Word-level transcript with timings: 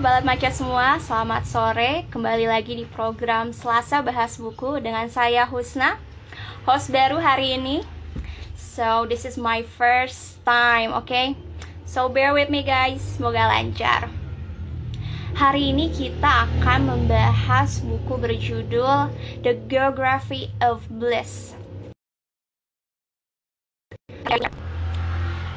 Balat 0.00 0.24
Maca 0.24 0.48
semua, 0.48 0.96
selamat 0.96 1.44
sore. 1.44 2.08
Kembali 2.08 2.48
lagi 2.48 2.72
di 2.72 2.88
program 2.88 3.52
Selasa 3.52 4.00
Bahas 4.00 4.40
Buku 4.40 4.80
dengan 4.80 5.04
saya 5.12 5.44
Husna, 5.44 6.00
host 6.64 6.88
baru 6.88 7.20
hari 7.20 7.60
ini. 7.60 7.84
So, 8.56 9.04
this 9.04 9.28
is 9.28 9.36
my 9.36 9.60
first 9.76 10.40
time, 10.40 10.96
okay? 11.04 11.36
So, 11.84 12.08
bear 12.08 12.32
with 12.32 12.48
me 12.48 12.64
guys, 12.64 13.04
semoga 13.04 13.44
lancar. 13.44 14.08
Hari 15.36 15.68
ini 15.68 15.92
kita 15.92 16.48
akan 16.48 16.96
membahas 16.96 17.84
buku 17.84 18.16
berjudul 18.16 19.12
The 19.44 19.52
Geography 19.68 20.48
of 20.64 20.80
Bliss. 20.88 21.52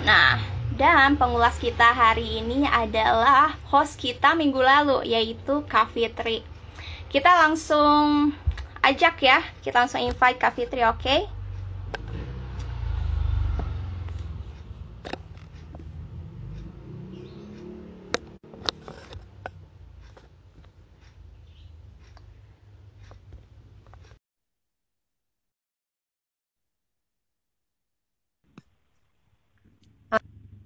Nah, 0.04 0.43
dan 0.74 1.22
pengulas 1.22 1.62
kita 1.62 1.94
hari 1.94 2.42
ini 2.42 2.66
adalah 2.66 3.54
host 3.70 4.02
kita 4.02 4.34
minggu 4.34 4.58
lalu 4.58 5.06
yaitu 5.06 5.62
Kak 5.70 5.94
Fitri. 5.94 6.42
Kita 7.14 7.30
langsung 7.46 8.34
ajak 8.82 9.22
ya, 9.22 9.46
kita 9.62 9.86
langsung 9.86 10.02
invite 10.02 10.42
Kak 10.42 10.58
Fitri, 10.58 10.82
oke? 10.82 10.98
Okay? 10.98 11.30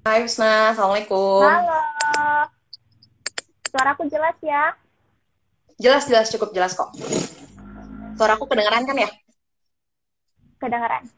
Hai 0.08 0.24
Husna, 0.24 0.72
Assalamualaikum. 0.72 1.44
Halo. 1.44 1.84
Suaraku 3.68 4.08
jelas 4.08 4.40
ya? 4.40 4.72
Jelas, 5.84 6.08
jelas, 6.08 6.32
cukup 6.32 6.56
jelas 6.56 6.80
kok. 6.80 6.96
Suaraku 8.16 8.48
kedengeran 8.48 8.88
kan 8.88 8.96
ya? 9.04 9.12
Kedengeran. 10.64 11.12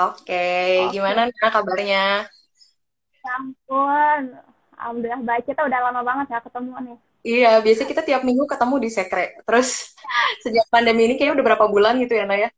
Oke, 0.00 0.48
Oke. 0.88 0.96
gimana 0.96 1.28
nih 1.28 1.36
kabarnya? 1.44 2.24
Ya 3.20 3.32
ampun, 3.36 4.32
Alhamdulillah 4.80 5.20
baik. 5.20 5.52
Kita 5.52 5.60
udah 5.68 5.92
lama 5.92 6.00
banget 6.00 6.32
ya 6.32 6.40
ketemu 6.40 6.72
nih. 6.80 6.96
Iya, 7.20 7.52
biasa 7.60 7.84
kita 7.84 8.00
tiap 8.00 8.24
minggu 8.24 8.48
ketemu 8.48 8.80
di 8.80 8.88
sekre. 8.88 9.44
Terus 9.44 9.92
sejak 10.48 10.64
pandemi 10.72 11.04
ini 11.04 11.20
kayaknya 11.20 11.36
udah 11.36 11.46
berapa 11.52 11.68
bulan 11.68 12.00
gitu 12.00 12.16
ya, 12.16 12.24
Naya? 12.24 12.48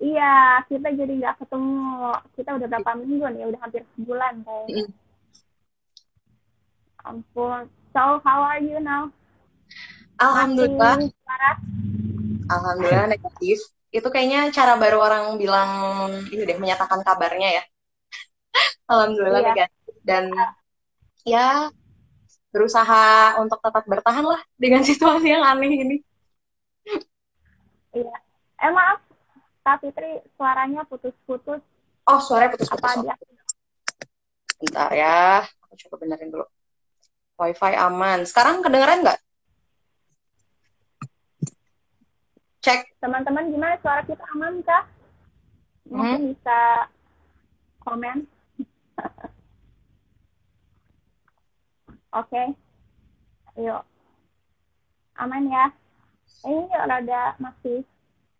Iya, 0.00 0.64
kita 0.64 0.88
jadi 0.96 1.12
nggak 1.12 1.36
ketemu. 1.44 2.16
Kita 2.32 2.50
udah 2.56 2.66
berapa 2.72 2.90
minggu 2.96 3.26
nih? 3.36 3.44
Udah 3.52 3.60
hampir 3.60 3.84
sebulan 3.94 4.34
kayaknya. 4.48 4.88
Mm. 4.88 4.92
Ampun. 7.04 7.62
So, 7.92 8.16
how 8.24 8.40
are 8.40 8.64
you 8.64 8.80
now? 8.80 9.12
Alhamdulillah. 10.16 11.04
Alhamdulillah 12.48 13.12
negatif. 13.12 13.60
Itu 13.92 14.08
kayaknya 14.08 14.48
cara 14.56 14.80
baru 14.80 15.04
orang 15.04 15.24
bilang 15.36 15.70
ini 16.32 16.48
deh 16.48 16.56
menyatakan 16.56 17.04
kabarnya 17.04 17.60
ya. 17.60 17.64
Alhamdulillah 18.92 19.42
iya. 19.44 19.48
negatif 19.52 19.94
dan 20.00 20.24
ya 21.28 21.68
berusaha 22.50 23.36
untuk 23.38 23.60
tetap 23.60 23.84
bertahan 23.84 24.24
lah 24.24 24.40
dengan 24.56 24.80
situasi 24.88 25.28
yang 25.28 25.44
aneh 25.44 25.72
ini. 25.76 25.96
Iya. 27.92 28.16
Eh 28.60 28.70
maaf, 28.70 29.00
Kak 29.60 29.84
Fitri 29.84 30.24
suaranya 30.40 30.88
putus-putus. 30.88 31.60
Oh, 32.08 32.20
suaranya 32.20 32.56
putus-putus. 32.56 33.04
Apa? 33.04 33.14
Bentar 34.60 34.90
ya, 34.92 35.44
aku 35.64 35.74
coba 35.86 35.96
benerin 36.04 36.32
dulu. 36.32 36.46
Wifi 37.40 37.72
aman. 37.76 38.24
Sekarang 38.24 38.60
kedengeran 38.64 39.04
nggak? 39.04 39.20
Cek. 42.60 43.00
Teman-teman 43.00 43.48
gimana 43.48 43.80
suara 43.80 44.04
kita 44.04 44.24
aman 44.36 44.60
kah? 44.64 44.84
Mungkin 45.88 46.20
hmm? 46.20 46.28
bisa 46.36 46.60
komen. 47.84 48.16
Oke. 52.20 52.28
okay. 52.28 52.46
Yuk. 53.60 53.80
Aman 55.16 55.48
ya. 55.48 55.72
Ini 56.44 56.68
rada 56.88 57.36
masih 57.36 57.84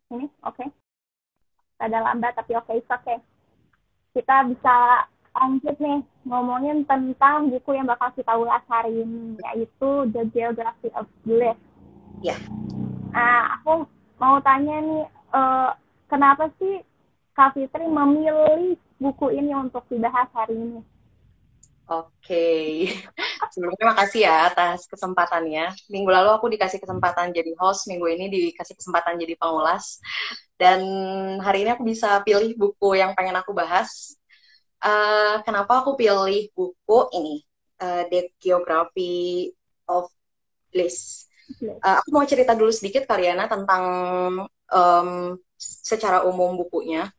ini 0.09 0.27
oke. 0.41 0.56
Okay 0.56 0.80
ada 1.81 1.99
lambat 2.05 2.37
tapi 2.37 2.53
oke 2.55 2.69
okay, 2.69 2.79
oke 2.85 3.01
okay. 3.01 3.19
kita 4.13 4.47
bisa 4.53 5.09
lanjut 5.31 5.77
nih 5.79 6.01
ngomongin 6.27 6.85
tentang 6.85 7.49
buku 7.49 7.79
yang 7.79 7.87
bakal 7.89 8.11
kita 8.13 8.35
ulas 8.35 8.63
hari 8.67 9.03
ini 9.03 9.39
yaitu 9.51 9.91
The 10.11 10.27
Geography 10.35 10.91
of 10.99 11.07
Bliss. 11.23 11.57
Ya. 12.21 12.35
Yeah. 12.35 12.39
Nah, 13.11 13.59
aku 13.59 13.87
mau 14.23 14.39
tanya 14.43 14.77
nih, 14.83 15.05
uh, 15.35 15.71
kenapa 16.07 16.51
sih 16.59 16.83
Kak 17.35 17.59
Fitri 17.59 17.87
memilih 17.87 18.77
buku 19.01 19.35
ini 19.35 19.55
untuk 19.55 19.87
dibahas 19.91 20.29
hari 20.35 20.55
ini? 20.55 20.81
Oke, 21.91 22.87
sebelumnya 23.53 23.91
makasih 23.91 24.23
ya 24.23 24.47
atas 24.47 24.87
kesempatannya. 24.87 25.75
Minggu 25.91 26.06
lalu 26.06 26.31
aku 26.31 26.47
dikasih 26.47 26.78
kesempatan 26.78 27.34
jadi 27.34 27.51
host, 27.59 27.91
minggu 27.91 28.06
ini 28.06 28.31
dikasih 28.31 28.78
kesempatan 28.78 29.19
jadi 29.19 29.34
pengulas. 29.34 29.99
Dan 30.55 30.81
hari 31.43 31.67
ini 31.67 31.75
aku 31.75 31.83
bisa 31.83 32.23
pilih 32.23 32.55
buku 32.55 32.95
yang 32.95 33.11
pengen 33.19 33.34
aku 33.34 33.50
bahas. 33.50 34.15
Uh, 34.79 35.43
kenapa 35.43 35.83
aku 35.83 35.99
pilih 35.99 36.47
buku 36.55 36.99
ini, 37.11 37.43
uh, 37.83 38.06
The 38.06 38.31
Geography 38.39 39.50
of 39.91 40.15
Bliss. 40.71 41.27
Uh, 41.59 41.99
aku 41.99 42.09
mau 42.15 42.23
cerita 42.23 42.55
dulu 42.55 42.71
sedikit 42.71 43.03
Karyana 43.03 43.50
tentang 43.50 43.83
um, 44.71 45.11
secara 45.59 46.23
umum 46.23 46.55
bukunya. 46.55 47.11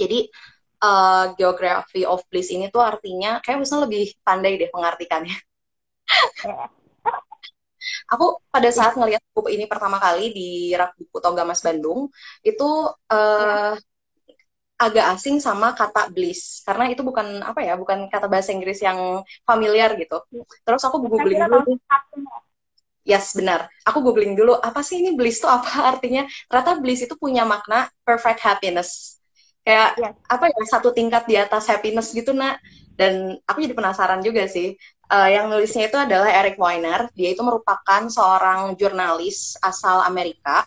Jadi 0.00 0.32
uh, 0.80 1.24
geography 1.36 2.02
of 2.08 2.24
bliss 2.32 2.50
ini 2.50 2.72
tuh 2.72 2.82
artinya 2.82 3.38
kayak 3.44 3.62
misalnya 3.62 3.86
lebih 3.86 4.16
pandai 4.24 4.56
deh 4.56 4.70
mengartikannya. 4.72 5.36
aku 8.12 8.44
pada 8.52 8.68
saat 8.68 8.92
ngelihat 8.98 9.22
buku 9.32 9.56
ini 9.56 9.64
pertama 9.64 9.96
kali 9.96 10.34
di 10.36 10.74
rak 10.76 10.96
buku 11.00 11.16
Toga 11.22 11.48
Mas 11.48 11.64
Bandung 11.64 12.12
itu 12.44 12.68
uh, 13.08 13.72
ya. 13.72 14.36
agak 14.80 15.06
asing 15.16 15.40
sama 15.40 15.72
kata 15.76 16.08
bliss 16.12 16.64
karena 16.64 16.88
itu 16.92 17.00
bukan 17.04 17.40
apa 17.44 17.60
ya 17.64 17.76
bukan 17.76 18.08
kata 18.08 18.26
bahasa 18.28 18.52
Inggris 18.52 18.80
yang 18.84 19.24
familiar 19.44 19.96
gitu. 19.96 20.24
Ya. 20.32 20.44
Terus 20.64 20.82
aku 20.84 21.04
googling 21.04 21.40
dulu. 21.40 21.76
Yes, 23.00 23.32
benar. 23.32 23.72
Aku 23.88 24.04
googling 24.04 24.36
dulu, 24.36 24.60
apa 24.60 24.84
sih 24.84 25.00
ini 25.00 25.16
bliss 25.16 25.40
itu 25.40 25.48
apa 25.48 25.88
artinya? 25.96 26.28
Ternyata 26.46 26.78
bliss 26.84 27.00
itu 27.08 27.16
punya 27.16 27.48
makna 27.48 27.88
perfect 28.04 28.44
happiness 28.44 29.19
kayak 29.60 29.96
yeah. 30.00 30.12
apa 30.26 30.48
ya 30.48 30.62
satu 30.66 30.90
tingkat 30.90 31.28
di 31.28 31.36
atas 31.36 31.68
happiness 31.68 32.12
gitu 32.12 32.32
nak. 32.32 32.60
Dan 33.00 33.40
aku 33.48 33.64
jadi 33.64 33.72
penasaran 33.72 34.20
juga 34.20 34.44
sih 34.44 34.76
uh, 35.10 35.28
yang 35.28 35.50
nulisnya 35.50 35.90
itu 35.90 35.98
adalah 35.98 36.30
Eric 36.30 36.56
Weiner. 36.56 37.10
Dia 37.12 37.34
itu 37.34 37.42
merupakan 37.42 38.06
seorang 38.06 38.78
jurnalis 38.78 39.58
asal 39.60 40.06
Amerika. 40.06 40.64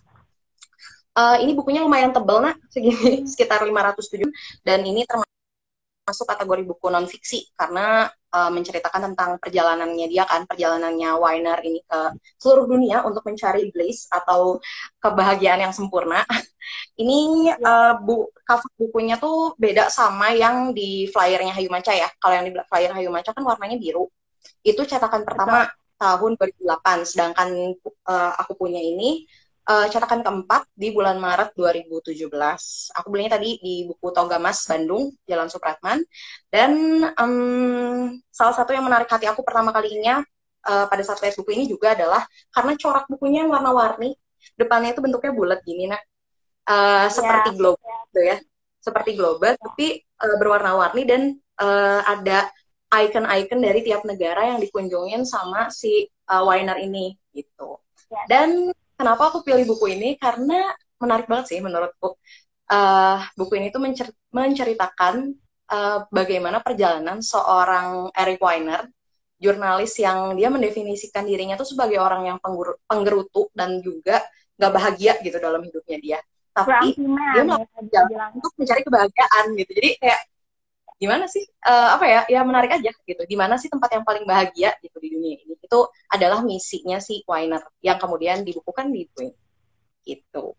Uh, 1.14 1.38
ini 1.46 1.54
bukunya 1.54 1.86
lumayan 1.86 2.10
tebel 2.10 2.42
nak 2.42 2.58
segini 2.74 3.22
sekitar 3.32 3.62
507 3.62 4.26
dan 4.66 4.82
ini 4.82 5.06
termasuk 5.06 5.33
kategori 6.04 6.68
buku 6.68 6.92
non 6.92 7.08
fiksi 7.08 7.56
karena 7.56 8.12
uh, 8.36 8.52
menceritakan 8.52 9.14
tentang 9.14 9.40
perjalanannya 9.40 10.12
dia 10.12 10.28
kan 10.28 10.44
perjalanannya 10.44 11.16
Weiner 11.16 11.60
ini 11.64 11.80
ke 11.88 12.00
seluruh 12.36 12.68
dunia 12.68 13.08
untuk 13.08 13.24
mencari 13.24 13.72
bliss 13.72 14.12
atau 14.12 14.60
kebahagiaan 15.00 15.64
yang 15.64 15.72
sempurna. 15.72 16.28
ini 17.02 17.48
uh, 17.56 17.96
bu 18.04 18.28
cover 18.44 18.72
bukunya 18.76 19.16
tuh 19.16 19.56
beda 19.56 19.88
sama 19.88 20.36
yang 20.36 20.76
di 20.76 21.08
flyernya 21.08 21.56
Hayu 21.56 21.72
Maca 21.72 21.96
ya. 21.96 22.12
Kalau 22.20 22.36
yang 22.36 22.46
di 22.52 22.54
flyer 22.68 22.92
Hayu 22.92 23.08
Maca 23.08 23.32
kan 23.32 23.44
warnanya 23.48 23.80
biru. 23.80 24.12
Itu 24.60 24.84
cetakan 24.84 25.24
pertama 25.24 25.72
Betul. 25.72 26.04
tahun 26.04 26.32
2008, 27.08 27.08
sedangkan 27.08 27.50
uh, 28.12 28.32
aku 28.44 28.60
punya 28.60 28.84
ini 28.84 29.24
uh, 29.68 29.88
cetakan 29.88 30.22
keempat 30.24 30.68
di 30.76 30.92
bulan 30.92 31.20
Maret 31.20 31.56
2017. 31.56 32.28
Aku 33.00 33.08
belinya 33.08 33.40
tadi 33.40 33.60
di 33.64 33.88
buku 33.88 34.12
Toga 34.12 34.38
Mas 34.40 34.64
Bandung, 34.68 35.12
Jalan 35.28 35.48
Supratman. 35.48 36.04
Dan 36.52 36.72
um, 37.16 38.20
salah 38.30 38.56
satu 38.56 38.76
yang 38.76 38.84
menarik 38.84 39.08
hati 39.08 39.28
aku 39.28 39.42
pertama 39.42 39.72
kalinya 39.72 40.22
uh, 40.68 40.86
pada 40.88 41.04
saat 41.04 41.24
lihat 41.24 41.40
buku 41.40 41.52
ini 41.56 41.66
juga 41.68 41.96
adalah 41.96 42.24
karena 42.52 42.74
corak 42.76 43.06
bukunya 43.08 43.48
yang 43.48 43.52
warna-warni, 43.52 44.16
depannya 44.60 44.96
itu 44.96 45.02
bentuknya 45.04 45.32
bulat 45.32 45.60
gini, 45.64 45.92
nak. 45.92 46.04
Uh, 46.64 47.12
seperti 47.12 47.52
yeah. 47.52 47.58
globe 47.60 47.80
gitu 48.12 48.22
ya. 48.24 48.38
Seperti 48.84 49.12
globe, 49.16 49.56
tapi 49.60 50.00
uh, 50.24 50.36
berwarna-warni 50.40 51.04
dan 51.08 51.22
uh, 51.60 52.04
ada 52.04 52.52
icon-icon 52.94 53.60
dari 53.64 53.82
tiap 53.82 54.06
negara 54.06 54.54
yang 54.54 54.60
dikunjungin 54.62 55.26
sama 55.26 55.72
si 55.74 56.06
uh, 56.30 56.44
Weiner 56.46 56.78
ini 56.78 57.16
gitu. 57.34 57.80
Yeah. 58.12 58.26
Dan 58.30 58.50
kenapa 59.04 59.28
aku 59.28 59.44
pilih 59.44 59.68
buku 59.68 60.00
ini? 60.00 60.16
Karena 60.16 60.72
menarik 60.96 61.28
banget 61.28 61.52
sih 61.52 61.60
menurutku. 61.60 62.16
Uh, 62.72 63.20
buku 63.36 63.60
ini 63.60 63.68
tuh 63.76 63.84
mencer 63.84 64.08
menceritakan 64.32 65.36
uh, 65.68 66.08
bagaimana 66.08 66.64
perjalanan 66.64 67.20
seorang 67.20 68.08
Eric 68.16 68.40
Weiner 68.40 68.88
jurnalis 69.36 70.00
yang 70.00 70.40
dia 70.40 70.48
mendefinisikan 70.48 71.28
dirinya 71.28 71.60
tuh 71.60 71.68
sebagai 71.68 72.00
orang 72.00 72.32
yang 72.32 72.40
penggerutu 72.88 73.52
dan 73.52 73.84
juga 73.84 74.24
nggak 74.56 74.72
bahagia 74.72 75.20
gitu 75.20 75.36
dalam 75.44 75.60
hidupnya 75.60 75.98
dia. 76.00 76.20
Tapi 76.56 76.96
dia 76.96 77.44
melakukan 77.44 77.84
ya, 77.92 78.08
jalan 78.08 78.30
untuk 78.40 78.54
mencari 78.56 78.82
kebahagiaan 78.88 79.46
gitu. 79.60 79.72
Jadi 79.76 79.90
kayak 80.00 80.22
gimana 81.02 81.26
sih? 81.30 81.44
Uh, 81.64 81.90
apa 81.98 82.06
ya? 82.06 82.22
Ya 82.30 82.42
menarik 82.46 82.72
aja 82.74 82.92
gitu. 82.92 83.24
Di 83.26 83.36
mana 83.38 83.56
sih 83.60 83.70
tempat 83.70 83.90
yang 83.94 84.06
paling 84.06 84.26
bahagia 84.26 84.74
gitu 84.82 84.98
di 85.00 85.10
dunia 85.14 85.38
ini? 85.40 85.56
Itu 85.60 85.90
adalah 86.10 86.42
misinya 86.46 86.98
si 87.02 87.22
Weiner 87.26 87.62
yang 87.82 87.98
kemudian 87.98 88.42
dibukukan 88.42 88.90
di 88.92 89.08
Twin 89.14 89.34
gitu. 90.04 90.58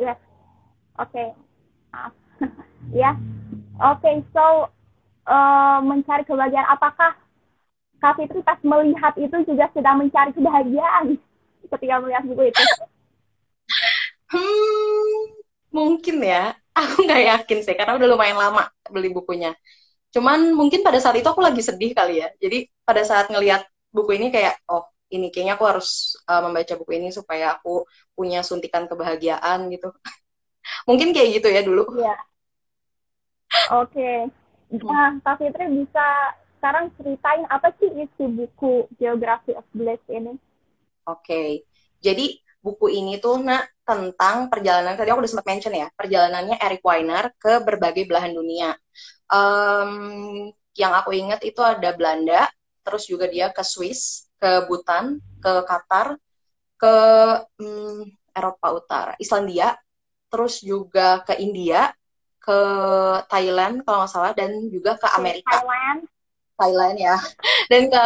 Ya. 0.00 0.14
Oke. 0.98 1.24
Ya. 2.90 3.14
Oke 3.78 4.26
so 4.34 4.68
uh, 5.30 5.78
mencari 5.80 6.26
kebahagiaan. 6.26 6.66
Apakah 6.66 7.14
Kak 8.02 8.18
Fitri 8.18 8.42
pas 8.42 8.58
melihat 8.66 9.14
itu 9.14 9.36
juga 9.46 9.70
sedang 9.70 10.02
mencari 10.02 10.34
kebahagiaan? 10.34 11.14
Ketika 11.70 12.02
melihat 12.02 12.26
buku 12.26 12.50
itu? 12.50 12.62
Mungkin 15.72 16.16
ya. 16.22 16.54
Aku 16.78 17.04
nggak 17.04 17.22
yakin 17.28 17.58
sih, 17.60 17.74
karena 17.76 18.00
udah 18.00 18.08
lumayan 18.08 18.38
lama 18.40 18.64
beli 18.88 19.12
bukunya. 19.12 19.52
Cuman 20.12 20.56
mungkin 20.56 20.80
pada 20.80 20.96
saat 21.00 21.20
itu 21.20 21.28
aku 21.28 21.44
lagi 21.44 21.60
sedih 21.60 21.92
kali 21.92 22.24
ya. 22.24 22.32
Jadi 22.40 22.64
pada 22.80 23.04
saat 23.04 23.28
ngelihat 23.28 23.64
buku 23.92 24.16
ini 24.16 24.32
kayak, 24.32 24.60
oh 24.68 24.88
ini 25.12 25.28
kayaknya 25.28 25.60
aku 25.60 25.68
harus 25.68 26.16
uh, 26.24 26.40
membaca 26.40 26.72
buku 26.80 26.96
ini 26.96 27.12
supaya 27.12 27.60
aku 27.60 27.84
punya 28.16 28.40
suntikan 28.40 28.88
kebahagiaan 28.88 29.68
gitu. 29.68 29.92
mungkin 30.88 31.12
kayak 31.12 31.40
gitu 31.40 31.48
ya 31.52 31.60
dulu. 31.60 31.84
Iya. 32.00 32.16
Oke. 33.72 33.92
Okay. 33.92 34.16
Hmm. 34.72 34.88
Nah, 34.88 35.08
Kak 35.20 35.44
Fitri 35.44 35.68
bisa 35.68 36.06
sekarang 36.56 36.88
ceritain 36.96 37.44
apa 37.52 37.68
sih 37.76 37.90
isi 38.00 38.24
buku 38.24 38.88
Geography 38.96 39.52
of 39.52 39.66
Bliss 39.76 40.00
ini? 40.08 40.40
Oke, 41.04 41.26
okay. 41.26 41.48
jadi 41.98 42.38
buku 42.62 42.94
ini 42.94 43.18
tuh 43.18 43.42
nak 43.42 43.66
tentang 43.82 44.46
perjalanan 44.46 44.94
tadi 44.94 45.10
aku 45.10 45.26
udah 45.26 45.32
sempat 45.34 45.46
mention 45.50 45.74
ya 45.74 45.90
perjalanannya 45.98 46.56
Eric 46.62 46.80
Weiner 46.86 47.34
ke 47.36 47.58
berbagai 47.60 48.06
belahan 48.06 48.32
dunia. 48.32 48.78
Um, 49.26 50.54
yang 50.78 50.94
aku 50.94 51.12
ingat 51.12 51.42
itu 51.42 51.58
ada 51.60 51.92
Belanda, 51.92 52.48
terus 52.86 53.10
juga 53.10 53.26
dia 53.28 53.50
ke 53.50 53.60
Swiss, 53.66 54.30
ke 54.38 54.64
Bhutan, 54.70 55.20
ke 55.42 55.52
Qatar, 55.66 56.16
ke 56.78 56.94
um, 57.60 58.06
Eropa 58.32 58.68
Utara, 58.72 59.12
Islandia, 59.20 59.76
terus 60.32 60.64
juga 60.64 61.20
ke 61.26 61.36
India, 61.36 61.92
ke 62.40 62.58
Thailand 63.28 63.84
kalau 63.84 64.06
nggak 64.06 64.12
salah, 64.12 64.32
dan 64.32 64.50
juga 64.72 64.96
ke 64.96 65.06
Amerika. 65.12 65.60
Thailand. 65.60 66.08
Thailand 66.62 66.96
ya. 67.02 67.16
Dan 67.66 67.90
ke 67.90 68.04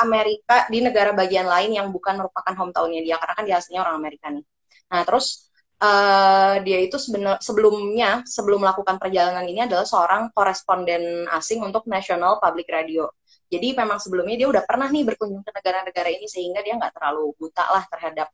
Amerika 0.00 0.64
di 0.72 0.80
negara 0.80 1.12
bagian 1.12 1.44
lain 1.44 1.76
yang 1.76 1.92
bukan 1.92 2.16
merupakan 2.16 2.56
hometownnya 2.56 3.04
dia 3.04 3.20
karena 3.20 3.34
kan 3.36 3.44
dia 3.44 3.56
aslinya 3.60 3.84
orang 3.84 3.96
Amerika 4.00 4.32
nih. 4.32 4.44
Nah 4.88 5.04
terus 5.04 5.48
uh, 5.82 6.54
dia 6.64 6.78
itu 6.82 6.96
sebenar, 6.96 7.38
sebelumnya 7.44 8.24
sebelum 8.24 8.64
melakukan 8.64 8.96
perjalanan 8.96 9.44
ini 9.46 9.68
adalah 9.68 9.84
seorang 9.84 10.32
koresponden 10.32 11.28
asing 11.36 11.60
untuk 11.62 11.84
National 11.86 12.40
Public 12.42 12.68
Radio. 12.72 13.12
Jadi 13.48 13.72
memang 13.72 13.96
sebelumnya 13.96 14.36
dia 14.36 14.48
udah 14.48 14.64
pernah 14.68 14.92
nih 14.92 15.08
berkunjung 15.08 15.40
ke 15.40 15.52
negara-negara 15.56 16.08
ini 16.12 16.28
sehingga 16.28 16.60
dia 16.60 16.76
nggak 16.76 16.92
terlalu 16.92 17.32
buta 17.40 17.64
lah 17.64 17.84
terhadap 17.88 18.28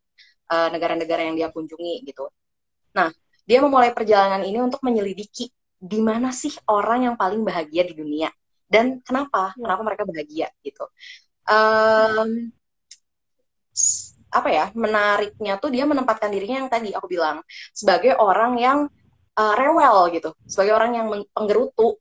eh, 0.50 0.68
negara-negara 0.74 1.22
uh, 1.22 1.26
yang 1.30 1.36
dia 1.38 1.48
kunjungi 1.54 2.02
gitu. 2.02 2.26
Nah 2.98 3.14
dia 3.46 3.62
memulai 3.62 3.94
perjalanan 3.94 4.42
ini 4.42 4.58
untuk 4.58 4.82
menyelidiki 4.82 5.54
di 5.78 6.00
mana 6.02 6.34
sih 6.34 6.50
orang 6.66 7.06
yang 7.12 7.14
paling 7.14 7.46
bahagia 7.46 7.86
di 7.86 7.94
dunia 7.94 8.26
dan 8.68 9.00
kenapa? 9.04 9.52
Ya. 9.54 9.64
kenapa 9.68 9.82
mereka 9.84 10.02
bahagia 10.08 10.48
gitu. 10.64 10.84
Um, 11.44 12.50
apa 14.34 14.48
ya 14.50 14.64
menariknya 14.74 15.62
tuh 15.62 15.70
dia 15.70 15.86
menempatkan 15.86 16.26
dirinya 16.32 16.66
yang 16.66 16.70
tadi 16.72 16.90
aku 16.90 17.06
bilang 17.06 17.44
sebagai 17.70 18.18
orang 18.18 18.58
yang 18.58 18.78
uh, 19.38 19.54
rewel 19.54 20.10
gitu. 20.14 20.30
Sebagai 20.48 20.74
orang 20.74 20.90
yang 20.96 21.06
penggerutu. 21.30 21.98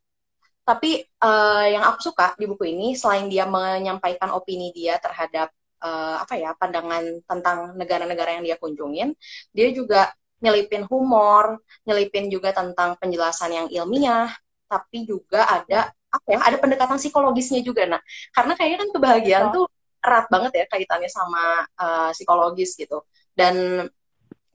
Tapi 0.63 1.03
uh, 1.19 1.67
yang 1.67 1.83
aku 1.83 1.99
suka 2.13 2.39
di 2.39 2.47
buku 2.47 2.71
ini 2.71 2.95
selain 2.95 3.27
dia 3.27 3.43
menyampaikan 3.43 4.31
opini 4.31 4.71
dia 4.71 4.95
terhadap 4.95 5.51
uh, 5.83 6.15
apa 6.23 6.33
ya 6.39 6.55
pandangan 6.55 7.03
tentang 7.27 7.75
negara-negara 7.75 8.39
yang 8.39 8.43
dia 8.47 8.55
kunjungin 8.55 9.11
dia 9.51 9.67
juga 9.75 10.15
nyelipin 10.39 10.87
humor 10.87 11.59
nyelipin 11.83 12.31
juga 12.31 12.55
tentang 12.55 12.95
penjelasan 12.97 13.51
yang 13.51 13.67
ilmiah 13.67 14.31
tapi 14.71 15.03
juga 15.03 15.45
ada 15.47 15.91
apa 16.13 16.27
ya 16.29 16.39
ada 16.45 16.57
pendekatan 16.61 17.01
psikologisnya 17.01 17.65
juga 17.65 17.89
nah 17.89 18.01
karena 18.37 18.53
kayaknya 18.53 18.77
kan 18.85 18.89
kebahagiaan 18.93 19.45
tuh 19.49 19.65
erat 20.03 20.27
banget 20.29 20.51
ya 20.61 20.65
kaitannya 20.69 21.09
sama 21.09 21.65
uh, 21.79 22.11
psikologis 22.13 22.77
gitu 22.77 23.01
dan 23.33 23.87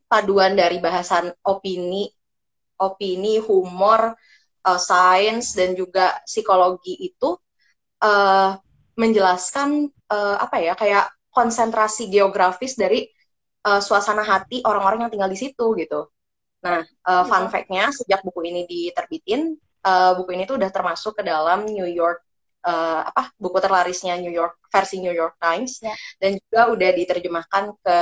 paduan 0.07 0.55
dari 0.55 0.79
bahasan 0.79 1.35
opini 1.43 2.07
opini 2.79 3.43
humor 3.43 4.15
uh, 4.63 4.81
sains 4.81 5.59
dan 5.59 5.75
juga 5.75 6.15
psikologi 6.23 6.95
itu 6.95 7.35
uh, 8.05 8.55
menjelaskan 8.95 9.91
uh, 10.11 10.37
apa 10.39 10.57
ya 10.63 10.75
kayak 10.79 11.11
konsentrasi 11.31 12.11
geografis 12.11 12.75
dari 12.75 13.07
uh, 13.67 13.79
suasana 13.79 14.27
hati 14.27 14.63
orang-orang 14.67 15.07
yang 15.07 15.13
tinggal 15.13 15.31
di 15.31 15.39
situ 15.39 15.67
gitu. 15.79 16.11
Nah, 16.59 16.83
uh, 17.07 17.23
fun 17.23 17.47
iya. 17.47 17.51
fact-nya 17.51 17.85
sejak 17.95 18.21
buku 18.27 18.51
ini 18.51 18.67
diterbitin, 18.67 19.55
uh, 19.85 20.13
buku 20.19 20.35
ini 20.35 20.45
tuh 20.49 20.57
udah 20.59 20.71
termasuk 20.73 21.19
ke 21.19 21.23
dalam 21.27 21.67
New 21.69 21.87
York 21.87 22.25
uh, 22.65 23.03
apa 23.07 23.31
buku 23.39 23.59
terlarisnya 23.63 24.19
New 24.19 24.33
York 24.33 24.59
versi 24.73 24.99
New 24.99 25.15
York 25.15 25.39
Times 25.39 25.83
yeah. 25.83 25.97
dan 26.19 26.39
juga 26.39 26.61
udah 26.75 26.91
diterjemahkan 26.95 27.65
ke 27.83 27.99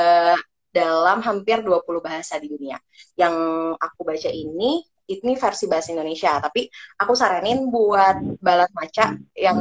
dalam 0.77 1.25
hampir 1.25 1.65
20 1.65 1.81
bahasa 2.05 2.37
di 2.37 2.53
dunia. 2.53 2.77
Yang 3.17 3.37
aku 3.81 4.01
baca 4.05 4.29
ini 4.29 4.85
ini 5.07 5.39
versi 5.39 5.71
bahasa 5.71 5.95
Indonesia, 5.95 6.35
tapi 6.43 6.67
aku 6.99 7.15
saranin 7.15 7.71
buat 7.71 8.43
balas 8.43 8.67
maca 8.75 9.15
yang 9.39 9.59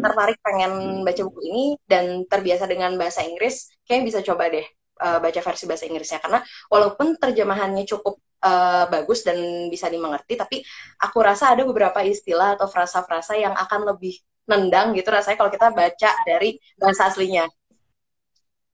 tertarik 0.00 0.40
pengen 0.40 1.04
baca 1.04 1.20
buku 1.28 1.40
ini 1.44 1.64
dan 1.84 2.24
terbiasa 2.24 2.64
dengan 2.64 2.96
bahasa 2.96 3.20
Inggris, 3.20 3.68
kayaknya 3.84 4.04
bisa 4.08 4.20
coba 4.24 4.48
deh 4.48 4.64
uh, 5.04 5.20
baca 5.20 5.40
versi 5.44 5.64
bahasa 5.68 5.84
Inggrisnya 5.84 6.24
karena 6.24 6.40
walaupun 6.72 7.20
terjemahannya 7.20 7.84
cukup 7.84 8.16
uh, 8.44 8.84
bagus 8.88 9.22
dan 9.22 9.68
bisa 9.68 9.86
dimengerti 9.88 10.36
tapi 10.36 10.64
aku 11.00 11.18
rasa 11.20 11.52
ada 11.52 11.62
beberapa 11.64 12.00
istilah 12.04 12.56
atau 12.56 12.66
frasa-frasa 12.66 13.36
yang 13.36 13.52
akan 13.56 13.94
lebih 13.94 14.18
nendang 14.48 14.96
gitu 14.98 15.12
rasanya 15.12 15.38
kalau 15.38 15.52
kita 15.52 15.70
baca 15.70 16.10
dari 16.26 16.58
bahasa 16.80 17.08
aslinya 17.12 17.46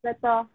betul 0.00 0.46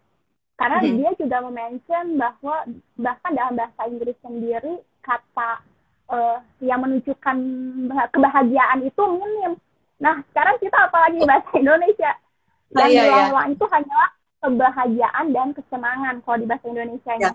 karena 0.56 0.78
hmm. 0.78 0.94
dia 0.98 1.10
juga 1.18 1.38
mention 1.48 2.06
bahwa 2.18 2.56
bahkan 2.98 3.32
dalam 3.34 3.54
bahasa 3.56 3.82
Inggris 3.88 4.18
sendiri 4.22 4.80
kata 5.02 5.62
uh, 6.10 6.38
yang 6.62 6.82
menunjukkan 6.82 7.36
kebahagiaan 8.10 8.80
itu 8.82 9.02
minim 9.06 9.54
nah 10.02 10.18
sekarang 10.32 10.58
kita 10.58 10.78
apalagi 10.90 11.22
bahasa 11.22 11.50
Indonesia 11.54 12.12
yang 12.72 12.88
oh, 12.88 12.88
iya, 12.88 13.02
iya. 13.28 13.42
itu 13.52 13.64
hanyalah 13.68 14.10
kebahagiaan 14.42 15.26
dan 15.30 15.48
kesenangan 15.54 16.14
kalau 16.24 16.36
di 16.40 16.46
bahasa 16.48 16.66
Indonesia 16.66 17.12
ya. 17.20 17.30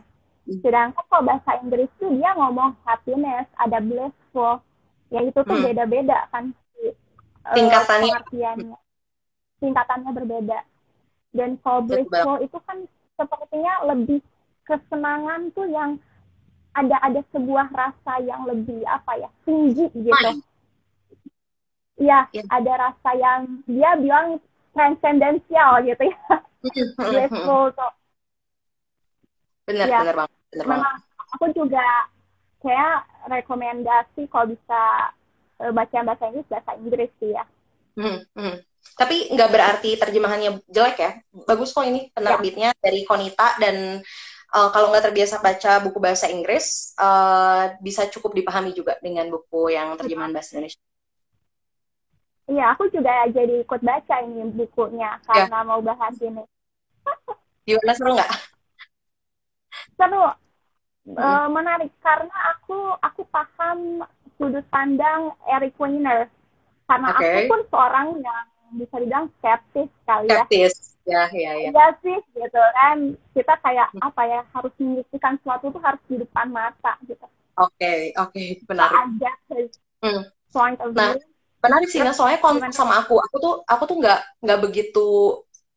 Sedangkan 0.47 1.03
kalau 1.11 1.27
bahasa 1.27 1.59
Inggris 1.59 1.91
tuh 1.99 2.07
dia 2.15 2.31
ngomong 2.39 2.71
happiness, 2.87 3.47
ada 3.59 3.83
blissful. 3.83 4.63
Ya 5.11 5.19
itu 5.23 5.39
tuh 5.43 5.57
hmm. 5.59 5.65
beda-beda 5.71 6.27
kan 6.31 6.55
si 6.75 6.91
uh, 6.91 7.55
tingkatannya. 7.55 8.15
Tingkatannya 9.59 10.11
berbeda. 10.15 10.59
Dan 11.35 11.59
kalau 11.59 11.83
blissful 11.83 12.39
itu 12.39 12.57
kan 12.63 12.87
sepertinya 13.19 13.73
lebih 13.91 14.23
kesenangan 14.63 15.51
tuh 15.51 15.67
yang 15.67 15.99
ada 16.77 16.95
ada 17.01 17.21
sebuah 17.33 17.67
rasa 17.73 18.21
yang 18.23 18.47
lebih 18.47 18.85
apa 18.87 19.19
ya 19.19 19.29
tinggi 19.43 19.91
gitu. 19.91 20.31
Iya, 21.97 22.29
ya. 22.29 22.43
ada 22.53 22.73
rasa 22.77 23.09
yang 23.17 23.65
dia 23.65 23.97
bilang 23.97 24.37
transcendensial 24.71 25.81
gitu 25.83 26.03
ya. 26.07 26.19
blissful 27.09 27.73
tuh. 27.73 27.93
Benar, 29.67 29.87
ya. 29.91 29.99
benar 29.99 30.15
banget 30.23 30.37
memang 30.55 30.81
aku 31.35 31.45
juga 31.51 31.85
kayak 32.63 32.95
rekomendasi 33.27 34.31
kalau 34.31 34.55
bisa 34.55 34.81
uh, 35.61 35.71
baca 35.75 35.97
bahasa 36.07 36.23
Inggris 36.31 36.47
bahasa 36.49 36.71
Inggris 36.79 37.11
sih 37.19 37.35
ya. 37.35 37.43
Hmm, 37.97 38.23
hmm. 38.33 38.55
Tapi 38.95 39.35
nggak 39.35 39.51
berarti 39.51 39.99
terjemahannya 39.99 40.63
jelek 40.71 40.97
ya. 40.97 41.11
Bagus 41.45 41.75
kok 41.75 41.85
ini 41.85 42.09
penerbitnya 42.15 42.71
ya. 42.71 42.79
dari 42.79 43.03
Konita 43.03 43.59
dan 43.59 43.99
uh, 44.55 44.69
kalau 44.71 44.89
nggak 44.93 45.11
terbiasa 45.11 45.43
baca 45.43 45.83
buku 45.83 45.99
bahasa 45.99 46.31
Inggris 46.31 46.95
uh, 46.97 47.75
bisa 47.83 48.07
cukup 48.07 48.37
dipahami 48.37 48.71
juga 48.71 48.95
dengan 49.03 49.27
buku 49.27 49.75
yang 49.75 49.93
terjemahan 49.99 50.31
bahasa 50.31 50.57
Indonesia. 50.57 50.79
Iya, 52.47 52.71
aku 52.71 52.87
juga 52.95 53.27
jadi 53.27 53.59
ikut 53.59 53.81
baca 53.83 54.15
ini 54.23 54.47
bukunya 54.55 55.19
ya. 55.19 55.25
karena 55.27 55.59
ya. 55.59 55.67
mau 55.67 55.83
bahas 55.83 56.15
ini. 56.23 56.47
Gimana 57.67 57.91
seru 57.91 58.15
nggak? 58.15 58.56
Seru 59.97 60.23
uh, 60.23 61.47
menarik 61.49 61.91
karena 61.99 62.37
aku 62.55 62.95
aku 63.01 63.21
paham 63.33 64.05
sudut 64.37 64.63
pandang 64.69 65.33
Eric 65.49 65.73
Weiner 65.81 66.29
karena 66.87 67.07
okay. 67.11 67.25
aku 67.25 67.39
pun 67.51 67.61
seorang 67.67 68.07
yang 68.23 68.45
bisa 68.75 68.95
dibilang 68.99 69.27
skeptis 69.39 69.89
kali 70.03 70.27
ya. 70.27 70.43
Skeptis, 70.43 70.73
ya, 71.07 71.23
ya, 71.31 71.51
ya. 71.55 71.69
Iya 71.71 71.87
sih, 72.03 72.17
gitu 72.35 72.61
kan. 72.75 72.97
Kita 73.31 73.53
kayak 73.63 73.87
hmm. 73.95 74.01
apa 74.03 74.21
ya, 74.27 74.41
harus 74.51 74.73
membuktikan 74.79 75.39
sesuatu 75.39 75.71
tuh 75.71 75.81
harus 75.83 76.01
di 76.11 76.15
depan 76.19 76.47
mata 76.51 76.99
gitu. 77.07 77.23
Oke, 77.57 77.73
okay, 77.79 77.99
oke, 78.19 78.31
okay, 78.35 78.47
benar. 78.67 78.91
Ada 78.91 79.31
hmm. 80.03 80.23
point 80.51 80.79
of 80.83 80.91
nah, 80.95 81.15
view. 81.15 81.19
Nah, 81.19 81.27
menarik 81.63 81.87
sih, 81.89 82.01
nah 82.03 82.13
soalnya 82.13 82.39
kontak 82.43 82.71
sama 82.75 83.01
aku, 83.01 83.17
aku 83.17 83.35
tuh 83.41 83.53
aku 83.65 83.83
tuh 83.89 83.97
nggak 83.97 84.19
nggak 84.45 84.59
begitu 84.61 85.07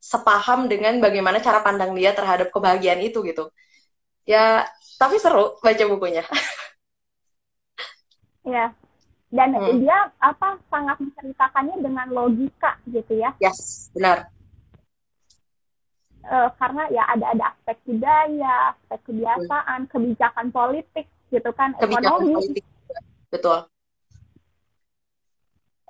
sepaham 0.01 0.69
dengan 0.69 0.97
bagaimana 1.01 1.41
cara 1.41 1.61
pandang 1.65 1.93
dia 1.97 2.13
terhadap 2.13 2.53
kebahagiaan 2.53 3.01
itu 3.01 3.25
gitu. 3.25 3.49
Ya, 4.29 4.69
tapi 5.01 5.17
seru 5.19 5.57
baca 5.61 5.85
bukunya. 5.89 6.25
Ya, 8.41 8.73
dan 9.31 9.55
hmm. 9.55 9.87
dia 9.87 10.11
apa 10.19 10.59
sangat 10.67 10.99
menceritakannya 10.99 11.77
dengan 11.87 12.07
logika 12.11 12.75
gitu 12.91 13.15
ya 13.15 13.31
yes 13.39 13.89
benar 13.95 14.27
uh, 16.27 16.51
karena 16.59 16.91
ya 16.91 17.07
ada 17.15 17.27
ada 17.31 17.45
aspek 17.55 17.79
budaya 17.87 18.75
aspek 18.75 19.01
kebiasaan 19.07 19.87
hmm. 19.87 19.91
kebijakan 19.95 20.47
politik 20.51 21.07
gitu 21.31 21.51
kan 21.55 21.79
kebijakan 21.79 22.27
ekonomi 22.27 22.35
politik. 22.43 22.65
betul 23.31 23.59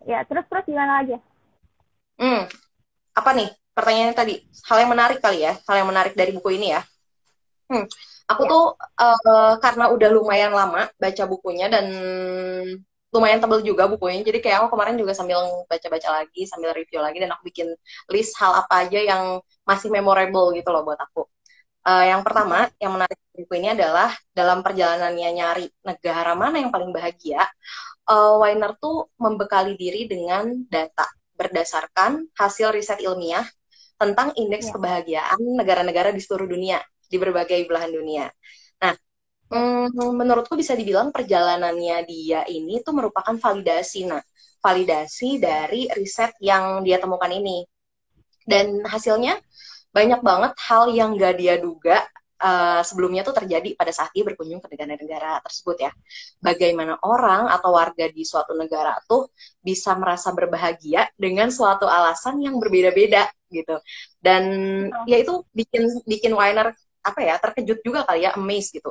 ya 0.04 0.20
terus 0.28 0.44
terus 0.44 0.64
gimana 0.68 1.00
lagi 1.00 1.16
hmm 2.20 2.44
apa 3.16 3.30
nih 3.32 3.49
pertanyaannya 3.72 4.16
tadi 4.16 4.34
hal 4.68 4.76
yang 4.84 4.92
menarik 4.92 5.18
kali 5.25 5.49
ya 5.49 5.56
hal 5.64 5.76
yang 5.80 5.88
menarik 5.88 6.12
dari 6.12 6.37
buku 6.37 6.60
ini 6.60 6.76
ya 6.76 6.84
hmm 7.72 7.88
aku 8.30 8.42
ya. 8.46 8.50
tuh 8.50 8.64
uh, 9.02 9.54
karena 9.58 9.84
udah 9.90 10.08
lumayan 10.14 10.52
lama 10.54 10.87
baca 10.94 11.25
bukunya 11.26 11.66
dan 11.66 11.87
lumayan 13.10 13.42
tebel 13.42 13.60
juga 13.66 13.90
bukunya 13.90 14.22
jadi 14.22 14.38
kayak 14.38 14.56
aku 14.62 14.78
kemarin 14.78 14.94
juga 14.94 15.12
sambil 15.18 15.42
baca-baca 15.66 16.22
lagi 16.22 16.46
sambil 16.46 16.70
review 16.70 17.02
lagi 17.02 17.18
dan 17.18 17.34
aku 17.34 17.42
bikin 17.50 17.68
list 18.06 18.38
hal 18.38 18.54
apa 18.54 18.87
aja 18.87 19.02
yang 19.02 19.22
masih 19.66 19.90
memorable 19.90 20.54
gitu 20.54 20.70
loh 20.70 20.87
buat 20.87 21.00
aku 21.02 21.26
uh, 21.90 22.04
yang 22.06 22.22
pertama 22.22 22.70
yang 22.78 22.94
menarik 22.94 23.18
buku 23.34 23.52
ini 23.58 23.75
adalah 23.75 24.14
dalam 24.30 24.62
perjalanannya 24.62 25.30
nyari 25.34 25.66
negara 25.82 26.38
mana 26.38 26.62
yang 26.62 26.70
paling 26.70 26.94
bahagia 26.94 27.42
uh, 28.06 28.38
Weiner 28.38 28.78
tuh 28.78 29.10
membekali 29.18 29.75
diri 29.75 30.06
dengan 30.06 30.46
data 30.70 31.10
berdasarkan 31.34 32.30
hasil 32.38 32.70
riset 32.70 33.02
ilmiah 33.02 33.49
tentang 33.99 34.32
indeks 34.38 34.70
ya. 34.70 34.72
kebahagiaan 34.78 35.40
negara-negara 35.58 36.14
di 36.14 36.22
seluruh 36.22 36.46
dunia 36.46 36.78
di 37.11 37.17
berbagai 37.19 37.67
belahan 37.69 37.93
dunia. 37.93 38.26
Nah, 38.83 38.95
Hmm, 39.50 39.90
menurutku 40.14 40.55
bisa 40.55 40.79
dibilang 40.79 41.11
perjalanannya 41.11 42.07
dia 42.07 42.40
ini 42.47 42.87
tuh 42.87 42.95
merupakan 42.95 43.35
validasi, 43.35 44.07
nah 44.07 44.23
validasi 44.62 45.43
dari 45.43 45.90
riset 45.90 46.38
yang 46.38 46.87
dia 46.87 47.02
temukan 47.02 47.26
ini. 47.26 47.67
Dan 48.47 48.87
hasilnya 48.87 49.43
banyak 49.90 50.21
banget 50.23 50.52
hal 50.71 50.95
yang 50.95 51.19
gak 51.19 51.35
dia 51.43 51.59
duga 51.59 52.07
uh, 52.38 52.83
sebelumnya 52.87 53.26
tuh 53.26 53.35
terjadi 53.43 53.75
pada 53.75 53.90
saat 53.90 54.14
dia 54.14 54.23
berkunjung 54.23 54.62
ke 54.62 54.71
negara-negara 54.71 55.43
tersebut 55.43 55.76
ya. 55.83 55.93
Bagaimana 56.38 56.95
orang 57.02 57.50
atau 57.50 57.75
warga 57.75 58.07
di 58.07 58.23
suatu 58.23 58.55
negara 58.55 58.95
tuh 59.11 59.35
bisa 59.59 59.99
merasa 59.99 60.31
berbahagia 60.31 61.11
dengan 61.19 61.50
suatu 61.50 61.90
alasan 61.90 62.38
yang 62.38 62.55
berbeda-beda 62.62 63.26
gitu. 63.50 63.83
Dan 64.23 64.45
ya 65.11 65.19
itu 65.19 65.43
bikin 65.50 65.90
bikin 66.07 66.33
Weiner 66.38 66.71
apa 67.00 67.21
ya 67.25 67.35
terkejut 67.40 67.78
juga 67.85 68.04
kali 68.09 68.26
ya, 68.28 68.37
amazed 68.37 68.76
gitu. 68.76 68.90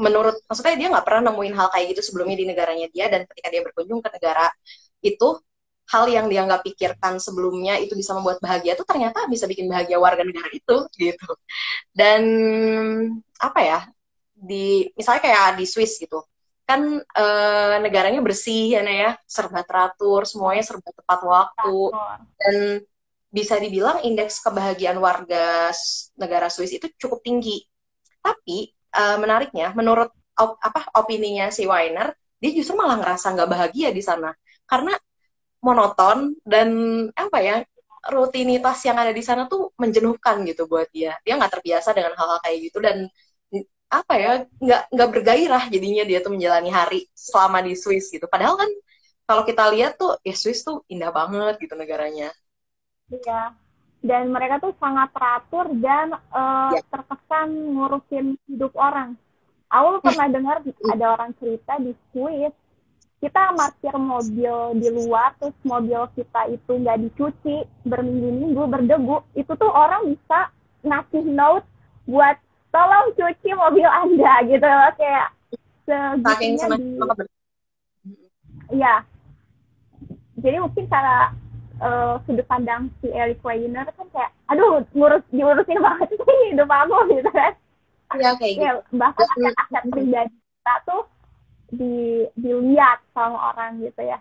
Menurut 0.00 0.40
maksudnya 0.48 0.74
dia 0.78 0.88
nggak 0.88 1.04
pernah 1.04 1.30
nemuin 1.30 1.54
hal 1.58 1.68
kayak 1.68 1.86
gitu 1.94 2.02
sebelumnya 2.12 2.36
di 2.38 2.46
negaranya 2.48 2.86
dia 2.88 3.06
dan 3.12 3.28
ketika 3.28 3.48
dia 3.52 3.60
berkunjung 3.60 4.00
ke 4.00 4.08
negara 4.08 4.48
itu 5.04 5.28
hal 5.92 6.04
yang 6.08 6.26
dia 6.30 6.46
nggak 6.48 6.64
pikirkan 6.64 7.20
sebelumnya 7.20 7.76
itu 7.76 7.92
bisa 7.92 8.16
membuat 8.16 8.40
bahagia 8.40 8.72
itu 8.78 8.84
ternyata 8.86 9.28
bisa 9.28 9.44
bikin 9.50 9.68
bahagia 9.68 9.98
warga 10.00 10.24
negara 10.24 10.48
itu 10.48 10.76
gitu. 11.02 11.30
Dan 11.92 12.22
apa 13.36 13.60
ya 13.60 13.78
di 14.32 14.88
misalnya 14.96 15.22
kayak 15.22 15.60
di 15.60 15.64
Swiss 15.68 16.00
gitu. 16.00 16.24
Kan 16.64 17.02
e, 17.02 17.24
negaranya 17.84 18.22
bersih 18.24 18.78
ya 18.78 18.80
ya 18.86 19.12
serba 19.26 19.60
teratur 19.66 20.24
semuanya 20.24 20.62
serba 20.64 20.88
tepat 20.94 21.20
waktu. 21.26 21.76
Dan 22.40 22.56
bisa 23.32 23.56
dibilang 23.56 24.04
indeks 24.04 24.44
kebahagiaan 24.44 25.00
warga 25.00 25.72
negara 26.20 26.52
Swiss 26.52 26.76
itu 26.76 26.86
cukup 27.00 27.24
tinggi 27.24 27.64
tapi 28.22 28.70
uh, 28.94 29.18
menariknya, 29.18 29.74
menurut 29.74 30.14
op, 30.38 30.56
apa 30.62 30.88
opininya 30.94 31.50
si 31.50 31.66
Weiner, 31.66 32.14
dia 32.38 32.50
justru 32.54 32.78
malah 32.78 33.02
ngerasa 33.02 33.34
nggak 33.34 33.50
bahagia 33.50 33.90
di 33.90 34.02
sana 34.02 34.30
karena 34.66 34.94
monoton 35.62 36.38
dan 36.42 36.68
apa 37.14 37.38
ya 37.42 37.56
rutinitas 38.10 38.82
yang 38.82 38.98
ada 38.98 39.14
di 39.14 39.22
sana 39.22 39.46
tuh 39.46 39.70
menjenuhkan 39.78 40.42
gitu 40.46 40.66
buat 40.66 40.90
dia. 40.90 41.14
Dia 41.22 41.38
nggak 41.38 41.52
terbiasa 41.60 41.94
dengan 41.94 42.14
hal-hal 42.18 42.38
kayak 42.42 42.58
gitu 42.70 42.78
dan 42.82 43.06
apa 43.92 44.14
ya 44.16 44.32
nggak 44.58 44.82
nggak 44.90 45.08
bergairah 45.12 45.64
jadinya 45.68 46.02
dia 46.08 46.18
tuh 46.24 46.32
menjalani 46.34 46.70
hari 46.72 47.00
selama 47.14 47.62
di 47.62 47.78
Swiss 47.78 48.10
gitu. 48.10 48.26
Padahal 48.26 48.58
kan 48.58 48.70
kalau 49.28 49.42
kita 49.46 49.70
lihat 49.70 49.92
tuh 50.00 50.18
ya 50.26 50.34
Swiss 50.34 50.66
tuh 50.66 50.82
indah 50.90 51.14
banget 51.14 51.62
gitu 51.62 51.74
negaranya. 51.78 52.34
Iya 53.12 53.52
dan 54.02 54.34
mereka 54.34 54.58
tuh 54.58 54.74
sangat 54.82 55.14
teratur 55.14 55.70
dan 55.78 56.18
uh, 56.34 56.74
ya. 56.74 56.82
terkesan 56.90 57.48
ngurusin 57.70 58.34
hidup 58.50 58.74
orang. 58.74 59.14
Aku 59.72 60.02
pernah 60.04 60.28
dengar 60.28 60.60
ada 60.92 61.06
orang 61.16 61.32
cerita 61.40 61.80
di 61.80 61.96
Swiss, 62.12 62.52
kita 63.22 63.56
parkir 63.56 63.94
mobil 63.96 64.76
di 64.76 64.88
luar, 64.90 65.32
terus 65.40 65.56
mobil 65.64 66.02
kita 66.12 66.50
itu 66.52 66.72
nggak 66.76 66.98
dicuci 67.08 67.64
berminggu-minggu 67.86 68.62
berdebu, 68.68 69.24
itu 69.32 69.48
tuh 69.54 69.70
orang 69.70 70.12
bisa 70.12 70.52
ngasih 70.82 71.24
note 71.24 71.64
buat 72.04 72.36
tolong 72.74 73.14
cuci 73.16 73.50
mobil 73.54 73.86
anda 73.86 74.34
gitu 74.50 74.66
loh 74.66 74.92
kayak 74.98 75.28
segitunya 75.86 76.66
di 76.76 76.86
Iya. 78.72 79.04
Jadi 80.42 80.56
mungkin 80.58 80.88
cara 80.88 81.32
uh, 81.82 82.14
sudut 82.24 82.46
pandang 82.46 82.88
si 83.02 83.10
Eric 83.10 83.42
Weiner 83.42 83.84
kan 83.84 84.06
kayak 84.14 84.30
aduh 84.46 84.86
ngurus 84.94 85.22
diurusin 85.34 85.82
banget 85.82 86.14
sih 86.14 86.38
hidup 86.54 86.70
aku 86.70 86.96
gitu 87.18 87.30
kan. 87.34 87.52
Iya 88.12 88.30
kayak 88.36 88.54
gitu. 88.56 88.78
bahkan 89.00 89.24
aset-aset 89.24 89.84
pribadi 89.88 90.36
kita 90.36 90.74
tuh 90.86 91.02
di 91.72 91.94
dilihat 92.38 93.00
sama 93.16 93.52
orang 93.52 93.80
gitu 93.82 94.02
ya. 94.04 94.18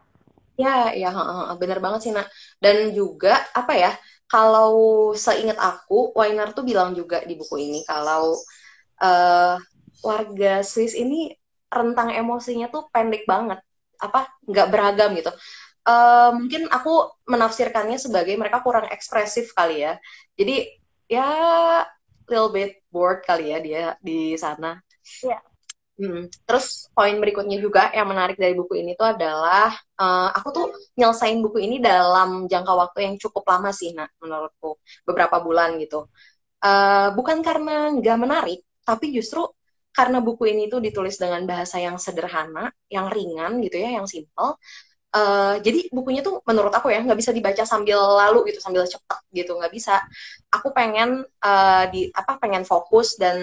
Ya 0.60 0.96
ya 0.96 1.10
benar 1.56 1.80
banget 1.84 2.00
sih 2.10 2.12
nak. 2.15 2.27
Dan 2.58 2.96
juga 2.96 3.36
apa 3.51 3.74
ya 3.75 3.91
kalau 4.32 5.12
seingat 5.12 5.60
aku 5.60 6.15
Weiner 6.15 6.56
tuh 6.56 6.63
bilang 6.63 6.96
juga 6.96 7.22
di 7.27 7.36
buku 7.36 7.60
ini 7.60 7.80
kalau 7.84 8.39
uh, 9.03 9.56
warga 10.01 10.63
Swiss 10.63 10.96
ini 10.96 11.36
rentang 11.68 12.15
emosinya 12.15 12.72
tuh 12.72 12.88
pendek 12.96 13.27
banget. 13.27 13.60
Apa 14.01 14.32
nggak 14.48 14.68
beragam 14.72 15.13
gitu 15.20 15.30
uh, 15.88 16.32
mungkin 16.36 16.68
aku 16.70 17.24
menafsirkannya 17.30 17.98
sebagai 17.98 18.36
mereka 18.38 18.62
kurang 18.66 18.90
ekspresif 18.90 19.54
kali 19.56 19.86
ya. 19.86 19.98
Jadi 20.36 20.68
ya 21.12 21.30
little 22.30 22.52
bit 22.54 22.80
bored 22.94 23.22
kali 23.28 23.52
ya 23.52 23.60
dia 23.60 23.86
di 24.00 24.36
sana. 24.40 24.80
Iya. 25.24 25.38
Yeah. 25.38 25.42
Hmm. 26.02 26.34
Terus 26.50 26.90
poin 26.98 27.14
berikutnya 27.22 27.62
juga 27.62 27.94
yang 27.94 28.10
menarik 28.10 28.34
dari 28.34 28.58
buku 28.58 28.74
ini 28.82 28.98
tuh 28.98 29.14
adalah 29.14 29.70
uh, 30.02 30.34
aku 30.34 30.50
tuh 30.50 30.66
nyelesain 30.98 31.38
buku 31.46 31.62
ini 31.62 31.78
dalam 31.78 32.50
jangka 32.50 32.74
waktu 32.74 33.06
yang 33.06 33.16
cukup 33.22 33.46
lama 33.46 33.70
sih, 33.70 33.94
nah 33.94 34.10
menurutku 34.18 34.82
beberapa 35.06 35.38
bulan 35.38 35.78
gitu. 35.78 36.10
Uh, 36.58 37.14
bukan 37.14 37.46
karena 37.46 37.94
nggak 37.94 38.18
menarik, 38.18 38.66
tapi 38.82 39.14
justru 39.14 39.46
karena 39.94 40.24
buku 40.26 40.50
ini 40.50 40.74
tuh 40.74 40.82
ditulis 40.82 41.22
dengan 41.22 41.46
bahasa 41.46 41.78
yang 41.78 42.02
sederhana, 42.02 42.74
yang 42.90 43.06
ringan 43.12 43.62
gitu 43.62 43.78
ya, 43.78 44.02
yang 44.02 44.10
simple 44.10 44.58
Uh, 45.12 45.60
jadi 45.60 45.91
bukunya 45.91 46.24
tuh 46.24 46.39
menurut 46.48 46.72
aku 46.72 46.88
ya 46.88 47.03
nggak 47.03 47.20
bisa 47.20 47.36
dibaca 47.36 47.68
sambil 47.68 48.00
lalu 48.00 48.48
gitu 48.48 48.63
sambil 48.63 48.88
cepet 48.88 49.20
gitu 49.36 49.60
nggak 49.60 49.74
bisa. 49.75 50.00
Aku 50.56 50.72
pengen 50.72 51.27
uh, 51.44 51.84
di 51.91 52.08
apa 52.15 52.39
pengen 52.39 52.63
fokus 52.63 53.20
dan 53.20 53.36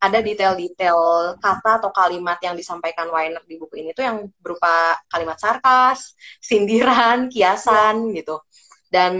ada 0.00 0.18
detail-detail 0.24 1.36
kata 1.36 1.84
atau 1.84 1.92
kalimat 1.92 2.40
yang 2.40 2.56
disampaikan 2.56 3.12
Weiner 3.12 3.44
di 3.44 3.60
buku 3.60 3.84
ini 3.84 3.92
tuh 3.92 4.08
yang 4.08 4.24
berupa 4.40 4.96
kalimat 5.12 5.36
sarkas 5.36 6.16
sindiran 6.40 7.28
kiasan 7.28 8.08
ya. 8.08 8.24
gitu. 8.24 8.40
Dan 8.88 9.12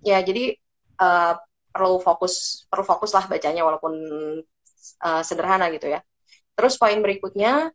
ya 0.00 0.24
jadi 0.24 0.56
uh, 0.96 1.36
perlu 1.70 2.00
fokus 2.00 2.64
perlu 2.72 2.84
fokus 2.88 3.12
lah 3.12 3.28
bacanya 3.28 3.62
walaupun 3.68 3.92
uh, 5.04 5.22
sederhana 5.22 5.68
gitu 5.76 5.92
ya. 5.92 6.00
Terus 6.56 6.80
poin 6.80 6.96
berikutnya 7.04 7.68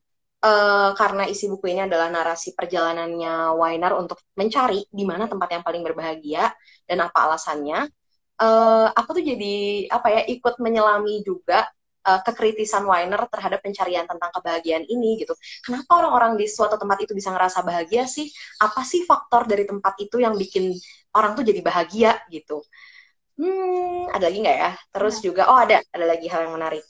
uh, 0.45 0.89
karena 0.93 1.25
isi 1.25 1.49
buku 1.49 1.73
ini 1.73 1.89
adalah 1.89 2.07
narasi 2.13 2.53
perjalanannya 2.53 3.57
Weiner 3.57 3.97
untuk 3.97 4.21
mencari 4.37 4.85
di 4.87 5.03
mana 5.03 5.25
tempat 5.25 5.49
yang 5.49 5.63
paling 5.65 5.81
berbahagia 5.81 6.53
dan 6.85 7.01
apa 7.01 7.17
alasannya. 7.25 7.89
Uh, 8.35 8.91
aku 8.91 9.15
tuh 9.17 9.23
jadi 9.23 9.87
apa 9.87 10.11
ya 10.11 10.21
ikut 10.27 10.59
menyelami 10.59 11.23
juga 11.23 11.65
uh, 12.05 12.21
kekritisan 12.21 12.83
Weiner 12.85 13.25
terhadap 13.31 13.63
pencarian 13.63 14.05
tentang 14.05 14.29
kebahagiaan 14.35 14.85
ini 14.85 15.23
gitu. 15.23 15.33
Kenapa 15.65 16.03
orang-orang 16.05 16.37
di 16.37 16.45
suatu 16.45 16.77
tempat 16.77 17.01
itu 17.01 17.15
bisa 17.17 17.33
ngerasa 17.33 17.65
bahagia 17.65 18.05
sih? 18.05 18.29
Apa 18.61 18.85
sih 18.85 19.07
faktor 19.07 19.49
dari 19.49 19.65
tempat 19.65 19.97
itu 20.03 20.21
yang 20.21 20.37
bikin 20.37 20.75
orang 21.15 21.33
tuh 21.33 21.43
jadi 21.47 21.59
bahagia 21.63 22.11
gitu? 22.29 22.61
Hmm, 23.35 24.07
ada 24.15 24.31
lagi 24.31 24.39
nggak 24.39 24.57
ya? 24.63 24.71
Terus 24.95 25.15
juga, 25.19 25.51
oh 25.51 25.59
ada, 25.59 25.83
ada 25.91 26.05
lagi 26.07 26.27
hal 26.31 26.47
yang 26.47 26.55
menarik. 26.55 26.83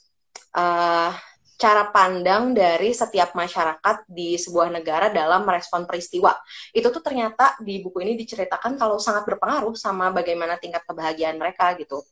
Uh, 0.54 1.10
cara 1.56 1.88
pandang 1.88 2.52
dari 2.52 2.92
setiap 2.92 3.32
masyarakat 3.32 4.04
di 4.04 4.36
sebuah 4.36 4.68
negara 4.68 5.08
dalam 5.08 5.48
merespon 5.48 5.88
peristiwa. 5.88 6.36
Itu 6.70 6.92
tuh 6.92 7.00
ternyata 7.00 7.56
di 7.64 7.80
buku 7.80 8.04
ini 8.04 8.12
diceritakan 8.12 8.76
kalau 8.76 9.00
sangat 9.00 9.24
berpengaruh 9.24 9.72
sama 9.72 10.12
bagaimana 10.12 10.60
tingkat 10.60 10.84
kebahagiaan 10.84 11.40
mereka 11.40 11.72
gitu. 11.80 12.04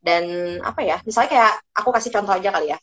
Dan 0.00 0.56
apa 0.64 0.80
ya, 0.80 0.96
misalnya 1.04 1.30
kayak 1.30 1.52
aku 1.76 1.88
kasih 1.92 2.10
contoh 2.16 2.32
aja 2.32 2.48
kali 2.48 2.72
ya. 2.72 2.78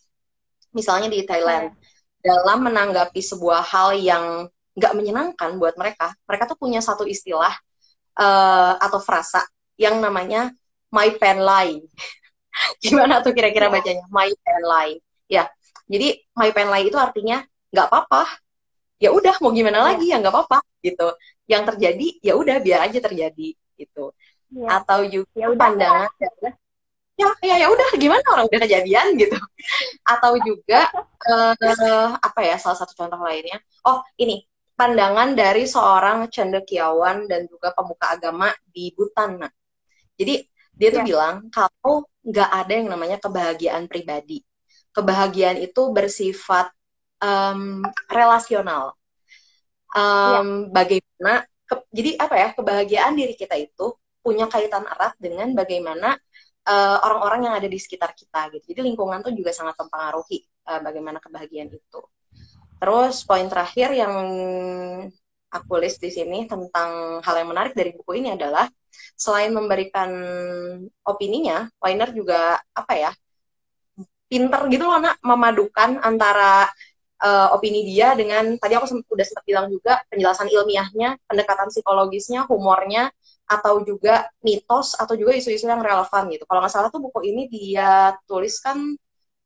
Misalnya 0.77 1.09
di 1.09 1.25
Thailand, 1.25 1.73
dalam 2.21 2.59
menanggapi 2.69 3.21
sebuah 3.25 3.65
hal 3.65 3.97
yang 3.97 4.45
nggak 4.77 4.93
menyenangkan 4.93 5.57
buat 5.57 5.73
mereka, 5.73 6.13
mereka 6.29 6.53
tuh 6.53 6.57
punya 6.59 6.85
satu 6.85 7.07
istilah 7.07 7.53
uh, 8.19 8.77
atau 8.77 9.01
frasa 9.01 9.41
yang 9.79 9.97
namanya 9.97 10.53
my 10.93 11.09
pen 11.17 11.41
lie. 11.41 11.81
Gimana 12.83 13.25
tuh 13.25 13.33
kira-kira 13.33 13.73
bacanya? 13.73 14.05
My 14.13 14.29
pen 14.29 14.61
lie. 14.61 14.95
Ya, 15.25 15.49
jadi 15.85 16.17
my 16.33 16.49
pen 16.49 16.67
lie 16.73 16.89
itu 16.89 16.97
artinya 16.97 17.45
nggak 17.69 17.87
apa-apa. 17.89 18.23
Ya 18.97 19.13
udah 19.13 19.35
mau 19.43 19.51
gimana 19.53 19.83
ya. 19.83 19.85
lagi 19.93 20.05
ya 20.09 20.17
nggak 20.17 20.33
apa-apa 20.33 20.59
gitu. 20.81 21.07
Yang 21.45 21.63
terjadi 21.73 22.07
ya 22.25 22.33
udah 22.33 22.57
biar 22.63 22.79
aja 22.89 22.99
terjadi 23.03 23.47
gitu. 23.77 24.05
Ya. 24.49 24.81
Atau 24.81 25.05
juga 25.05 25.29
ya 25.37 25.47
udah, 25.53 25.59
pandangan 25.59 26.11
ya 27.15 27.31
ya 27.39 27.55
ya 27.63 27.67
udah 27.71 27.95
gimana 27.95 28.25
orang 28.33 28.45
udah 28.49 28.61
kejadian 28.65 29.15
gitu. 29.19 29.37
Atau 30.03 30.41
juga 30.41 30.89
uh, 31.29 32.17
apa 32.17 32.39
ya 32.41 32.57
salah 32.57 32.81
satu 32.81 32.97
contoh 32.97 33.21
lainnya. 33.21 33.61
Oh 33.85 34.01
ini 34.17 34.41
pandangan 34.73 35.37
dari 35.37 35.69
seorang 35.69 36.27
cendekiawan 36.33 37.29
dan 37.29 37.45
juga 37.47 37.71
pemuka 37.77 38.17
agama 38.17 38.51
di 38.67 38.91
Butan. 38.91 39.39
Nah, 39.39 39.51
jadi 40.17 40.43
dia 40.75 40.89
tuh 40.91 41.03
ya. 41.03 41.07
bilang 41.07 41.35
kalau 41.53 42.03
nggak 42.25 42.49
ada 42.51 42.73
yang 42.73 42.89
namanya 42.91 43.17
kebahagiaan 43.21 43.87
pribadi 43.87 44.43
kebahagiaan 44.95 45.59
itu 45.59 45.91
bersifat 45.91 46.71
um, 47.19 47.83
relasional. 48.07 48.95
Um, 49.91 50.71
ya. 50.71 50.71
Bagaimana? 50.71 51.33
Ke, 51.67 51.75
jadi 51.91 52.15
apa 52.15 52.35
ya? 52.39 52.49
Kebahagiaan 52.55 53.13
diri 53.19 53.35
kita 53.35 53.59
itu 53.59 53.91
punya 54.23 54.49
kaitan 54.49 54.87
erat 54.87 55.13
dengan 55.21 55.53
bagaimana 55.53 56.17
uh, 56.65 56.97
orang-orang 57.05 57.39
uh, 57.39 57.45
yang 57.51 57.55
ada 57.59 57.67
di 57.69 57.77
sekitar 57.77 58.15
kita 58.17 58.49
gitu. 58.57 58.73
Jadi 58.73 58.81
lingkungan 58.89 59.21
tuh 59.21 59.35
juga 59.35 59.53
sangat 59.53 59.77
mempengaruhi 59.77 60.47
uh, 60.71 60.81
bagaimana 60.81 61.21
kebahagiaan 61.21 61.69
itu. 61.69 62.01
Terus 62.81 63.21
poin 63.23 63.45
terakhir 63.45 63.93
yang 63.93 64.15
aku 65.47 65.73
list 65.79 66.03
di 66.03 66.11
sini 66.11 66.43
tentang 66.49 67.23
hal 67.23 67.35
yang 67.39 67.49
menarik 67.53 67.71
dari 67.71 67.95
buku 67.95 68.19
ini 68.19 68.35
adalah 68.35 68.67
selain 69.15 69.55
memberikan 69.55 70.11
opininya, 71.07 71.71
Weiner 71.79 72.11
juga 72.11 72.59
apa 72.75 72.93
ya 72.99 73.11
pinter 74.35 74.67
gitu 74.67 74.83
loh 74.83 74.99
nak 74.99 75.15
memadukan 75.23 76.03
antara 76.03 76.67
uh, 77.23 77.55
opini 77.55 77.87
dia 77.87 78.11
dengan 78.19 78.59
tadi 78.59 78.75
aku 78.75 78.83
sempat, 78.83 79.07
udah 79.07 79.25
sempat 79.25 79.45
bilang 79.47 79.71
juga 79.71 80.03
penjelasan 80.11 80.51
ilmiahnya, 80.51 81.15
pendekatan 81.23 81.71
psikologisnya, 81.71 82.43
humornya, 82.51 83.15
atau 83.47 83.79
juga 83.87 84.27
mitos 84.43 84.97
atau 84.99 85.15
juga 85.15 85.31
isu-isu 85.39 85.71
yang 85.71 85.79
relevan 85.79 86.27
gitu. 86.35 86.43
Kalau 86.43 86.59
nggak 86.59 86.73
salah 86.73 86.89
tuh 86.91 86.99
buku 86.99 87.23
ini 87.31 87.47
dia 87.47 88.11
tuliskan 88.27 88.99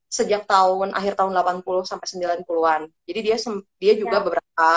sejak 0.09 0.49
tahun 0.49 0.89
akhir 0.97 1.21
tahun 1.21 1.37
80 1.37 1.85
sampai 1.85 2.07
90-an. 2.09 2.81
Jadi 3.05 3.19
dia 3.21 3.37
dia 3.77 3.93
juga 3.93 4.17
ya. 4.17 4.23
beberapa 4.25 4.69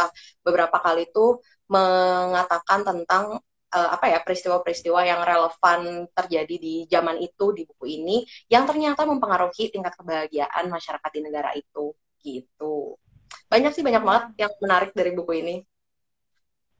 beberapa 0.44 0.77
kali 0.77 1.09
tuh 1.09 1.40
mengatakan 1.72 2.85
tentang 2.85 3.40
uh, 3.72 3.88
apa 3.96 4.12
ya 4.12 4.18
peristiwa-peristiwa 4.20 5.00
yang 5.02 5.20
relevan 5.24 6.06
terjadi 6.12 6.56
di 6.61 6.74
zaman 6.87 7.18
itu 7.18 7.56
di 7.56 7.64
buku 7.64 7.85
ini 7.88 8.22
yang 8.52 8.68
ternyata 8.68 9.08
mempengaruhi 9.08 9.72
tingkat 9.72 9.96
kebahagiaan 9.96 10.68
masyarakat 10.68 11.11
di 11.11 11.20
negara 11.24 11.50
itu 11.56 11.96
gitu. 12.22 13.00
Banyak 13.48 13.72
sih 13.72 13.85
banyak 13.85 14.04
banget 14.04 14.24
yang 14.46 14.52
menarik 14.61 14.90
dari 14.92 15.11
buku 15.16 15.32
ini. 15.40 15.56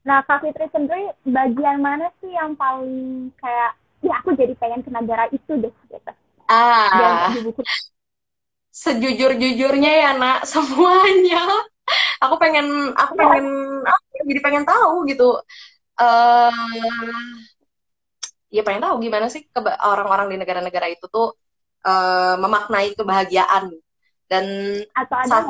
Nah 0.03 0.21
Kak 0.23 0.43
Fitri 0.43 0.67
sendiri 0.71 1.15
bagian 1.23 1.79
mana 1.79 2.11
sih 2.19 2.31
yang 2.31 2.53
paling 2.59 3.31
kayak 3.39 3.75
ya 4.03 4.19
aku 4.19 4.35
jadi 4.35 4.53
pengen 4.59 4.83
ke 4.83 4.91
negara 4.91 5.31
itu 5.31 5.51
deh 5.59 5.73
gitu? 5.89 6.11
Ah. 6.51 7.31
Sejujur-jujurnya 8.73 9.91
ya 9.91 10.11
nak 10.17 10.43
semuanya. 10.51 11.43
Aku 12.23 12.39
pengen 12.39 12.95
aku 12.95 13.13
pengen 13.19 13.47
aku 13.83 14.23
jadi 14.27 14.39
pengen 14.39 14.63
tahu 14.63 15.03
gitu 15.07 15.39
uh, 15.99 16.53
ya 18.53 18.61
pengen 18.61 18.85
tahu 18.85 19.01
gimana 19.01 19.27
sih 19.33 19.45
orang-orang 19.81 20.33
di 20.33 20.37
negara-negara 20.37 20.87
itu 20.93 21.09
tuh 21.09 21.33
uh, 21.85 22.35
memaknai 22.37 22.93
kebahagiaan 22.93 23.73
dan 24.29 24.45
atau 24.93 25.17
ada 25.19 25.29
saat, 25.29 25.45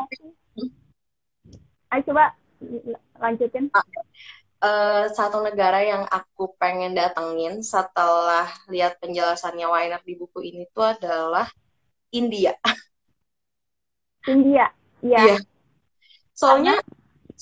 Ayo 1.94 2.02
coba 2.10 2.34
lanjutin. 3.22 3.70
Uh, 4.64 5.12
satu 5.12 5.44
negara 5.44 5.84
yang 5.84 6.08
aku 6.08 6.56
pengen 6.56 6.96
datengin 6.96 7.60
setelah 7.62 8.48
lihat 8.72 8.98
penjelasannya 9.04 9.68
Weiner 9.68 10.02
di 10.02 10.16
buku 10.16 10.40
ini 10.42 10.66
tuh 10.72 10.96
adalah 10.96 11.46
India. 12.10 12.56
India, 14.32 14.72
iya. 15.04 15.36
Yeah. 15.36 15.40
Soalnya 16.34 16.80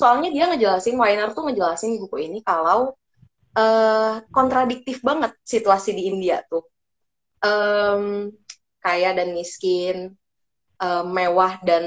soalnya 0.01 0.33
dia 0.33 0.49
ngejelasin 0.49 0.97
Weiner 0.97 1.29
tuh 1.37 1.45
ngejelasin 1.45 2.01
buku 2.01 2.25
ini 2.25 2.41
kalau 2.41 2.97
uh, 3.53 4.13
kontradiktif 4.33 5.05
banget 5.05 5.37
situasi 5.45 5.93
di 5.93 6.09
India 6.09 6.41
tuh. 6.49 6.65
Um, 7.41 8.33
kaya 8.81 9.13
dan 9.13 9.37
miskin 9.37 10.17
uh, 10.81 11.05
mewah 11.05 11.61
dan 11.61 11.85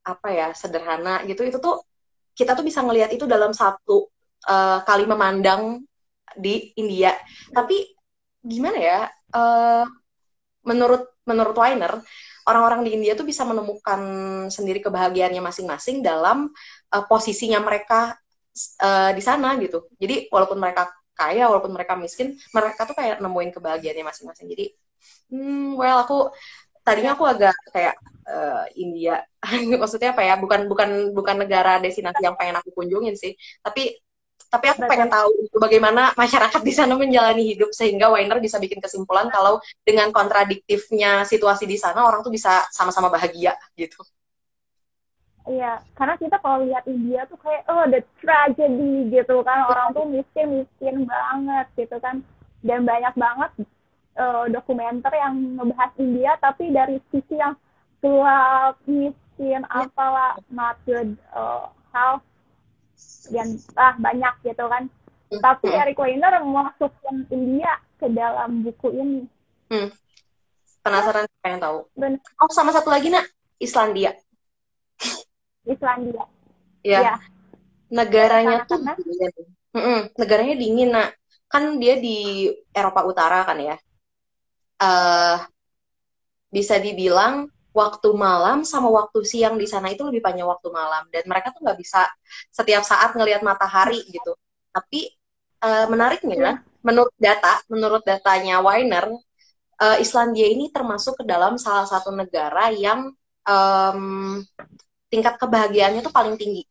apa 0.00 0.28
ya 0.32 0.48
sederhana 0.56 1.20
gitu. 1.28 1.44
Itu 1.44 1.60
tuh 1.60 1.84
kita 2.32 2.56
tuh 2.56 2.64
bisa 2.64 2.80
ngelihat 2.80 3.12
itu 3.12 3.28
dalam 3.28 3.52
satu 3.52 4.08
uh, 4.48 4.80
kali 4.88 5.04
memandang 5.04 5.84
di 6.32 6.72
India. 6.80 7.12
Tapi 7.52 7.84
gimana 8.40 8.78
ya 8.80 9.00
uh, 9.36 9.84
menurut 10.64 11.04
menurut 11.28 11.56
Weiner 11.60 12.00
orang-orang 12.48 12.88
di 12.88 12.90
India 12.96 13.12
tuh 13.12 13.28
bisa 13.28 13.44
menemukan 13.44 14.00
sendiri 14.48 14.80
kebahagiaannya 14.80 15.44
masing-masing 15.44 16.00
dalam 16.00 16.48
uh, 16.94 17.04
posisinya 17.06 17.60
mereka 17.62 18.16
uh, 18.82 19.10
di 19.14 19.22
sana 19.22 19.54
gitu. 19.60 19.88
Jadi 20.00 20.28
walaupun 20.32 20.58
mereka 20.58 20.90
kaya, 21.18 21.50
walaupun 21.50 21.74
mereka 21.74 21.98
miskin, 21.98 22.38
mereka 22.54 22.86
tuh 22.86 22.94
kayak 22.94 23.18
nemuin 23.18 23.50
kebahagiaannya 23.50 24.06
masing-masing. 24.06 24.46
Jadi, 24.54 24.64
hmm, 25.34 25.74
well 25.74 26.06
aku 26.06 26.30
tadinya 26.86 27.18
aku 27.18 27.24
agak 27.26 27.54
kayak 27.74 27.94
uh, 28.24 28.64
India, 28.78 29.26
maksudnya 29.82 30.14
apa 30.14 30.22
ya? 30.22 30.34
Bukan 30.38 30.70
bukan 30.70 31.12
bukan 31.12 31.36
negara 31.42 31.82
destinasi 31.82 32.22
yang 32.22 32.38
pengen 32.38 32.62
aku 32.62 32.70
kunjungin 32.72 33.18
sih, 33.18 33.34
tapi 33.60 33.98
tapi 34.48 34.66
aku 34.72 34.80
pengen 34.88 35.12
tahu 35.12 35.28
bagaimana 35.60 36.16
masyarakat 36.16 36.62
di 36.64 36.72
sana 36.72 36.96
menjalani 36.96 37.52
hidup 37.52 37.68
sehingga 37.68 38.08
Weiner 38.08 38.40
bisa 38.40 38.56
bikin 38.56 38.80
kesimpulan 38.80 39.28
kalau 39.28 39.60
dengan 39.84 40.08
kontradiktifnya 40.08 41.28
situasi 41.28 41.68
di 41.68 41.76
sana 41.76 42.08
orang 42.08 42.24
tuh 42.24 42.32
bisa 42.32 42.64
sama-sama 42.72 43.12
bahagia 43.12 43.52
gitu. 43.76 44.00
Iya, 45.48 45.80
karena 45.96 46.14
kita 46.20 46.36
kalau 46.44 46.60
lihat 46.68 46.84
India 46.84 47.24
tuh 47.24 47.40
kayak 47.40 47.64
oh 47.72 47.88
the 47.88 48.04
tragedy 48.20 49.08
gitu 49.08 49.40
kan. 49.40 49.64
Orang 49.64 49.96
tuh 49.96 50.04
miskin 50.04 50.60
miskin 50.60 51.08
banget 51.08 51.66
gitu 51.72 51.96
kan. 52.04 52.20
Dan 52.60 52.84
banyak 52.84 53.16
banget 53.16 53.50
uh, 54.20 54.44
dokumenter 54.52 55.08
yang 55.16 55.56
ngebahas 55.56 55.92
India 55.96 56.36
tapi 56.36 56.68
dari 56.68 57.00
sisi 57.08 57.40
yang 57.40 57.56
tua 58.04 58.70
miskin 58.84 59.64
apalah 59.72 60.36
not 60.52 60.76
good 60.84 61.16
uh, 61.32 61.72
health 61.96 62.22
dan 63.32 63.56
ah 63.80 63.96
banyak 63.96 64.34
gitu 64.44 64.68
kan. 64.68 64.92
Hmm. 65.28 65.44
tapi 65.44 65.68
Eric 65.68 66.00
Weiner 66.00 66.40
masukin 66.40 67.28
India 67.28 67.76
ke 68.00 68.08
dalam 68.12 68.64
buku 68.64 68.88
ini. 68.96 69.22
Hmm. 69.68 69.92
penasaran 70.80 71.28
pengen 71.44 71.60
tahu. 71.60 71.78
Ben. 71.96 72.16
oh 72.40 72.52
sama 72.52 72.72
satu 72.72 72.88
lagi 72.92 73.12
nak. 73.12 73.28
Islandia 73.58 74.14
Islandia. 75.68 76.24
Ya, 76.80 77.00
ya. 77.04 77.14
negaranya 77.92 78.64
tuh 78.64 78.80
dingin. 78.80 79.32
Mm 79.76 79.80
-mm, 79.80 79.98
negaranya 80.16 80.54
dingin 80.56 80.90
nak. 80.90 81.08
Kan 81.48 81.80
dia 81.80 81.96
di 82.00 82.48
Eropa 82.72 83.04
Utara 83.04 83.44
kan 83.44 83.60
ya? 83.60 83.76
Uh, 84.78 85.36
bisa 86.48 86.80
dibilang 86.80 87.48
waktu 87.76 88.08
malam 88.16 88.64
sama 88.64 88.88
waktu 88.88 89.22
siang 89.22 89.60
di 89.60 89.68
sana 89.68 89.92
itu 89.92 90.02
lebih 90.04 90.24
panjang 90.24 90.48
waktu 90.48 90.68
malam. 90.72 91.04
Dan 91.12 91.24
mereka 91.28 91.52
tuh 91.52 91.64
nggak 91.64 91.78
bisa 91.78 92.08
setiap 92.48 92.82
saat 92.84 93.12
ngelihat 93.12 93.44
matahari 93.44 94.00
gitu. 94.08 94.32
Tapi 94.72 95.12
uh, 95.64 95.86
menariknya 95.92 96.36
ya. 96.36 96.52
menurut 96.84 97.14
data 97.18 97.60
menurut 97.68 98.02
datanya 98.06 98.62
Weiner 98.64 99.10
uh, 99.82 99.96
Islandia 99.98 100.46
ini 100.50 100.70
termasuk 100.70 101.22
ke 101.22 101.24
dalam 101.26 101.56
salah 101.56 101.86
satu 101.86 102.10
negara 102.14 102.70
yang 102.74 103.10
um, 103.46 104.42
tingkat 105.08 105.40
kebahagiaannya 105.40 106.00
tuh 106.04 106.14
paling 106.14 106.36
tinggi 106.36 106.64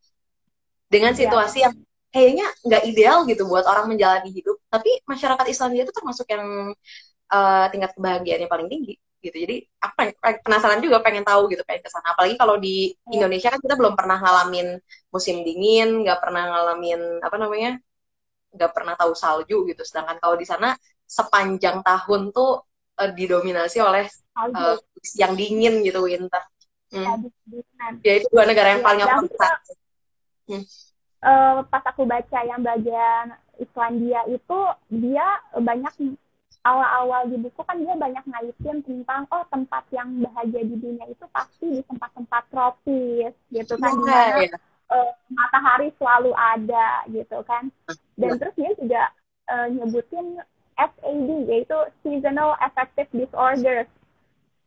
dengan 0.87 1.11
iya. 1.13 1.19
situasi 1.25 1.57
ya. 1.61 1.63
yang 1.69 1.73
kayaknya 2.13 2.47
nggak 2.63 2.83
ideal 2.87 3.17
gitu 3.27 3.43
buat 3.45 3.67
orang 3.67 3.91
menjalani 3.91 4.31
hidup 4.31 4.57
tapi 4.71 5.03
masyarakat 5.03 5.45
Islandia 5.51 5.83
itu 5.83 5.93
termasuk 5.93 6.25
yang 6.31 6.71
uh, 7.29 7.65
tingkat 7.69 7.91
kebahagiaannya 7.93 8.47
paling 8.47 8.67
tinggi 8.71 8.95
gitu 9.17 9.37
jadi 9.43 9.55
aku 9.81 9.93
pengen, 9.97 10.13
penasaran 10.45 10.79
juga 10.79 11.03
pengen 11.03 11.25
tahu 11.25 11.51
gitu 11.51 11.65
pengen 11.67 11.83
ke 11.83 11.89
sana 11.91 12.15
apalagi 12.15 12.37
kalau 12.39 12.55
di 12.55 12.93
ya. 12.93 13.19
Indonesia 13.19 13.49
kan 13.51 13.59
kita 13.59 13.75
belum 13.75 13.97
pernah 13.97 14.17
ngalamin 14.21 14.77
musim 15.11 15.41
dingin 15.43 16.05
nggak 16.05 16.21
pernah 16.21 16.43
ngalamin 16.47 17.01
apa 17.19 17.35
namanya 17.35 17.71
nggak 18.53 18.71
pernah 18.71 18.93
tahu 18.95 19.11
salju 19.17 19.67
gitu 19.67 19.83
sedangkan 19.83 20.21
kalau 20.21 20.39
di 20.39 20.45
sana 20.47 20.77
sepanjang 21.03 21.83
tahun 21.83 22.31
tuh 22.31 22.61
uh, 22.97 23.11
didominasi 23.11 23.77
oleh 23.83 24.05
uh, 24.37 24.77
yang 25.17 25.33
dingin 25.35 25.81
gitu 25.83 26.05
winter 26.05 26.41
hmm. 26.93 27.29
ya 28.03 28.13
itu 28.21 28.27
dua 28.31 28.45
negara 28.47 28.77
yang 28.77 28.81
ya, 28.81 28.85
paling 28.85 29.01
aku 29.03 29.25
hmm. 30.47 30.63
uh, 31.23 31.59
pas 31.67 31.83
aku 31.87 32.03
baca 32.07 32.39
yang 32.45 32.61
bagian 32.63 33.35
Islandia 33.57 34.21
itu 34.29 34.59
dia 34.93 35.27
banyak 35.57 35.93
awal-awal 36.67 37.31
di 37.31 37.37
buku 37.39 37.61
kan 37.63 37.79
dia 37.79 37.95
banyak 37.95 38.23
ngaitin 38.27 38.83
tentang 38.83 39.23
oh 39.31 39.43
tempat 39.47 39.87
yang 39.95 40.19
bahagia 40.19 40.67
di 40.67 40.75
dunia 40.75 41.05
itu 41.07 41.25
pasti 41.31 41.79
di 41.79 41.81
tempat-tempat 41.87 42.43
tropis 42.51 43.33
gitu 43.55 43.73
kan 43.79 43.91
di 43.95 44.03
mana 44.03 44.43
yeah. 44.43 44.59
uh, 44.91 45.11
matahari 45.31 45.89
selalu 45.95 46.35
ada 46.35 47.07
gitu 47.07 47.39
kan 47.47 47.71
dan 48.19 48.35
yeah. 48.35 48.37
terus 48.39 48.55
dia 48.59 48.71
juga 48.75 49.03
uh, 49.47 49.67
nyebutin 49.71 50.43
SAD 50.77 51.29
yaitu 51.47 51.77
seasonal 52.03 52.59
affective 52.59 53.09
disorders 53.15 53.87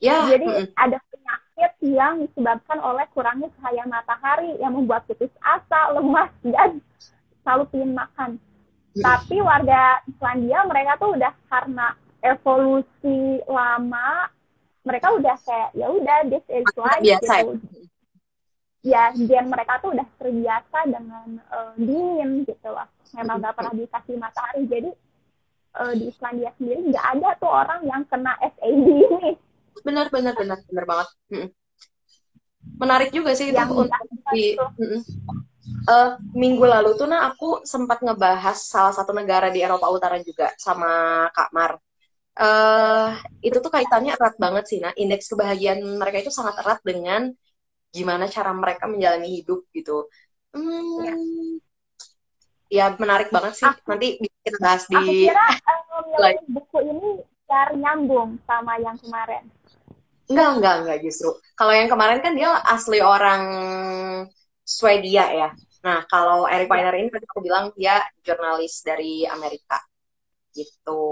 yeah. 0.00 0.24
jadi 0.32 0.46
mm 0.46 0.56
-hmm. 0.56 0.66
ada 0.80 0.96
penyakit 1.12 1.49
yang 1.80 2.24
disebabkan 2.24 2.78
oleh 2.80 3.04
kurangnya 3.16 3.48
cahaya 3.58 3.84
matahari 3.88 4.54
yang 4.60 4.76
membuat 4.76 5.08
putus 5.08 5.32
asa 5.40 5.94
lemas 5.96 6.30
dan 6.44 6.80
selalu 7.42 7.64
ingin 7.74 7.92
makan. 7.96 8.30
Tapi 8.90 9.36
warga 9.40 10.02
Islandia 10.10 10.66
mereka 10.66 10.98
tuh 10.98 11.14
udah 11.14 11.32
karena 11.46 11.86
evolusi 12.20 13.40
lama 13.48 14.28
mereka 14.84 15.12
udah 15.12 15.36
kayak 15.44 15.70
ya 15.76 15.86
udah 15.88 16.18
this 16.28 16.44
is 16.50 16.66
life 16.76 17.02
biasa. 17.04 17.34
gitu. 17.44 17.86
Ya 18.80 19.12
gen 19.12 19.52
mereka 19.52 19.76
tuh 19.84 19.92
udah 19.92 20.08
terbiasa 20.16 20.78
dengan 20.88 21.38
uh, 21.52 21.72
dingin 21.76 22.48
gitu 22.48 22.68
loh. 22.68 22.88
Memang 23.12 23.44
gak 23.44 23.54
pernah 23.60 23.74
dikasih 23.76 24.16
matahari. 24.16 24.64
Jadi 24.64 24.90
uh, 25.76 25.92
di 25.94 26.08
Islandia 26.08 26.50
sendiri 26.56 26.90
nggak 26.90 27.06
ada 27.18 27.28
tuh 27.38 27.50
orang 27.50 27.80
yang 27.86 28.02
kena 28.08 28.34
SAD 28.40 28.86
ini 28.88 29.36
benar 29.82 30.06
benar 30.12 30.34
benar 30.36 30.58
benar 30.68 30.84
banget 30.84 31.08
menarik 32.80 33.10
juga 33.12 33.36
sih 33.36 33.52
yang 33.52 33.68
itu 33.68 33.88
untuk 33.88 34.04
di 34.32 34.56
uh, 35.88 36.16
minggu 36.36 36.64
lalu 36.64 36.96
tuh 36.96 37.08
nah 37.08 37.32
aku 37.32 37.64
sempat 37.64 38.04
ngebahas 38.04 38.56
salah 38.56 38.92
satu 38.92 39.12
negara 39.16 39.48
di 39.48 39.64
Eropa 39.64 39.88
Utara 39.88 40.20
juga 40.20 40.52
sama 40.56 41.26
Kak 41.32 41.50
Mar. 41.52 41.72
Uh, 42.40 43.12
itu 43.44 43.60
tuh 43.60 43.68
kaitannya 43.68 44.16
erat 44.16 44.38
banget 44.40 44.64
sih, 44.64 44.78
nah 44.80 44.96
indeks 44.96 45.28
kebahagiaan 45.28 45.82
mereka 46.00 46.24
itu 46.24 46.32
sangat 46.32 46.56
erat 46.64 46.80
dengan 46.80 47.28
gimana 47.92 48.30
cara 48.30 48.54
mereka 48.54 48.88
menjalani 48.88 49.28
hidup 49.28 49.66
gitu. 49.76 50.08
Hmm, 50.56 51.04
ya. 51.04 52.86
ya 52.88 52.96
menarik 52.96 53.28
banget 53.28 53.60
sih. 53.60 53.66
Aku, 53.68 53.84
Nanti 53.84 54.24
kita 54.40 54.56
bahas 54.56 54.88
di. 54.88 54.96
Aku 54.96 55.12
kira 55.28 55.46
um, 56.00 56.54
buku 56.54 56.78
ini 56.86 57.08
biar 57.44 57.68
nyambung 57.76 58.40
sama 58.48 58.78
yang 58.80 58.96
kemarin. 59.04 59.44
Enggak, 60.30 60.50
enggak, 60.56 60.74
enggak 60.86 60.98
justru. 61.02 61.30
Kalau 61.58 61.72
yang 61.74 61.90
kemarin 61.90 62.22
kan 62.22 62.38
dia 62.38 62.54
asli 62.70 63.02
orang 63.02 63.42
Swedia 64.62 65.26
ya. 65.34 65.50
Nah, 65.82 66.06
kalau 66.06 66.46
Eric 66.46 66.70
Weiner 66.70 66.94
ini 66.94 67.10
tadi 67.10 67.26
aku 67.26 67.42
bilang 67.42 67.74
dia 67.74 67.98
jurnalis 68.22 68.86
dari 68.86 69.26
Amerika. 69.26 69.82
Gitu. 70.54 71.02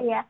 Iya. 0.00 0.24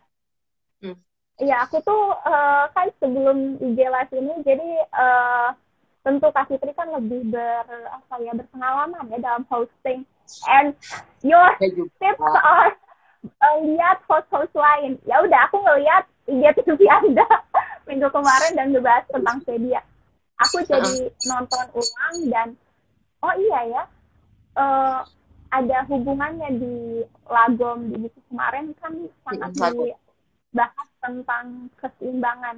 Hmm. 0.83 0.99
Iya, 1.39 1.63
aku 1.63 1.79
tuh 1.87 2.03
uh, 2.27 2.67
kan 2.75 2.91
sebelum 2.99 3.63
IG 3.63 3.79
Live 3.87 4.13
ini, 4.15 4.35
jadi 4.43 4.69
uh, 4.91 5.49
tentu 6.03 6.31
Kak 6.35 6.51
Fitri 6.51 6.75
kan 6.75 6.91
lebih 6.91 7.31
ber 7.31 7.67
apa 7.91 8.15
ya 8.23 8.35
berpengalaman 8.35 9.15
ya 9.15 9.19
dalam 9.23 9.47
hosting. 9.47 10.03
And 10.49 10.73
your 11.21 11.55
tips 12.01 12.23
are 12.23 12.73
uh, 13.43 13.57
lihat 13.63 14.03
host-host 14.09 14.55
lain. 14.57 14.97
Ya 15.05 15.21
udah, 15.21 15.51
aku 15.51 15.61
ngeliat 15.61 16.09
IG 16.25 16.57
TV 16.65 16.81
Anda 16.89 17.27
minggu 17.85 18.09
kemarin 18.09 18.53
dan 18.57 18.73
ngebahas 18.73 19.05
tentang 19.13 19.39
Swedia. 19.45 19.81
Aku 20.41 20.65
jadi 20.67 21.13
nonton 21.29 21.67
ulang 21.77 22.17
dan 22.33 22.49
oh 23.23 23.35
iya 23.39 23.61
ya 23.71 23.83
uh, 24.59 25.01
ada 25.55 25.79
hubungannya 25.87 26.59
di 26.59 26.75
lagom 27.31 27.93
di 27.93 27.97
buku 28.09 28.21
kemarin 28.33 28.75
kan 28.83 28.93
sangat 29.23 29.51
dibahas 29.55 30.89
tentang 30.99 31.71
keseimbangan. 31.79 32.57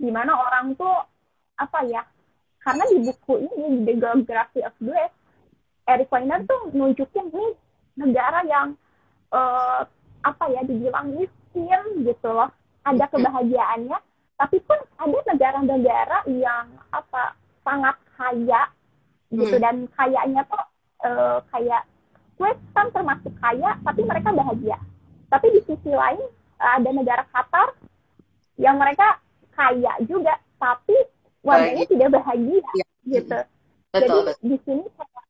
Gimana 0.00 0.32
orang 0.32 0.72
tuh 0.80 0.96
apa 1.60 1.84
ya 1.84 2.02
karena 2.64 2.84
di 2.88 2.98
buku 3.04 3.34
ini 3.44 3.64
di 3.76 3.78
The 3.84 3.94
Geography 4.00 4.60
of 4.64 4.72
Bliss 4.80 5.12
Eric 5.84 6.08
Weiner 6.08 6.40
tuh 6.48 6.72
nunjukin 6.72 7.28
nih 7.28 7.52
negara 8.00 8.40
yang 8.48 8.78
uh, 9.34 9.84
apa 10.24 10.44
ya 10.52 10.64
dibilang 10.64 11.16
miskin 11.16 11.39
gitu 11.54 12.28
loh 12.30 12.50
ada 12.86 13.04
kebahagiaannya 13.10 13.98
tapi 14.40 14.56
pun 14.64 14.78
ada 14.96 15.18
negara-negara 15.28 16.18
yang 16.32 16.66
apa 16.96 17.36
sangat 17.60 17.96
kaya 18.16 18.62
gitu 19.30 19.56
hmm. 19.56 19.62
dan 19.62 19.76
kayaknya 19.94 20.42
tuh 20.48 20.64
uh, 21.04 21.38
kayak 21.52 21.84
kan 22.72 22.88
termasuk 22.90 23.32
kaya 23.36 23.76
tapi 23.84 24.00
mereka 24.08 24.32
bahagia 24.32 24.78
tapi 25.28 25.46
di 25.52 25.60
sisi 25.68 25.92
lain 25.92 26.24
uh, 26.56 26.72
ada 26.80 26.90
negara 26.90 27.22
Qatar 27.28 27.76
yang 28.56 28.80
mereka 28.80 29.20
kaya 29.52 29.92
juga 30.08 30.40
tapi 30.56 30.96
warganya 31.44 31.84
bahagia. 31.84 31.92
tidak 31.92 32.10
bahagia 32.16 32.60
ya. 32.76 32.86
gitu 33.04 33.38
betul, 33.92 34.00
jadi 34.00 34.08
betul. 34.08 34.34
di 34.48 34.56
sini 34.64 34.84
kayak 34.96 35.24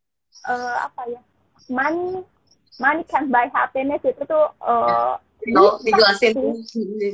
uh, 0.46 0.76
apa 0.86 1.02
ya 1.10 1.20
money 1.66 2.22
money 2.78 3.02
can 3.10 3.26
buy 3.28 3.50
happiness 3.50 4.02
itu 4.06 4.22
tuh 4.24 4.54
uh, 4.62 5.18
no, 5.48 5.80
dijelasin 5.80 6.34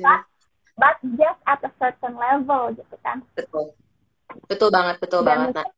but, 0.02 0.20
but 0.74 0.96
just 1.14 1.40
at 1.46 1.60
a 1.62 1.70
certain 1.78 2.14
level 2.18 2.74
gitu 2.74 2.96
kan 3.06 3.22
betul 3.38 3.70
betul 4.50 4.68
banget 4.74 4.96
betul 4.98 5.22
Dan 5.22 5.50
banget 5.50 5.62
nah 5.62 5.68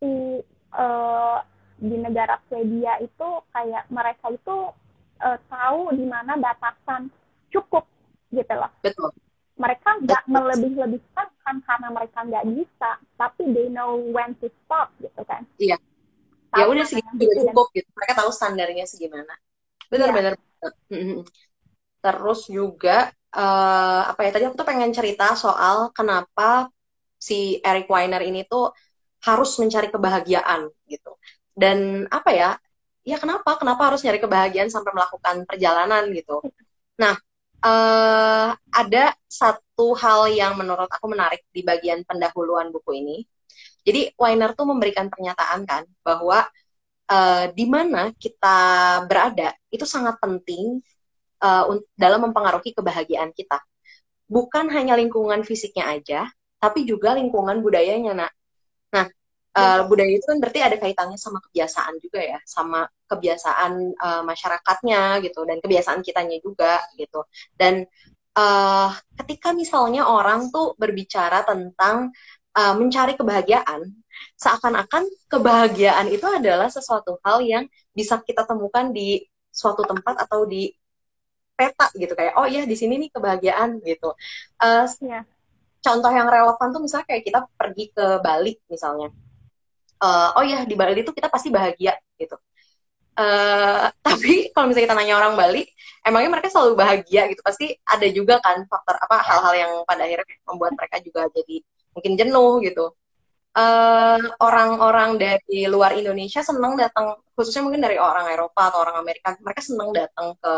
si 0.00 0.40
uh, 0.72 1.38
di 1.80 1.96
negara 1.96 2.40
Swedia 2.48 2.96
itu 3.04 3.28
kayak 3.52 3.84
mereka 3.92 4.32
itu 4.32 4.72
uh, 5.20 5.38
tahu 5.48 5.92
di 5.96 6.04
mana 6.08 6.36
batasan 6.40 7.12
cukup 7.52 7.84
gitu 8.32 8.52
loh. 8.56 8.72
Betul. 8.80 9.12
Mereka 9.60 10.00
nggak 10.08 10.24
melebih-lebihkan 10.24 11.28
kan 11.44 11.56
karena 11.64 11.88
mereka 11.92 12.18
nggak 12.24 12.48
bisa, 12.48 12.90
tapi 13.20 13.44
they 13.52 13.68
know 13.68 14.00
when 14.12 14.32
to 14.40 14.48
stop 14.64 14.88
gitu 15.04 15.20
kan. 15.28 15.44
Iya. 15.60 15.76
ya 16.50 16.66
udah 16.66 16.82
segitu 16.82 17.30
cukup 17.46 17.70
gitu. 17.76 17.86
Mereka 17.94 18.12
tahu 18.18 18.30
standarnya 18.34 18.82
segimana. 18.88 19.36
Benar-benar. 19.90 20.38
Iya. 20.88 21.26
Terus 22.00 22.40
juga 22.48 23.12
uh, 23.34 24.02
apa 24.08 24.20
ya 24.24 24.30
tadi 24.32 24.44
aku 24.48 24.56
tuh 24.56 24.68
pengen 24.68 24.94
cerita 24.94 25.36
soal 25.36 25.92
kenapa 25.92 26.70
si 27.20 27.60
Eric 27.60 27.90
Weiner 27.92 28.24
ini 28.24 28.48
tuh 28.48 28.72
harus 29.20 29.52
mencari 29.60 29.92
kebahagiaan 29.92 30.72
gitu. 30.88 31.12
Dan 31.52 32.08
apa 32.08 32.30
ya? 32.32 32.50
Ya 33.04 33.16
kenapa? 33.20 33.56
Kenapa 33.60 33.92
harus 33.92 34.00
nyari 34.04 34.20
kebahagiaan 34.20 34.72
sampai 34.72 34.92
melakukan 34.96 35.44
perjalanan 35.44 36.08
gitu? 36.12 36.40
Nah, 37.00 37.16
uh, 37.64 38.56
ada 38.72 39.12
satu 39.28 39.92
hal 39.96 40.32
yang 40.32 40.56
menurut 40.56 40.88
aku 40.88 41.08
menarik 41.08 41.44
di 41.52 41.60
bagian 41.64 42.04
pendahuluan 42.04 42.72
buku 42.72 43.00
ini. 43.00 43.16
Jadi 43.84 44.12
Weiner 44.16 44.52
tuh 44.52 44.68
memberikan 44.68 45.08
pernyataan 45.08 45.64
kan 45.64 45.82
bahwa 46.04 46.44
uh, 47.10 47.44
di 47.50 47.66
mana 47.66 48.14
kita 48.14 48.58
berada 49.10 49.50
itu 49.68 49.82
sangat 49.82 50.16
penting 50.22 50.78
uh, 51.42 51.66
dalam 51.98 52.30
mempengaruhi 52.30 52.70
kebahagiaan 52.72 53.34
kita. 53.34 53.58
Bukan 54.30 54.70
hanya 54.70 54.94
lingkungan 54.94 55.42
fisiknya 55.42 55.90
aja, 55.90 56.30
tapi 56.62 56.86
juga 56.86 57.18
lingkungan 57.18 57.58
budayanya, 57.58 58.14
nak. 58.14 58.32
Nah, 58.94 59.06
uh, 59.58 59.82
budaya 59.90 60.14
itu 60.14 60.22
kan 60.22 60.38
berarti 60.38 60.60
ada 60.62 60.76
kaitannya 60.78 61.18
sama 61.18 61.42
kebiasaan 61.42 61.98
juga 61.98 62.22
ya, 62.22 62.38
sama 62.46 62.86
kebiasaan 63.10 63.72
uh, 63.98 64.22
masyarakatnya 64.22 65.18
gitu 65.26 65.42
dan 65.42 65.58
kebiasaan 65.58 66.00
kitanya 66.06 66.38
juga 66.38 66.78
gitu. 66.94 67.26
Dan 67.58 67.90
uh, 68.38 68.94
ketika 69.18 69.50
misalnya 69.50 70.06
orang 70.06 70.54
tuh 70.54 70.78
berbicara 70.78 71.42
tentang 71.42 72.14
uh, 72.54 72.74
mencari 72.78 73.18
kebahagiaan, 73.18 73.99
seakan-akan 74.36 75.04
kebahagiaan 75.28 76.08
itu 76.08 76.24
adalah 76.24 76.68
sesuatu 76.72 77.20
hal 77.24 77.44
yang 77.44 77.64
bisa 77.92 78.20
kita 78.22 78.46
temukan 78.48 78.90
di 78.92 79.24
suatu 79.50 79.82
tempat 79.84 80.24
atau 80.24 80.46
di 80.46 80.70
peta 81.58 81.92
gitu. 81.92 82.16
Kayak 82.16 82.34
oh 82.40 82.46
iya 82.48 82.64
di 82.64 82.76
sini 82.78 82.96
nih 82.96 83.10
kebahagiaan 83.12 83.84
gitu. 83.84 84.16
Uh, 84.56 84.88
yeah. 85.04 85.24
contoh 85.80 86.12
yang 86.12 86.28
relevan 86.28 86.68
tuh 86.72 86.80
misalnya 86.80 87.06
kayak 87.08 87.22
kita 87.24 87.40
pergi 87.56 87.84
ke 87.92 88.06
Bali 88.24 88.56
misalnya. 88.72 89.12
Uh, 90.00 90.32
oh 90.40 90.44
iya 90.44 90.64
di 90.64 90.72
Bali 90.72 90.96
itu 90.96 91.12
kita 91.12 91.28
pasti 91.28 91.52
bahagia 91.52 91.96
gitu. 92.16 92.36
Uh, 93.20 93.92
tapi 94.06 94.48
kalau 94.56 94.72
misalnya 94.72 94.86
kita 94.88 94.96
nanya 94.96 95.14
orang 95.20 95.34
Bali 95.36 95.68
emangnya 96.00 96.30
mereka 96.32 96.48
selalu 96.48 96.72
bahagia 96.80 97.28
gitu? 97.28 97.40
Pasti 97.44 97.76
ada 97.84 98.06
juga 98.08 98.40
kan 98.40 98.64
faktor 98.64 98.96
apa 98.96 99.16
hal-hal 99.20 99.54
yang 99.56 99.72
pada 99.84 100.08
akhirnya 100.08 100.24
membuat 100.48 100.72
mereka 100.72 100.96
juga 101.04 101.28
jadi 101.28 101.60
mungkin 101.92 102.12
jenuh 102.16 102.62
gitu 102.64 102.94
orang-orang 104.38 105.10
uh, 105.14 105.18
dari 105.18 105.66
luar 105.66 105.98
Indonesia 105.98 106.38
senang 106.38 106.78
datang 106.78 107.18
khususnya 107.34 107.66
mungkin 107.66 107.82
dari 107.82 107.98
orang 107.98 108.30
Eropa 108.30 108.70
atau 108.70 108.78
orang 108.86 109.02
Amerika 109.02 109.34
mereka 109.42 109.60
senang 109.64 109.90
datang 109.90 110.38
ke 110.38 110.54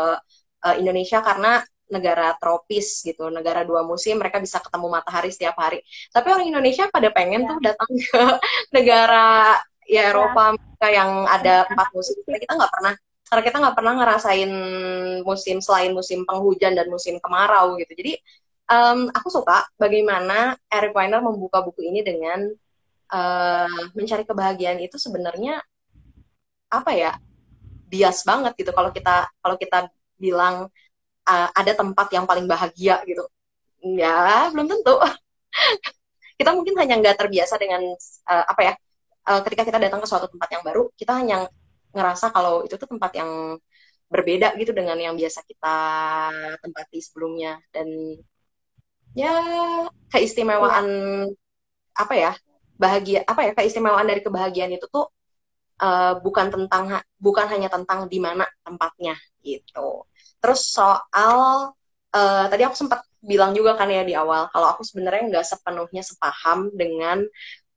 uh, 0.61 0.75
Indonesia 0.77 1.25
karena 1.25 1.65
negara 1.89 2.37
tropis 2.37 3.01
gitu 3.01 3.33
negara 3.33 3.65
dua 3.65 3.81
musim 3.81 4.17
mereka 4.21 4.37
bisa 4.37 4.61
ketemu 4.61 4.87
matahari 4.93 5.29
setiap 5.33 5.57
hari 5.57 5.81
tapi 6.13 6.27
orang 6.29 6.49
Indonesia 6.49 6.85
pada 6.89 7.09
pengen 7.09 7.45
ya. 7.45 7.49
tuh 7.49 7.57
datang 7.61 7.89
ke 8.13 8.23
negara 8.73 9.57
ya 9.89 10.13
Eropa 10.13 10.53
ya. 10.81 10.89
yang 11.03 11.25
ada 11.25 11.65
empat 11.69 11.89
musim 11.97 12.17
kita 12.25 12.53
nggak 12.53 12.71
pernah 12.71 12.93
karena 13.29 13.41
kita 13.49 13.57
nggak 13.57 13.75
pernah 13.77 13.93
ngerasain 13.97 14.51
musim 15.25 15.57
selain 15.65 15.91
musim 15.97 16.21
penghujan 16.25 16.77
dan 16.77 16.87
musim 16.93 17.17
kemarau 17.17 17.73
gitu 17.81 17.93
jadi 17.97 18.13
um, 18.69 19.09
aku 19.09 19.27
suka 19.33 19.65
bagaimana 19.81 20.53
Eric 20.69 20.93
Weiner 20.93 21.21
membuka 21.21 21.65
buku 21.65 21.81
ini 21.89 22.05
dengan 22.05 22.53
uh, 23.13 23.69
mencari 23.93 24.25
kebahagiaan 24.25 24.81
itu 24.81 24.97
sebenarnya 24.97 25.61
apa 26.73 26.91
ya 26.97 27.11
bias 27.87 28.25
banget 28.25 28.57
gitu. 28.57 28.71
Kalau 28.73 28.89
kita 28.89 29.29
kalau 29.37 29.55
kita 29.61 29.79
bilang 30.17 30.67
uh, 31.29 31.49
ada 31.53 31.71
tempat 31.77 32.09
yang 32.09 32.25
paling 32.25 32.49
bahagia 32.49 33.05
gitu. 33.05 33.23
Ya 33.83 34.49
belum 34.49 34.65
tentu. 34.65 34.95
Kita 36.39 36.49
mungkin 36.57 36.73
hanya 36.81 36.97
nggak 36.97 37.17
terbiasa 37.21 37.61
dengan 37.61 37.93
uh, 38.25 38.45
apa 38.49 38.61
ya 38.65 38.73
uh, 39.29 39.41
ketika 39.45 39.69
kita 39.69 39.77
datang 39.77 40.01
ke 40.01 40.07
suatu 40.09 40.25
tempat 40.25 40.49
yang 40.49 40.63
baru 40.65 40.89
kita 40.97 41.13
hanya 41.13 41.45
ngerasa 41.93 42.33
kalau 42.33 42.65
itu 42.65 42.73
tuh 42.73 42.89
tempat 42.89 43.13
yang 43.13 43.61
berbeda 44.09 44.57
gitu 44.57 44.73
dengan 44.73 44.97
yang 44.97 45.13
biasa 45.13 45.45
kita 45.45 45.77
tempati 46.57 46.97
sebelumnya. 47.05 47.61
Dan 47.69 48.17
ya 49.13 49.33
keistimewaan 50.09 50.87
apa 51.93 52.13
ya 52.17 52.33
bahagia 52.77 53.23
apa 53.23 53.41
ya 53.47 53.51
keistimewaan 53.53 54.07
dari 54.07 54.21
kebahagiaan 54.25 54.73
itu 54.73 54.85
tuh 54.89 55.09
uh, 55.81 56.19
bukan 56.19 56.49
tentang 56.49 57.01
bukan 57.17 57.45
hanya 57.49 57.69
tentang 57.69 58.05
di 58.09 58.19
mana 58.21 58.45
tempatnya 58.65 59.17
gitu. 59.43 60.07
Terus 60.43 60.61
soal 60.71 61.71
uh, 62.13 62.45
tadi 62.47 62.63
aku 62.63 62.75
sempat 62.75 63.03
bilang 63.23 63.55
juga 63.55 63.79
kan 63.79 63.87
ya 63.87 64.03
di 64.03 64.13
awal 64.13 64.51
kalau 64.51 64.75
aku 64.75 64.83
sebenarnya 64.83 65.31
nggak 65.31 65.45
sepenuhnya 65.47 66.03
sepaham 66.03 66.67
dengan 66.75 67.23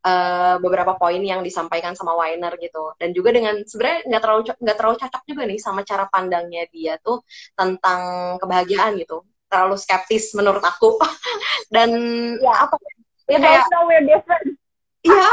uh, 0.03 0.59
beberapa 0.59 0.99
poin 0.99 1.23
yang 1.23 1.47
disampaikan 1.47 1.95
sama 1.95 2.19
Weiner 2.19 2.51
gitu 2.59 2.99
dan 2.99 3.15
juga 3.15 3.31
dengan 3.31 3.63
sebenarnya 3.63 4.11
nggak 4.11 4.23
terlalu 4.27 4.43
nggak 4.59 4.77
terlalu 4.77 4.97
cocok 5.07 5.23
juga 5.23 5.43
nih 5.47 5.59
sama 5.63 5.87
cara 5.87 6.11
pandangnya 6.11 6.67
dia 6.75 6.99
tuh 6.99 7.23
tentang 7.55 8.35
kebahagiaan 8.43 8.99
gitu 8.99 9.23
terlalu 9.47 9.79
skeptis 9.79 10.35
menurut 10.35 10.63
aku 10.67 10.99
dan 11.75 11.95
ya. 12.43 12.67
apa 12.67 12.75
ya 13.31 13.39
kayak 13.39 13.65
we're 13.87 14.03
different 14.03 14.59
iya. 15.07 15.31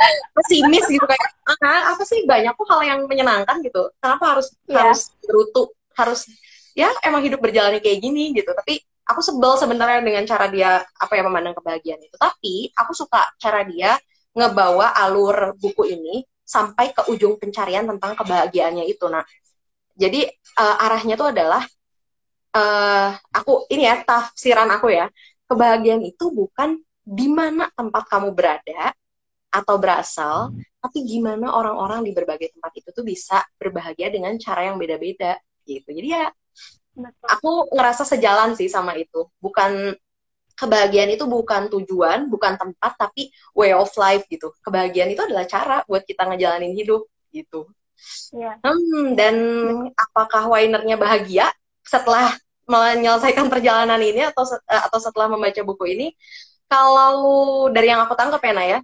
Pesimis 0.34 0.88
gitu 0.90 1.04
kayak 1.06 1.28
ah, 1.62 1.94
apa 1.94 2.02
sih? 2.02 2.26
Banyak 2.26 2.56
kok 2.58 2.66
hal 2.66 2.80
yang 2.82 3.00
menyenangkan 3.06 3.62
gitu. 3.62 3.92
Kenapa 4.02 4.36
harus 4.36 4.50
yeah. 4.66 4.82
harus 4.82 5.14
berutu 5.22 5.70
harus 5.94 6.26
ya 6.72 6.88
emang 7.04 7.22
hidup 7.22 7.38
berjalannya 7.38 7.78
kayak 7.78 8.02
gini 8.02 8.34
gitu. 8.34 8.50
Tapi 8.50 8.82
aku 9.06 9.20
sebel 9.22 9.54
sebenarnya 9.60 10.02
dengan 10.02 10.24
cara 10.26 10.50
dia 10.50 10.82
apa 10.82 11.12
ya 11.14 11.22
memandang 11.22 11.54
kebahagiaan 11.54 12.02
itu. 12.02 12.16
Tapi 12.18 12.72
aku 12.74 12.92
suka 12.96 13.30
cara 13.38 13.62
dia 13.62 13.94
ngebawa 14.32 14.96
alur 14.96 15.54
buku 15.60 15.92
ini 15.92 16.24
sampai 16.42 16.90
ke 16.90 17.06
ujung 17.12 17.38
pencarian 17.38 17.86
tentang 17.86 18.16
kebahagiaannya 18.16 18.84
itu 18.88 19.06
nah 19.06 19.22
jadi 19.96 20.24
uh, 20.56 20.84
arahnya 20.88 21.14
tuh 21.20 21.30
adalah 21.32 21.62
uh, 22.56 23.10
aku 23.32 23.68
ini 23.72 23.88
ya 23.88 24.00
tafsiran 24.04 24.68
aku 24.72 24.92
ya. 24.92 25.08
Kebahagiaan 25.48 26.00
itu 26.00 26.32
bukan 26.32 26.80
di 27.02 27.28
mana 27.28 27.68
tempat 27.76 28.08
kamu 28.08 28.32
berada 28.32 28.94
atau 29.52 29.76
berasal, 29.76 30.48
hmm. 30.48 30.80
tapi 30.80 31.04
gimana 31.04 31.52
orang-orang 31.52 32.00
di 32.08 32.16
berbagai 32.16 32.56
tempat 32.56 32.72
itu 32.80 32.88
tuh 32.88 33.04
bisa 33.04 33.44
berbahagia 33.60 34.08
dengan 34.08 34.32
cara 34.40 34.72
yang 34.72 34.80
beda-beda 34.80 35.36
gitu. 35.68 35.92
Jadi 35.92 36.08
ya 36.08 36.32
aku 37.28 37.72
ngerasa 37.72 38.08
sejalan 38.08 38.56
sih 38.56 38.72
sama 38.72 38.96
itu. 38.96 39.28
Bukan 39.38 39.92
kebahagiaan 40.56 41.12
itu 41.12 41.24
bukan 41.28 41.68
tujuan, 41.68 42.32
bukan 42.32 42.56
tempat, 42.56 42.92
tapi 42.96 43.28
way 43.52 43.76
of 43.76 43.92
life 44.00 44.24
gitu. 44.28 44.52
Kebahagiaan 44.64 45.12
itu 45.12 45.20
adalah 45.20 45.44
cara 45.44 45.84
buat 45.84 46.04
kita 46.04 46.28
ngejalanin 46.28 46.72
hidup 46.72 47.04
gitu. 47.32 47.68
Yeah. 48.34 48.58
Hmm, 48.64 49.14
dan 49.14 49.36
apakah 49.94 50.50
Winernya 50.50 50.98
bahagia 50.98 51.46
setelah 51.86 52.34
menyelesaikan 52.66 53.46
perjalanan 53.52 54.00
ini 54.00 54.26
atau 54.26 54.42
atau 54.66 54.98
setelah 54.98 55.30
membaca 55.30 55.60
buku 55.62 55.92
ini? 55.92 56.06
Kalau 56.66 57.68
dari 57.68 57.92
yang 57.92 58.00
aku 58.00 58.16
tangkap 58.16 58.40
ya, 58.40 58.52
Naya, 58.56 58.78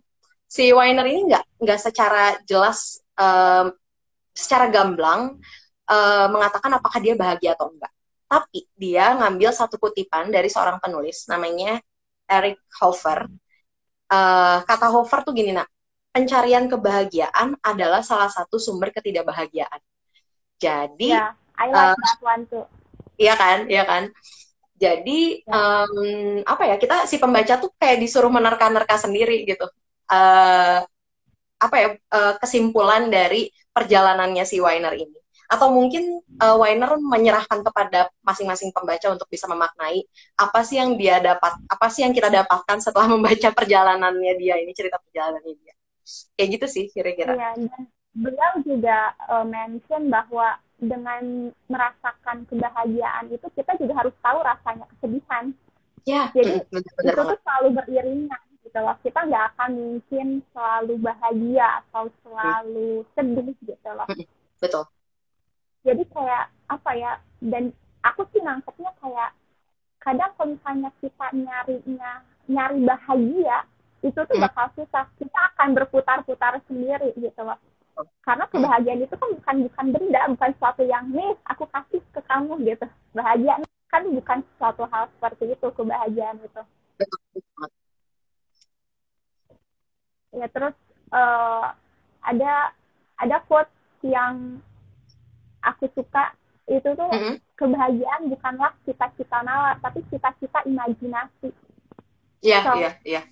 si 0.48 0.72
Weiner 0.72 1.04
ini 1.04 1.28
nggak 1.28 1.44
nggak 1.60 1.80
secara 1.80 2.40
jelas 2.48 3.04
um, 3.20 3.68
secara 4.32 4.72
gamblang 4.72 5.36
uh, 5.84 6.26
mengatakan 6.32 6.72
apakah 6.72 6.98
dia 7.04 7.12
bahagia 7.12 7.52
atau 7.52 7.68
enggak. 7.68 7.92
Tapi 8.28 8.64
dia 8.76 9.12
ngambil 9.16 9.52
satu 9.52 9.76
kutipan 9.76 10.32
dari 10.32 10.48
seorang 10.48 10.80
penulis 10.80 11.28
namanya 11.28 11.80
Eric 12.24 12.60
Hofer. 12.80 13.28
Uh, 14.08 14.64
kata 14.64 14.88
Hofer 14.88 15.20
tuh 15.24 15.36
gini 15.36 15.52
nak, 15.52 15.68
pencarian 16.12 16.68
kebahagiaan 16.68 17.56
adalah 17.60 18.00
salah 18.00 18.32
satu 18.32 18.56
sumber 18.56 18.92
ketidakbahagiaan. 18.92 19.80
Jadi, 20.60 21.12
yeah, 21.12 21.36
I 21.56 21.72
like 21.72 21.92
uh, 21.92 21.96
that 21.96 22.20
one 22.20 22.42
too. 22.48 22.64
Iya 23.16 23.34
kan, 23.36 23.58
iya 23.68 23.84
kan. 23.84 24.12
Jadi 24.78 25.42
um, 25.50 26.44
apa 26.46 26.62
ya 26.70 26.76
kita 26.78 27.04
si 27.10 27.18
pembaca 27.18 27.58
tuh 27.58 27.74
kayak 27.80 27.98
disuruh 27.98 28.30
menerka-nerka 28.30 28.94
sendiri 28.94 29.42
gitu 29.42 29.66
uh, 30.08 30.80
apa 31.58 31.76
ya 31.76 31.88
uh, 32.14 32.34
kesimpulan 32.38 33.10
dari 33.10 33.50
perjalanannya 33.74 34.44
si 34.46 34.62
Weiner 34.62 34.94
ini 34.94 35.18
atau 35.48 35.72
mungkin 35.72 36.20
uh, 36.44 36.60
Weiner 36.60 36.92
menyerahkan 37.00 37.64
kepada 37.64 38.12
masing-masing 38.20 38.68
pembaca 38.68 39.08
untuk 39.08 39.24
bisa 39.32 39.48
memaknai 39.48 40.04
apa 40.36 40.60
sih 40.60 40.76
yang 40.76 41.00
dia 41.00 41.24
dapat 41.24 41.56
apa 41.72 41.86
sih 41.88 42.04
yang 42.04 42.12
kita 42.12 42.28
dapatkan 42.28 42.84
setelah 42.84 43.08
membaca 43.16 43.48
perjalanannya 43.56 44.36
dia 44.36 44.60
ini 44.60 44.76
cerita 44.76 45.00
perjalanannya 45.00 45.54
dia 45.56 45.74
kayak 46.36 46.48
gitu 46.58 46.66
sih 46.68 46.84
kira-kira. 46.92 47.36
Iya 47.36 47.50
dan 47.68 47.84
beliau 48.16 48.52
juga 48.64 49.12
uh, 49.28 49.44
mention 49.44 50.08
bahwa 50.08 50.56
dengan 50.78 51.50
merasakan 51.66 52.46
kebahagiaan 52.46 53.28
itu 53.34 53.46
kita 53.52 53.74
juga 53.76 54.04
harus 54.04 54.14
tahu 54.22 54.38
rasanya 54.40 54.86
kesedihan. 54.96 55.52
Ya, 56.06 56.32
jadi 56.32 56.64
bener 56.72 56.88
-bener 56.96 57.12
itu 57.12 57.20
tuh 57.20 57.40
selalu 57.44 57.68
beriringan 57.76 58.47
gitu 58.68 58.78
loh. 58.84 58.96
Kita 59.00 59.24
nggak 59.24 59.44
akan 59.56 59.70
mungkin 59.72 60.26
selalu 60.52 60.94
bahagia 61.00 61.66
atau 61.80 62.12
selalu 62.20 63.02
sedih 63.16 63.56
gitu 63.64 63.90
loh. 63.96 64.04
Betul. 64.60 64.84
Jadi 65.88 66.04
kayak 66.12 66.44
apa 66.68 66.90
ya 66.92 67.12
dan 67.40 67.72
aku 68.04 68.28
sih 68.30 68.44
nangkepnya 68.44 68.92
kayak 69.00 69.30
kadang 70.04 70.30
kalau 70.36 70.52
misalnya 70.52 70.90
kita 71.00 71.26
nyarinya 71.32 72.12
nyari 72.44 72.78
bahagia 72.84 73.64
itu 74.04 74.20
tuh 74.20 74.36
bakal 74.36 74.68
susah. 74.76 75.08
Kita 75.16 75.40
akan 75.56 75.72
berputar-putar 75.72 76.60
sendiri 76.68 77.16
gitu 77.16 77.40
loh. 77.40 77.56
Karena 78.22 78.46
kebahagiaan 78.46 79.02
itu 79.02 79.16
kan 79.16 79.30
bukan 79.34 79.56
bukan 79.66 79.86
benda 79.90 80.20
bukan 80.30 80.50
sesuatu 80.54 80.86
yang 80.86 81.08
nih 81.10 81.34
aku 81.48 81.64
kasih 81.72 81.98
ke 82.14 82.20
kamu 82.28 82.62
gitu. 82.62 82.86
Bahagia 83.16 83.58
kan 83.88 84.04
bukan 84.04 84.44
suatu 84.60 84.84
hal 84.92 85.08
seperti 85.16 85.56
itu 85.56 85.66
kebahagiaan 85.72 86.36
itu 86.44 86.62
ya 90.32 90.46
terus 90.52 90.76
uh, 91.12 91.72
ada 92.24 92.72
ada 93.18 93.36
quote 93.48 93.70
yang 94.04 94.60
aku 95.64 95.90
suka 95.96 96.32
itu 96.68 96.84
tuh 96.94 97.08
mm 97.08 97.18
-hmm. 97.18 97.34
kebahagiaan 97.56 98.28
bukanlah 98.28 98.72
cita-cita 98.84 99.40
nalar 99.40 99.80
tapi 99.80 100.04
cita-cita 100.12 100.60
imajinasi 100.68 101.48
iya 102.44 102.60
yeah, 102.60 102.62
iya 102.62 102.76
yeah, 102.76 102.94
iya 103.02 103.14
yeah. 103.16 103.24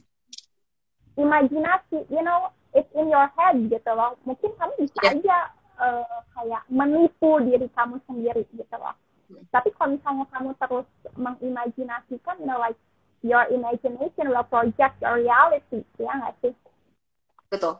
imajinasi 1.20 1.98
you 2.08 2.22
know 2.24 2.48
it's 2.72 2.90
in 2.96 3.12
your 3.12 3.28
head 3.36 3.56
gitu 3.68 3.90
loh 3.92 4.16
mungkin 4.24 4.50
kamu 4.56 4.72
bisa 4.80 5.00
yeah. 5.04 5.12
aja 5.12 5.38
uh, 5.78 6.18
kayak 6.32 6.64
menipu 6.72 7.38
diri 7.44 7.68
kamu 7.76 8.00
sendiri 8.08 8.42
gitu 8.56 8.76
loh 8.80 8.96
mm. 9.28 9.44
tapi 9.52 9.68
kalau 9.76 9.94
misalnya 9.94 10.24
kamu 10.32 10.50
terus 10.56 10.88
mengimajinasikan 11.14 12.36
you 12.40 12.48
know 12.48 12.56
like 12.56 12.80
your 13.20 13.44
imagination 13.52 14.32
will 14.32 14.48
project 14.48 14.96
your 15.04 15.20
reality 15.20 15.84
ya 16.00 16.12
nggak 16.16 16.34
sih 16.40 16.52
betul 17.48 17.74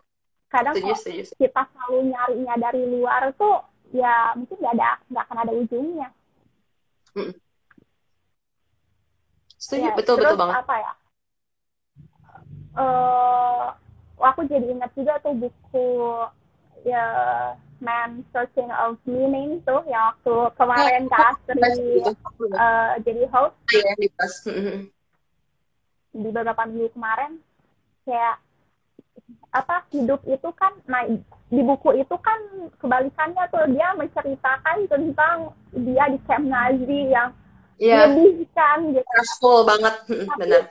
kadang 0.47 0.75
setuju, 0.75 0.93
setuju, 0.97 1.23
setuju. 1.27 1.41
kita 1.43 1.63
selalu 1.75 1.99
nyarinya 2.11 2.55
dari 2.57 2.83
luar 2.87 3.23
tuh 3.35 3.57
ya 3.91 4.35
mungkin 4.35 4.57
nggak 4.59 4.75
ada 4.79 4.91
nggak 5.11 5.25
akan 5.27 5.39
ada 5.43 5.53
ujungnya 5.55 6.09
Mm. 7.17 7.33
Setuju, 9.57 9.89
Ya, 9.89 9.97
betul 9.97 10.15
terus 10.21 10.29
betul 10.29 10.37
banget. 10.37 10.55
apa 10.61 10.75
ya? 10.77 10.93
eh 12.77 13.65
aku 14.21 14.41
jadi 14.45 14.67
ingat 14.69 14.93
juga 14.93 15.17
tuh 15.25 15.33
buku 15.33 15.89
ya 16.85 17.05
Man 17.81 18.21
Searching 18.37 18.69
of 18.69 19.01
Meaning 19.09 19.65
tuh 19.65 19.81
yang 19.89 20.13
waktu 20.13 20.35
kemarin 20.61 21.09
Kak 21.09 21.41
Astri 21.41 22.05
Gitu. 22.05 22.13
eh, 22.53 22.93
jadi 23.01 23.23
host 23.33 23.57
Iya. 23.73 23.93
Mm-mm. 24.53 24.81
di 26.13 26.29
beberapa 26.33 26.63
minggu 26.65 26.93
kemarin 26.93 27.41
kayak 28.05 28.37
apa 29.57 29.77
hidup 29.91 30.21
itu 30.29 30.49
kan 30.53 30.73
nah 30.85 31.03
di 31.49 31.61
buku 31.63 31.97
itu 31.97 32.17
kan 32.21 32.39
kebalikannya 32.77 33.45
tuh 33.49 33.65
dia 33.73 33.95
menceritakan 33.95 34.77
tentang 34.87 35.37
dia 35.73 36.05
di 36.13 36.19
camp 36.29 36.45
Nazi 36.45 37.01
yang 37.11 37.31
Iya, 37.77 38.09
menyedihkan 38.09 38.89
gitu 38.97 39.05
stressful 39.05 39.69
banget. 39.69 39.95
Tapi- 40.09 40.41
Benar. 40.41 40.63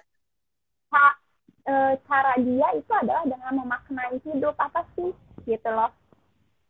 Ca- 0.89 1.17
eh, 1.65 1.93
cara 2.09 2.33
dia 2.41 2.67
itu 2.73 2.91
adalah 2.93 3.21
dengan 3.29 3.61
memaknai 3.61 4.17
hidup 4.25 4.57
apa 4.57 4.81
sih 4.93 5.13
gitu 5.45 5.69
loh 5.69 5.89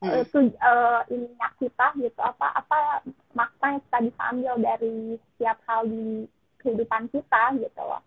Mm. 0.04 0.12
Eh, 0.12 0.23
tu, 0.28 0.39
eh, 0.43 1.01
ininya 1.08 1.49
kita 1.56 1.95
gitu 1.95 2.19
apa 2.19 2.51
apa 2.51 2.99
makna 3.32 3.80
yang 3.80 3.82
kita 3.88 3.97
bisa 4.04 4.21
ambil 4.28 4.54
dari 4.60 5.15
setiap 5.15 5.58
hal 5.65 5.88
di 5.88 6.28
kehidupan 6.60 7.08
kita 7.10 7.43
gitu 7.56 7.80
loh 7.80 8.04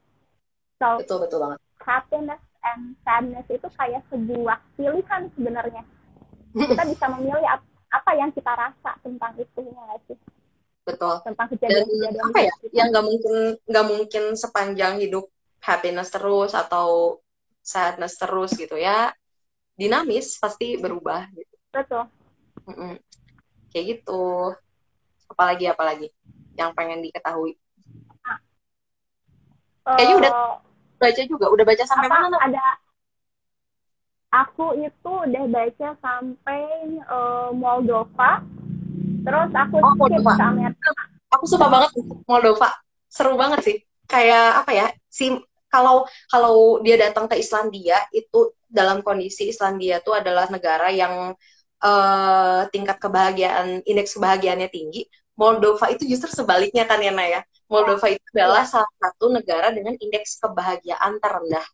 so 0.77 1.01
Betul 1.01 1.25
betul 1.25 1.38
banget. 1.40 1.59
happiness 1.81 2.42
and 2.64 2.94
sadness 3.07 3.47
itu 3.51 3.68
kayak 3.79 4.03
sebuah 4.11 4.59
pilihan 4.77 5.23
sebenarnya 5.35 5.83
kita 6.55 6.83
bisa 6.90 7.07
memilih 7.16 7.47
ap- 7.47 7.66
apa 7.88 8.11
yang 8.18 8.31
kita 8.35 8.53
rasa 8.53 8.90
tentang 9.01 9.33
itu 9.38 9.61
ya 9.64 9.97
sih 10.09 10.18
Betul. 10.85 11.21
tentang 11.21 11.47
kejadian-kejadian 11.53 12.25
apa 12.33 12.38
ya? 12.40 12.53
kita. 12.64 12.75
Yang 12.75 12.87
nggak 12.92 13.05
mungkin 13.05 13.35
nggak 13.68 13.87
mungkin 13.87 14.25
sepanjang 14.37 14.94
hidup 15.05 15.25
happiness 15.61 16.09
terus 16.09 16.53
atau 16.57 17.21
sadness 17.61 18.16
terus 18.16 18.57
gitu 18.57 18.77
ya. 18.81 19.12
Dinamis 19.77 20.40
pasti 20.40 20.75
berubah 20.81 21.29
gitu. 21.37 21.55
betul 21.73 22.05
Mm-mm. 22.68 22.97
Kayak 23.73 23.85
gitu. 24.01 24.23
Apalagi 25.29 25.64
apalagi 25.68 26.07
yang 26.57 26.73
pengen 26.77 27.05
diketahui. 27.05 27.57
Kayaknya 29.88 30.14
udah 30.21 30.33
Eh, 30.33 30.53
Baca 30.99 31.23
juga. 31.25 31.47
Udah 31.49 31.65
baca 31.65 31.85
sampai 31.87 32.07
apa 32.11 32.17
mana? 32.27 32.37
Ada 32.43 32.65
aku 34.29 34.77
itu 34.85 35.13
udah 35.25 35.45
baca 35.49 35.89
sampai 36.05 36.61
eh, 37.01 37.51
Moldova 37.57 38.45
terus 39.25 39.51
aku 39.57 39.77
Oh, 39.81 39.95
Moldova. 39.97 40.33
ke 40.37 40.45
Amerika 40.45 40.91
Aku 41.29 41.45
suka 41.45 41.69
banget 41.69 41.91
Moldova. 42.25 42.73
Seru 43.09 43.37
banget 43.37 43.61
sih. 43.65 43.77
Kayak 44.09 44.65
apa 44.65 44.71
ya? 44.73 44.87
Si 45.09 45.33
kalau 45.69 46.09
kalau 46.33 46.81
dia 46.81 46.97
datang 46.97 47.29
ke 47.29 47.37
Islandia 47.37 48.01
itu 48.17 48.57
dalam 48.69 49.05
kondisi 49.05 49.49
Islandia 49.53 50.01
itu 50.01 50.13
adalah 50.17 50.49
negara 50.49 50.89
yang 50.93 51.37
eh, 51.85 52.61
tingkat 52.73 52.97
kebahagiaan 53.01 53.85
indeks 53.85 54.17
kebahagiaannya 54.17 54.69
tinggi. 54.73 55.05
Moldova 55.39 55.87
itu 55.93 56.03
justru 56.09 56.33
sebaliknya 56.33 56.89
kan 56.89 56.99
ya 56.99 57.13
Naya. 57.15 57.41
Moldova 57.68 58.09
itu 58.09 58.24
adalah 58.33 58.64
salah 58.64 58.88
satu 58.96 59.28
negara 59.28 59.68
dengan 59.70 59.92
indeks 60.00 60.40
kebahagiaan 60.40 61.20
terendah 61.20 61.66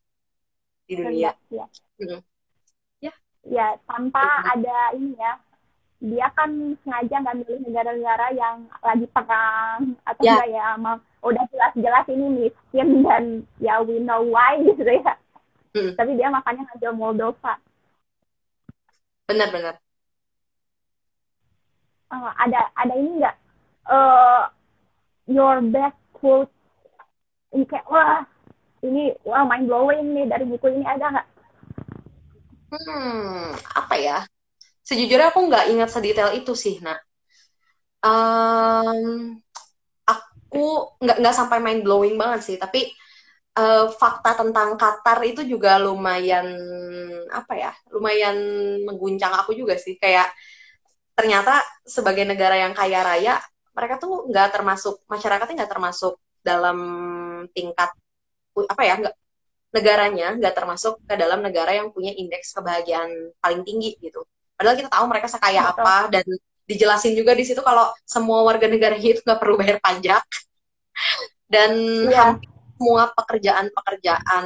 di 0.84 0.94
dunia. 0.98 1.32
ya. 1.48 1.64
Hmm. 2.02 2.20
Ya. 3.00 3.14
ya 3.46 3.66
tanpa 3.86 4.20
ada 4.44 4.92
ini 4.98 5.14
ya 5.14 5.38
dia 6.04 6.26
kan 6.36 6.50
sengaja 6.84 7.16
nggak 7.24 7.36
milih 7.40 7.58
negara-negara 7.64 8.26
yang 8.36 8.68
lagi 8.82 9.06
perang 9.08 9.96
atau 10.04 10.20
Ya. 10.20 10.36
enggak 10.36 10.50
ya 10.52 10.64
emang 10.76 10.98
udah 11.24 11.44
jelas-jelas 11.48 12.04
ini 12.12 12.26
miskin 12.44 12.88
dan 13.06 13.24
ya 13.56 13.80
we 13.80 13.96
know 14.02 14.20
why 14.20 14.58
gitu 14.60 14.84
ya 14.84 15.16
Hmm. 15.74 15.90
tapi 15.98 16.14
dia 16.14 16.30
makanya 16.30 16.62
ngambil 16.70 16.92
Moldova 16.94 17.58
Benar-benar. 19.26 19.74
Eh, 22.12 22.30
ada 22.38 22.60
ada 22.76 22.94
ini 22.94 23.10
nggak 23.18 23.36
eh 23.90 24.42
your 25.28 25.60
best 25.74 25.96
quote 26.16 26.50
ini 27.54 27.64
kayak 27.70 27.86
wah 27.88 28.24
ini 28.84 29.14
wah 29.24 29.44
mind 29.48 29.66
blowing 29.68 30.06
nih 30.16 30.26
dari 30.28 30.44
buku 30.44 30.66
ini 30.74 30.84
ada 30.84 31.06
nggak 31.12 31.26
Hmm, 32.72 33.54
apa 33.80 33.94
ya? 34.06 34.16
Sejujurnya 34.88 35.28
aku 35.32 35.40
nggak 35.48 35.66
ingat 35.72 35.88
sedetail 35.94 36.30
itu 36.38 36.52
sih, 36.64 36.76
nak. 36.84 36.98
Em, 38.04 39.40
aku 40.08 40.64
nggak 41.02 41.16
nggak 41.20 41.36
sampai 41.38 41.58
mind 41.64 41.82
blowing 41.86 42.16
banget 42.20 42.40
sih, 42.46 42.56
tapi 42.60 42.80
eh, 43.58 43.86
fakta 44.00 44.30
tentang 44.40 44.76
Qatar 44.80 45.18
itu 45.30 45.42
juga 45.46 45.78
lumayan 45.82 46.46
apa 47.32 47.54
ya? 47.58 47.72
Lumayan 47.94 48.36
mengguncang 48.86 49.34
aku 49.40 49.52
juga 49.56 49.76
sih. 49.80 49.96
Kayak 50.02 50.30
ternyata 51.18 51.62
sebagai 51.86 52.24
negara 52.26 52.56
yang 52.58 52.74
kaya 52.76 53.00
raya, 53.06 53.34
mereka 53.76 53.94
tuh 54.02 54.26
nggak 54.30 54.48
termasuk 54.54 54.94
masyarakatnya 55.10 55.54
nggak 55.64 55.72
termasuk 55.74 56.14
dalam 56.44 56.78
tingkat 57.56 57.90
apa 58.72 58.82
ya? 58.86 58.94
Nggak 59.02 59.14
negaranya 59.74 60.26
nggak 60.38 60.54
termasuk 60.58 60.94
ke 61.08 61.14
dalam 61.18 61.40
negara 61.42 61.72
yang 61.74 61.90
punya 61.94 62.12
indeks 62.14 62.54
kebahagiaan 62.56 63.10
paling 63.42 63.62
tinggi 63.66 63.98
gitu. 64.00 64.22
Padahal 64.56 64.76
kita 64.78 64.90
tahu 64.92 65.04
mereka 65.10 65.28
sekaya 65.30 65.62
Betul. 65.66 65.72
apa 65.82 65.96
dan 66.14 66.26
dijelasin 66.70 67.12
juga 67.18 67.32
di 67.36 67.44
situ 67.44 67.60
kalau 67.60 67.92
semua 68.08 68.40
warga 68.46 68.66
negaranya 68.70 69.08
itu 69.18 69.20
nggak 69.26 69.40
perlu 69.42 69.56
bayar 69.60 69.78
pajak 69.84 70.22
dan 71.52 71.70
Iya. 72.10 72.20
hampir 72.34 72.48
semua 72.74 73.02
pekerjaan-pekerjaan 73.14 74.44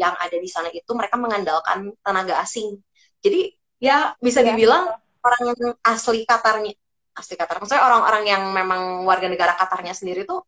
yang 0.00 0.14
ada 0.16 0.36
di 0.40 0.48
sana 0.48 0.72
itu 0.72 0.88
mereka 0.96 1.20
mengandalkan 1.20 1.92
tenaga 2.00 2.40
asing. 2.40 2.80
Jadi 3.20 3.52
ya 3.78 4.16
bisa 4.18 4.40
Iya, 4.40 4.48
dibilang 4.56 4.84
orang 5.22 5.42
yang 5.52 5.72
asli 5.84 6.24
Katarnya, 6.26 6.72
asli 7.12 7.34
Katar, 7.36 7.60
maksudnya 7.60 7.84
orang-orang 7.84 8.24
yang 8.24 8.42
memang 8.52 9.04
warga 9.04 9.28
negara 9.28 9.52
Katarnya 9.56 9.92
sendiri 9.92 10.24
tuh 10.24 10.40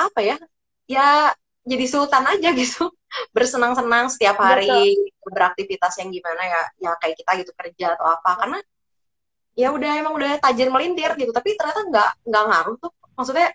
apa 0.00 0.20
ya? 0.24 0.36
Ya 0.88 1.32
jadi 1.64 1.84
sultan 1.86 2.24
aja 2.24 2.48
gitu, 2.60 2.88
bersenang-senang 3.36 4.08
setiap 4.08 4.40
hari 4.40 4.96
beraktivitas 5.22 6.00
yang 6.00 6.08
gimana 6.08 6.42
ya, 6.42 6.60
ya 6.80 6.90
kayak 6.98 7.16
kita 7.20 7.30
gitu 7.44 7.52
kerja 7.52 7.86
atau 7.94 8.06
apa, 8.08 8.30
karena 8.40 8.58
ya 9.54 9.68
udah 9.76 9.90
emang 10.00 10.14
udah 10.16 10.40
tajir 10.40 10.72
melintir 10.72 11.12
gitu, 11.20 11.30
tapi 11.36 11.52
ternyata 11.58 11.80
nggak 11.84 12.10
nggak 12.26 12.44
ngaruh 12.48 12.76
tuh, 12.80 12.92
maksudnya 13.12 13.48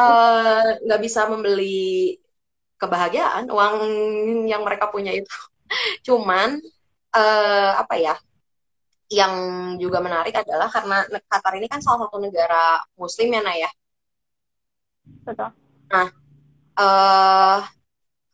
eh, 0.00 0.68
nggak 0.88 1.00
bisa 1.04 1.20
membeli 1.28 2.16
kebahagiaan 2.80 3.46
uang 3.52 3.74
yang 4.48 4.62
mereka 4.64 4.88
punya 4.88 5.12
itu, 5.12 5.30
cuman 6.08 6.56
eh, 7.12 7.72
apa 7.76 7.94
ya? 8.00 8.16
Yang 9.12 9.34
juga 9.82 9.98
menarik 10.00 10.32
adalah 10.32 10.72
karena 10.72 11.04
Qatar 11.28 11.52
ini 11.60 11.68
kan 11.68 11.84
salah 11.84 12.08
satu 12.08 12.16
negara 12.16 12.80
Muslim 12.96 13.28
ya, 13.36 13.42
Naya. 13.44 13.70
betul 15.22 15.50
eh 15.92 17.60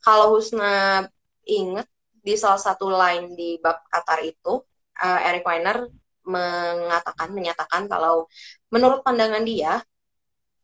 kalau 0.05 0.27
Husna 0.38 1.05
inget 1.45 1.88
di 2.25 2.35
salah 2.38 2.61
satu 2.61 2.87
line 2.93 3.35
di 3.35 3.59
bab 3.59 3.83
Qatar 3.88 4.21
itu, 4.25 4.62
eh, 5.01 5.21
Eric 5.33 5.45
Weiner 5.49 5.88
mengatakan, 6.29 7.29
menyatakan 7.33 7.88
kalau 7.88 8.29
menurut 8.73 9.01
pandangan 9.07 9.45
dia, 9.45 9.81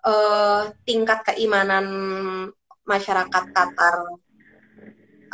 eh, 0.05 0.62
tingkat 0.88 1.18
keimanan 1.33 1.87
masyarakat 2.85 3.44
Qatar, 3.57 3.96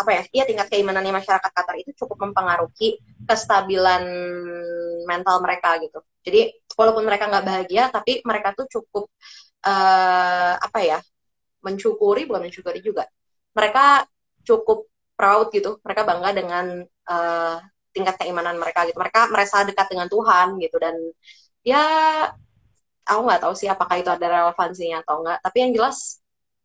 apa 0.01 0.11
ya, 0.17 0.23
iya 0.33 0.45
tingkat 0.49 0.67
keimanannya 0.73 1.13
masyarakat 1.13 1.51
Qatar 1.53 1.77
itu 1.77 1.91
cukup 2.01 2.19
mempengaruhi 2.31 2.99
kestabilan 3.29 4.03
mental 5.05 5.37
mereka 5.45 5.77
gitu. 5.85 6.01
Jadi 6.25 6.41
walaupun 6.77 7.05
mereka 7.05 7.29
nggak 7.29 7.47
bahagia, 7.47 7.85
tapi 7.93 8.21
mereka 8.25 8.57
tuh 8.57 8.67
cukup 8.69 9.05
eh, 9.65 10.55
apa 10.57 10.79
ya, 10.81 10.99
mensyukuri 11.67 12.25
bukan 12.29 12.49
mensyukuri 12.49 12.81
juga. 12.85 13.05
Mereka 13.57 14.07
cukup 14.49 14.89
proud 15.19 15.53
gitu 15.53 15.77
mereka 15.85 16.03
bangga 16.09 16.31
dengan 16.33 16.67
eh, 16.87 17.57
tingkat 17.95 18.17
keimanan 18.21 18.57
mereka 18.61 18.89
gitu. 18.89 18.97
Mereka 19.01 19.31
merasa 19.33 19.63
dekat 19.69 19.87
dengan 19.93 20.09
Tuhan 20.09 20.57
gitu 20.63 20.77
dan 20.81 20.97
ya 21.67 21.85
aku 23.05 23.21
nggak 23.27 23.41
tahu 23.45 23.55
sih 23.59 23.69
apakah 23.69 23.97
itu 24.01 24.11
ada 24.13 24.27
relevansinya 24.27 25.03
atau 25.05 25.15
enggak 25.25 25.39
tapi 25.45 25.57
yang 25.67 25.73
jelas 25.77 25.97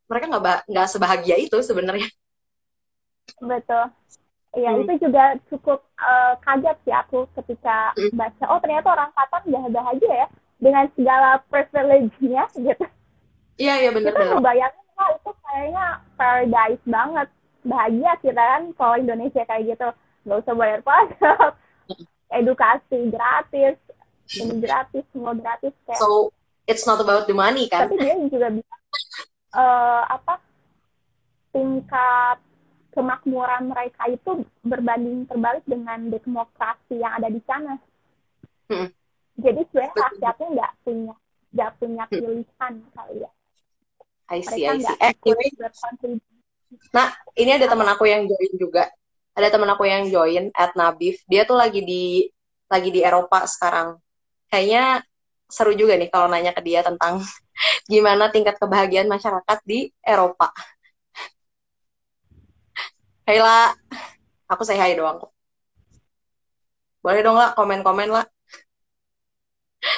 mereka 0.06 0.24
nggak 0.30 0.42
nggak 0.70 0.86
sebahagia 0.92 1.36
itu 1.40 1.56
sebenarnya 1.64 2.08
betul. 3.40 3.84
Ya 4.56 4.72
Hmm. 4.72 4.88
itu 4.88 4.92
juga 5.04 5.36
cukup 5.52 5.84
eh, 6.00 6.32
kaget 6.40 6.76
sih 6.88 6.94
aku 6.96 7.28
ketika 7.36 7.92
Hmm. 7.92 8.12
baca 8.16 8.44
oh 8.48 8.58
ternyata 8.62 8.88
orang 8.88 9.10
Qatar 9.12 9.42
nggak 9.44 9.72
bahagia 9.72 10.12
ya 10.24 10.28
dengan 10.56 10.84
segala 10.96 11.30
privilege-nya 11.52 12.44
gitu. 12.66 12.86
Iya 13.56 13.74
iya 13.84 13.90
kita 13.92 13.96
benar-benar 14.00 14.36
ngebayangin 14.40 14.84
wah 14.96 15.08
itu 15.12 15.30
kayaknya 15.44 15.86
paradise 16.16 16.84
banget 16.88 17.28
bahagia 17.66 18.12
kita 18.24 18.42
kan 18.42 18.62
kalau 18.80 18.94
Indonesia 18.96 19.42
kayak 19.44 19.64
gitu. 19.76 19.88
Nggak 20.24 20.38
usah 20.42 20.54
bayar 20.56 20.80
pajak 20.80 21.38
edukasi 22.40 22.98
gratis 23.12 23.76
ini 24.40 24.54
gratis 24.64 25.04
semua 25.12 25.36
gratis 25.36 25.72
kayak 25.84 26.00
so 26.00 26.32
it's 26.64 26.88
not 26.88 26.98
about 26.98 27.28
the 27.28 27.36
money 27.36 27.68
kan? 27.68 27.86
Tapi 27.86 28.00
dia 28.00 28.16
juga 28.26 28.48
bisa 28.50 28.74
uh, 29.52 30.02
apa 30.08 30.40
tingkat 31.52 32.38
kemakmuran 32.96 33.68
mereka 33.68 34.02
itu 34.08 34.42
berbanding 34.64 35.28
terbalik 35.28 35.64
dengan 35.68 36.08
demokrasi 36.08 36.96
yang 36.96 37.12
ada 37.20 37.28
di 37.28 37.40
sana 37.44 37.76
hmm. 38.72 38.88
jadi 39.36 39.60
sebenarnya 39.68 40.00
rakyatnya 40.00 40.48
nggak 40.56 40.72
punya 40.80 41.14
nggak 41.52 41.70
punya 41.76 42.04
hmm. 42.08 42.12
pilihan 42.16 42.72
hmm. 42.80 42.92
kali 42.96 43.16
ya 43.20 43.30
I 44.26 44.42
see, 44.42 44.66
mereka 44.66 44.74
I 44.74 44.78
see. 44.82 44.98
Eh, 44.98 46.18
Nah, 46.90 47.08
ini 47.38 47.50
ada 47.56 47.66
teman 47.70 47.86
aku 47.86 48.04
yang 48.08 48.26
join 48.26 48.52
juga. 48.58 48.90
Ada 49.36 49.52
teman 49.52 49.68
aku 49.70 49.84
yang 49.86 50.08
join 50.10 50.50
at 50.56 50.72
Nabif. 50.74 51.22
Dia 51.28 51.46
tuh 51.46 51.54
lagi 51.54 51.84
di 51.84 52.26
lagi 52.66 52.90
di 52.90 53.00
Eropa 53.04 53.46
sekarang. 53.46 54.00
Kayaknya 54.50 55.04
seru 55.46 55.78
juga 55.78 55.94
nih 55.94 56.10
kalau 56.10 56.26
nanya 56.26 56.50
ke 56.50 56.62
dia 56.64 56.82
tentang 56.82 57.22
gimana 57.90 58.32
tingkat 58.34 58.58
kebahagiaan 58.58 59.06
masyarakat 59.06 59.58
di 59.62 59.92
Eropa. 60.02 60.50
Hai 63.26 63.42
lah, 63.42 63.74
aku 64.46 64.62
say 64.62 64.78
hai 64.78 64.94
doang 64.94 65.18
kok. 65.18 65.34
Boleh 67.02 67.20
dong 67.26 67.34
lah, 67.34 67.52
komen-komen 67.58 68.10
lah. 68.14 68.26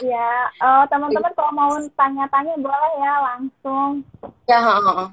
Ya, 0.00 0.48
uh, 0.64 0.84
teman-teman 0.88 1.32
kalau 1.36 1.52
mau 1.52 1.72
tanya-tanya 1.96 2.56
boleh 2.56 2.92
ya 3.00 3.14
langsung. 3.20 4.04
Ya, 4.48 4.58
uh, 4.64 4.80
uh 4.80 5.10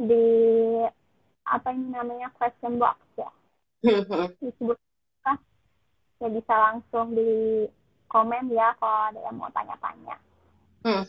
di 0.00 0.24
apa 1.44 1.68
ini 1.76 1.92
namanya 1.92 2.32
question 2.32 2.80
box 2.80 2.96
ya 3.20 3.28
disebut 4.40 4.76
ya 6.20 6.28
bisa 6.32 6.54
langsung 6.56 7.12
di 7.12 7.64
komen 8.08 8.48
ya 8.48 8.72
kalau 8.80 9.12
ada 9.12 9.20
yang 9.28 9.36
mau 9.36 9.52
tanya-tanya 9.52 10.16
hmm. 10.88 11.04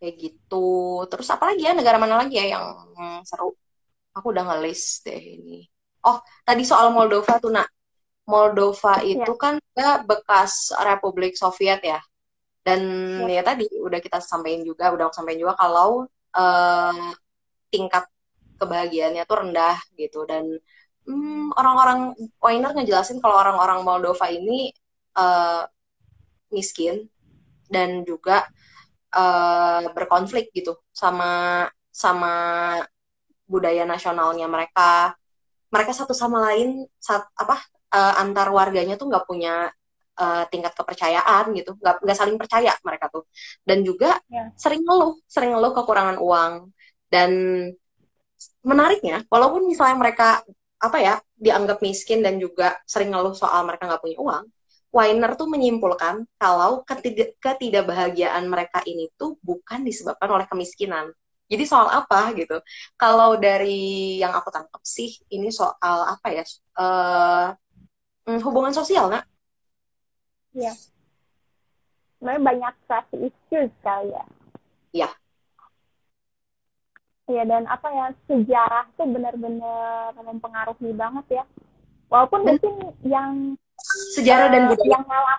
Kayak 0.00 0.16
gitu. 0.16 1.04
Terus 1.12 1.28
apa 1.28 1.52
lagi 1.52 1.62
ya 1.68 1.76
negara 1.76 2.00
mana 2.00 2.24
lagi 2.24 2.40
ya 2.40 2.56
yang 2.56 2.64
seru? 3.28 3.52
Aku 4.16 4.32
udah 4.32 4.48
ngelis 4.48 5.04
deh 5.04 5.20
ini. 5.38 5.68
Oh 6.08 6.18
tadi 6.42 6.64
soal 6.64 6.90
Moldova 6.90 7.36
tuh 7.36 7.52
nak. 7.52 7.68
Moldova 8.24 9.04
itu 9.04 9.32
ya. 9.36 9.38
kan 9.38 9.54
ya 9.76 10.00
bekas 10.02 10.72
Republik 10.80 11.36
Soviet 11.36 11.84
ya. 11.84 12.00
Dan 12.64 12.80
ya. 13.28 13.40
ya 13.40 13.42
tadi 13.44 13.68
udah 13.68 14.00
kita 14.00 14.18
sampaikan 14.24 14.64
juga 14.64 14.88
udah 14.90 15.12
aku 15.12 15.14
sampaikan 15.14 15.40
juga 15.44 15.54
kalau 15.60 16.08
uh, 16.34 17.12
tingkat 17.68 18.08
kebahagiaannya 18.56 19.22
tuh 19.28 19.36
rendah 19.44 19.76
gitu. 20.00 20.24
Dan 20.24 20.56
hmm, 21.04 21.52
orang-orang 21.54 22.16
Weiner 22.40 22.72
ngejelasin 22.72 23.20
kalau 23.20 23.36
orang-orang 23.36 23.84
Moldova 23.84 24.26
ini 24.32 24.72
uh, 25.20 25.68
miskin. 26.48 27.06
Dan 27.70 28.02
juga 28.02 28.50
uh, 29.14 29.90
berkonflik 29.94 30.54
gitu 30.54 30.78
sama 30.94 31.66
sama 31.90 32.34
budaya 33.50 33.82
nasionalnya 33.86 34.46
mereka. 34.46 35.14
Mereka 35.70 35.94
satu 35.94 36.14
sama 36.14 36.50
lain 36.50 36.86
saat 36.98 37.26
apa 37.38 37.58
uh, 37.94 38.14
antar 38.22 38.50
warganya 38.50 38.98
tuh 38.98 39.06
nggak 39.06 39.26
punya 39.26 39.70
uh, 40.18 40.44
tingkat 40.50 40.74
kepercayaan 40.74 41.54
gitu. 41.54 41.78
Nggak 41.78 42.02
nggak 42.02 42.18
saling 42.18 42.38
percaya 42.38 42.72
mereka 42.82 43.06
tuh. 43.10 43.26
Dan 43.62 43.86
juga 43.86 44.18
yeah. 44.30 44.50
sering 44.58 44.82
ngeluh 44.82 45.18
sering 45.30 45.54
ngeluh 45.54 45.72
kekurangan 45.74 46.18
uang. 46.18 46.74
Dan 47.10 47.30
menariknya 48.62 49.26
walaupun 49.26 49.66
misalnya 49.66 49.96
mereka 49.98 50.40
apa 50.80 50.98
ya 51.00 51.14
dianggap 51.36 51.84
miskin 51.84 52.24
dan 52.24 52.40
juga 52.40 52.80
sering 52.88 53.12
ngeluh 53.12 53.36
soal 53.36 53.68
mereka 53.68 53.84
nggak 53.84 54.00
punya 54.00 54.16
uang 54.16 54.44
Weiner 54.90 55.38
tuh 55.38 55.46
menyimpulkan 55.46 56.26
kalau 56.34 56.82
ketidak 56.82 57.38
ketidakbahagiaan 57.38 58.42
mereka 58.50 58.82
ini 58.82 59.06
tuh 59.14 59.38
bukan 59.38 59.86
disebabkan 59.86 60.26
oleh 60.26 60.46
kemiskinan. 60.50 61.14
Jadi 61.50 61.66
soal 61.66 61.90
apa 61.90 62.30
gitu? 62.34 62.58
Kalau 62.98 63.38
dari 63.38 64.18
yang 64.18 64.34
aku 64.34 64.50
tangkap 64.50 64.82
sih 64.82 65.18
ini 65.30 65.50
soal 65.50 66.06
apa 66.06 66.28
ya? 66.30 66.44
Uh, 66.78 67.54
hubungan 68.42 68.70
sosial, 68.74 69.10
nak? 69.10 69.26
Iya. 70.54 70.74
Sebenarnya 72.18 72.42
banyak 72.42 72.74
trust 72.86 73.10
issues 73.14 73.70
kali 73.82 74.14
ya. 74.14 74.24
Iya. 74.90 75.10
Iya 77.30 77.42
dan 77.46 77.62
apa 77.70 77.88
ya 77.94 78.06
sejarah 78.26 78.90
tuh 78.98 79.06
benar-benar 79.06 80.18
mempengaruhi 80.18 80.90
banget 80.98 81.42
ya. 81.42 81.44
Walaupun 82.10 82.42
mungkin 82.42 82.74
yang 83.06 83.54
sejarah 84.16 84.48
dan 84.52 84.62
budaya. 84.68 84.90
yang 84.92 85.04
ngalah 85.06 85.38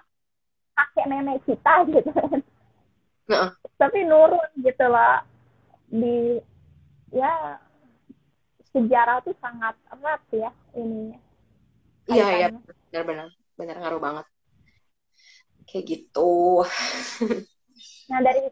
kakek 0.76 1.06
nenek 1.08 1.38
kita 1.46 1.74
gitu 1.94 2.12
kan. 2.12 2.40
Uh-uh. 3.32 3.52
Tapi 3.78 4.00
nurun 4.06 4.50
gitu 4.62 4.86
lah 4.90 5.24
di 5.92 6.40
ya 7.12 7.60
sejarah 8.72 9.20
tuh 9.24 9.36
sangat 9.44 9.76
erat 9.92 10.22
ya 10.32 10.52
ini. 10.76 11.16
Iya 12.10 12.28
iya. 12.38 12.48
Benar-benar 12.92 13.28
benar 13.60 13.76
ngaruh 13.80 14.02
banget. 14.02 14.26
Kayak 15.70 15.86
gitu. 15.88 16.34
Nah 18.12 18.20
dari 18.20 18.44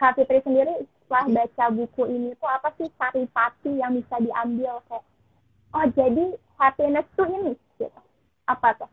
Kak 0.00 0.16
Fitri 0.16 0.40
sendiri 0.40 0.88
setelah 1.04 1.28
baca 1.28 1.64
buku 1.68 2.08
ini 2.08 2.32
tuh 2.40 2.48
apa 2.48 2.72
sih 2.80 2.88
saripati 2.96 3.76
yang 3.76 3.92
bisa 3.92 4.16
diambil? 4.16 4.80
Kayak 4.88 5.04
oh 5.76 5.86
jadi 5.92 6.24
happiness 6.56 7.04
tuh 7.12 7.28
ini 7.28 7.52
gitu. 7.76 8.00
Apa 8.48 8.72
tuh 8.80 8.88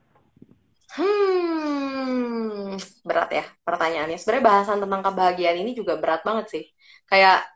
Hmm, 1.00 2.76
berat 3.08 3.30
ya 3.32 3.45
pertanyaannya. 3.64 4.20
Sebenarnya 4.20 4.45
bahasan 4.45 4.84
tentang 4.84 5.02
kebahagiaan 5.08 5.58
ini 5.64 5.72
juga 5.72 5.95
berat 5.95 6.28
banget 6.28 6.45
sih. 6.52 6.64
Kayak 7.08 7.47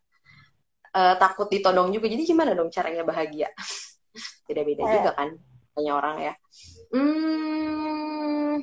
uh, 0.95 1.19
takut 1.19 1.51
ditodong 1.51 1.91
juga. 1.91 2.07
Jadi 2.07 2.23
gimana 2.23 2.55
dong 2.55 2.71
caranya 2.71 3.03
bahagia? 3.03 3.51
Beda-beda 4.47 4.87
juga 4.87 5.11
kan 5.11 5.35
banyak 5.75 5.93
orang 5.93 6.17
ya. 6.21 6.33
Hmm, 6.93 8.61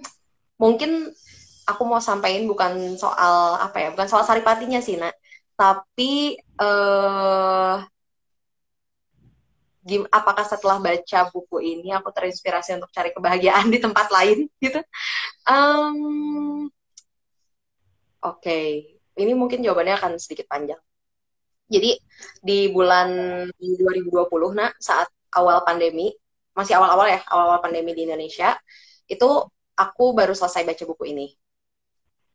mungkin 0.57 1.13
aku 1.67 1.83
mau 1.85 2.01
sampaikan 2.01 2.47
bukan 2.49 2.97
soal 2.97 3.59
apa 3.61 3.77
ya, 3.83 3.89
bukan 3.93 4.09
soal 4.09 4.25
saripatinya 4.25 4.81
sih, 4.81 4.97
nak. 4.97 5.13
Tapi 5.59 6.41
eh 6.41 6.65
uh, 6.65 7.77
apakah 10.13 10.45
setelah 10.45 10.77
baca 10.77 11.21
buku 11.33 11.57
ini 11.65 11.89
aku 11.97 12.13
terinspirasi 12.13 12.77
untuk 12.77 12.93
cari 12.93 13.11
kebahagiaan 13.17 13.73
di 13.73 13.79
tempat 13.81 14.13
lain 14.13 14.47
gitu? 14.61 14.81
Um, 15.49 16.69
Oke, 18.21 18.45
okay. 18.45 18.67
ini 19.17 19.33
mungkin 19.33 19.65
jawabannya 19.65 19.97
akan 19.97 20.13
sedikit 20.21 20.45
panjang. 20.45 20.77
Jadi 21.73 21.97
di 22.45 22.69
bulan 22.69 23.09
2020, 23.57 24.29
nak 24.53 24.77
saat 24.77 25.09
awal 25.33 25.65
pandemi, 25.65 26.13
masih 26.53 26.77
awal-awal 26.77 27.09
ya, 27.09 27.25
awal-awal 27.33 27.65
pandemi 27.65 27.97
di 27.97 28.05
Indonesia, 28.05 28.61
itu 29.09 29.49
aku 29.81 30.13
baru 30.13 30.37
selesai 30.37 30.69
baca 30.69 30.85
buku 30.85 31.17
ini 31.17 31.33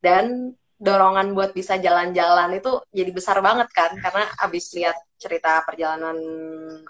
dan 0.02 0.54
dorongan 0.76 1.32
buat 1.32 1.56
bisa 1.56 1.80
jalan-jalan 1.80 2.60
itu 2.60 2.84
jadi 2.92 3.12
besar 3.16 3.40
banget 3.40 3.72
kan 3.72 3.96
karena 3.96 4.28
abis 4.44 4.76
lihat 4.76 4.98
cerita 5.16 5.64
perjalanan 5.64 6.20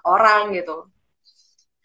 orang 0.02 0.58
gitu. 0.58 0.90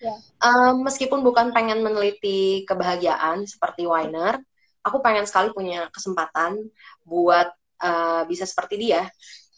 Yeah. 0.01 0.17
Ya. 0.17 0.49
Um, 0.49 0.89
meskipun 0.89 1.21
bukan 1.21 1.53
pengen 1.53 1.85
meneliti 1.85 2.65
kebahagiaan 2.65 3.45
seperti 3.45 3.85
Weiner, 3.85 4.41
aku 4.81 5.05
pengen 5.05 5.29
sekali 5.29 5.53
punya 5.53 5.93
kesempatan 5.93 6.57
buat 7.05 7.53
uh, 7.85 8.25
bisa 8.25 8.49
seperti 8.49 8.81
dia 8.81 9.05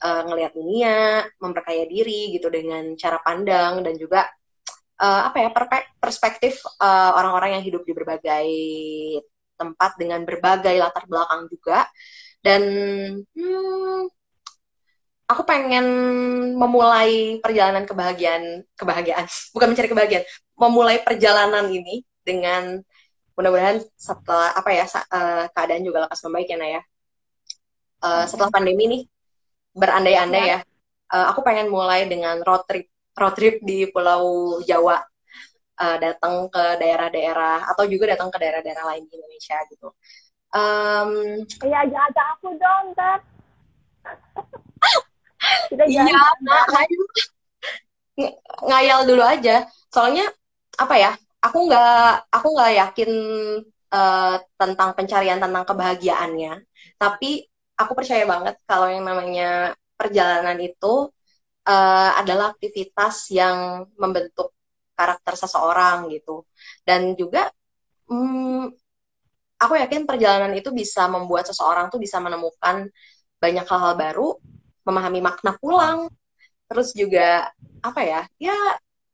uh, 0.03 0.22
ngelihat 0.26 0.59
dunia, 0.59 1.22
memperkaya 1.38 1.86
diri 1.86 2.34
gitu 2.34 2.51
dengan 2.51 2.99
cara 2.99 3.22
pandang 3.22 3.86
dan 3.86 3.95
juga 3.95 4.26
uh, 4.99 5.30
apa 5.30 5.47
ya 5.47 5.51
perspektif 6.03 6.59
orang-orang 6.82 6.90
uh, 6.90 7.12
orang 7.14 7.32
-orang 7.38 7.51
yang 7.55 7.64
hidup 7.70 7.82
di 7.86 7.93
berbagai 7.95 8.51
tempat 9.55 9.95
dengan 9.95 10.26
berbagai 10.26 10.74
latar 10.74 11.07
belakang 11.07 11.47
juga 11.47 11.86
dan 12.43 12.62
hmm, 13.22 14.03
aku 15.30 15.43
pengen 15.47 15.86
memulai 16.59 17.38
perjalanan 17.38 17.86
kebahagiaan 17.86 18.66
kebahagiaan 18.76 19.26
bukan 19.55 19.72
mencari 19.72 19.88
kebahagiaan 19.88 20.26
memulai 20.59 20.99
perjalanan 21.01 21.70
ini 21.70 22.03
dengan 22.22 22.82
mudah-mudahan 23.32 23.80
setelah 23.97 24.53
apa 24.53 24.70
ya 24.74 24.84
uh, 24.86 25.49
keadaan 25.57 25.82
juga 25.82 26.05
lekas 26.05 26.20
membaik 26.28 26.53
ya 26.53 26.59
Naya 26.61 26.80
uh, 28.05 28.24
setelah 28.28 28.53
pandemi 28.53 28.84
nih 28.84 29.03
berandai-andai 29.72 30.45
ya, 30.45 30.59
ya 30.61 30.70
uh, 31.12 31.26
aku 31.32 31.40
pengen 31.40 31.68
mulai 31.68 32.05
dengan 32.09 32.40
road 32.45 32.64
trip 32.68 32.93
road 33.16 33.34
trip 33.36 33.61
di 33.61 33.86
Pulau 33.93 34.59
Jawa. 34.64 35.05
Uh, 35.72 35.97
datang 35.99 36.47
ke 36.53 36.78
daerah-daerah 36.78 37.64
atau 37.74 37.88
juga 37.88 38.14
datang 38.14 38.28
ke 38.28 38.38
daerah-daerah 38.38 38.84
lain 38.93 39.09
di 39.09 39.18
Indonesia 39.18 39.57
gitu. 39.72 39.88
Um, 40.53 41.40
iya, 41.64 41.78
ajak-ajak 41.88 42.26
aku 42.36 42.48
dong, 42.61 42.86
Tat. 42.92 43.20
iya, 45.88 46.05
ngayal 48.68 49.09
dulu 49.09 49.22
aja. 49.24 49.64
Soalnya 49.88 50.28
apa 50.76 50.94
ya? 51.00 51.12
Aku 51.42 51.66
nggak 51.66 52.30
aku 52.30 52.46
nggak 52.55 52.72
yakin 52.78 53.11
uh, 53.90 54.36
tentang 54.61 54.90
pencarian 54.94 55.42
tentang 55.42 55.64
kebahagiaannya, 55.66 56.62
tapi 57.00 57.50
aku 57.74 57.92
percaya 57.98 58.22
banget 58.28 58.55
kalau 58.62 58.86
yang 58.86 59.03
namanya 59.03 59.74
perjalanan 59.98 60.55
itu 60.62 61.11
uh, 61.66 62.11
adalah 62.20 62.55
aktivitas 62.55 63.30
yang 63.34 63.88
membentuk 63.98 64.55
karakter 64.94 65.34
seseorang 65.34 66.12
gitu. 66.14 66.46
Dan 66.86 67.18
juga 67.18 67.50
hmm, 68.07 68.81
aku 69.62 69.78
yakin 69.78 70.02
perjalanan 70.02 70.50
itu 70.58 70.74
bisa 70.74 71.06
membuat 71.06 71.46
seseorang 71.46 71.86
tuh 71.86 72.02
bisa 72.02 72.18
menemukan 72.18 72.90
banyak 73.38 73.66
hal-hal 73.66 73.94
baru, 73.94 74.28
memahami 74.82 75.22
makna 75.22 75.54
pulang, 75.62 76.10
terus 76.66 76.90
juga 76.90 77.50
apa 77.78 78.00
ya? 78.02 78.22
Ya 78.42 78.58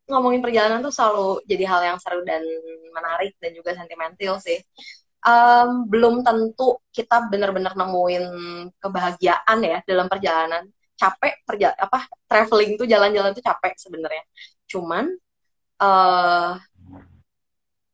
ngomongin 0.09 0.40
perjalanan 0.40 0.80
tuh 0.80 0.92
selalu 0.92 1.44
jadi 1.44 1.64
hal 1.68 1.80
yang 1.92 1.99
seru 2.01 2.24
dan 2.24 2.40
menarik 2.96 3.36
dan 3.36 3.53
juga 3.53 3.76
sentimental 3.76 4.40
sih. 4.40 4.57
Um, 5.18 5.84
belum 5.90 6.24
tentu 6.24 6.80
kita 6.94 7.28
benar-benar 7.28 7.76
nemuin 7.76 8.24
kebahagiaan 8.80 9.59
ya 9.61 9.78
dalam 9.84 10.09
perjalanan. 10.09 10.64
Capek 10.99 11.46
perja 11.46 11.76
apa 11.78 12.11
traveling 12.26 12.74
tuh 12.80 12.88
jalan-jalan 12.88 13.36
tuh 13.36 13.44
capek 13.44 13.76
sebenarnya. 13.76 14.24
Cuman 14.66 15.12
uh, 15.84 16.57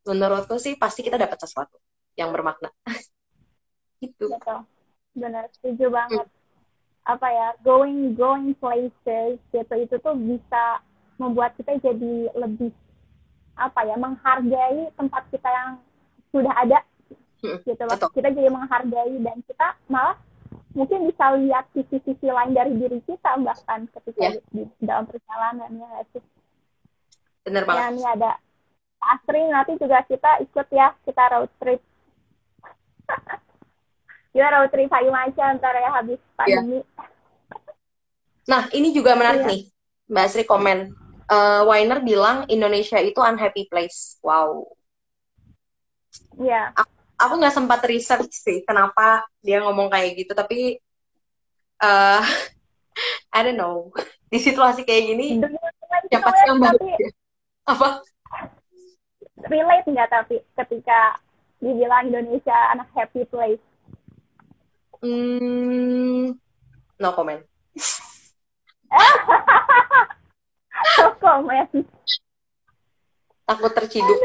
menurutku 0.06 0.56
sih 0.60 0.78
pasti 0.78 1.02
kita 1.02 1.18
dapat 1.18 1.36
sesuatu 1.40 1.83
yang 2.14 2.30
bermakna. 2.30 2.70
itu. 4.04 4.26
Betul. 4.28 4.66
Benar, 5.14 5.46
setuju 5.58 5.90
banget. 5.94 6.26
Hmm. 6.26 7.12
Apa 7.14 7.28
ya, 7.28 7.48
going 7.60 8.16
going 8.16 8.56
places 8.56 9.36
gitu 9.52 9.74
itu 9.76 9.94
tuh 10.00 10.16
bisa 10.16 10.80
membuat 11.20 11.54
kita 11.60 11.78
jadi 11.78 12.32
lebih 12.34 12.72
apa 13.54 13.86
ya 13.86 13.94
menghargai 13.94 14.90
tempat 14.98 15.22
kita 15.30 15.46
yang 15.46 15.70
sudah 16.34 16.50
ada 16.58 16.82
hmm, 17.42 17.62
gitu 17.62 17.82
loh 17.86 17.98
kita 18.10 18.28
jadi 18.34 18.50
menghargai 18.50 19.14
dan 19.22 19.38
kita 19.46 19.78
malah 19.86 20.18
mungkin 20.74 21.06
bisa 21.06 21.38
lihat 21.38 21.70
sisi-sisi 21.70 22.26
lain 22.26 22.50
dari 22.50 22.74
diri 22.74 22.98
kita 23.06 23.38
bahkan 23.38 23.86
ketika 23.94 24.34
yeah. 24.34 24.42
di, 24.50 24.66
di 24.66 24.82
dalam 24.82 25.06
perjalanan 25.06 25.70
ya 25.70 26.02
sih 26.10 26.22
benar 27.46 27.62
banget 27.62 27.78
ya 27.78 27.86
ini 27.94 28.04
ada 28.18 28.30
Asri 29.04 29.42
nanti 29.46 29.78
juga 29.78 30.02
kita 30.08 30.42
ikut 30.42 30.66
ya 30.74 30.96
kita 31.06 31.22
road 31.30 31.50
trip 31.62 31.78
ya 34.36 34.46
road 34.50 34.70
trip 34.72 34.90
Hayu 34.90 35.10
Maca 35.14 35.44
antara 35.46 35.78
ya 35.78 35.90
habis 35.94 36.18
iya. 36.18 36.34
pandemi 36.36 36.78
nah 38.44 38.68
ini 38.74 38.92
juga 38.92 39.16
menarik 39.16 39.46
yeah. 39.46 39.50
nih 39.50 39.62
Mbak 40.10 40.24
Asri 40.28 40.44
komen 40.44 40.92
uh, 41.28 41.62
Weiner 41.68 42.00
bilang 42.04 42.44
Indonesia 42.48 43.00
itu 43.00 43.20
unhappy 43.20 43.68
place. 43.68 44.18
Wow. 44.20 44.68
Iya. 46.40 46.72
Yeah. 46.74 46.84
Aku 47.14 47.38
nggak 47.38 47.54
sempat 47.54 47.80
research 47.86 48.34
sih 48.34 48.66
kenapa 48.66 49.22
dia 49.38 49.62
ngomong 49.62 49.86
kayak 49.88 50.18
gitu, 50.18 50.32
tapi 50.34 50.82
uh, 51.78 52.20
I 53.34 53.40
don't 53.46 53.56
know. 53.58 53.94
Di 54.28 54.42
situasi 54.42 54.82
kayak 54.82 55.14
gini, 55.14 55.38
siapa 56.10 56.28
sih 56.34 56.46
yang 56.50 56.58
Apa? 57.72 58.02
Relate 59.46 59.88
nggak 59.88 60.10
tapi 60.10 60.36
ketika 60.58 61.16
dibilang 61.64 62.12
Indonesia 62.12 62.76
anak 62.76 62.92
happy 62.92 63.24
place? 63.24 63.64
Hmm, 65.00 66.36
no 67.00 67.08
comment. 67.16 67.40
komen 71.24 71.68
takut 73.44 73.72
terciduk 73.72 74.20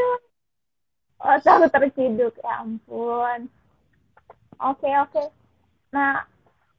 oh 1.20 1.36
takut 1.40 1.70
terciduk 1.72 2.34
ya 2.40 2.60
ampun 2.60 3.48
oke 4.60 4.80
okay, 4.80 4.94
oke 5.00 5.12
okay. 5.12 5.26
nah 5.92 6.24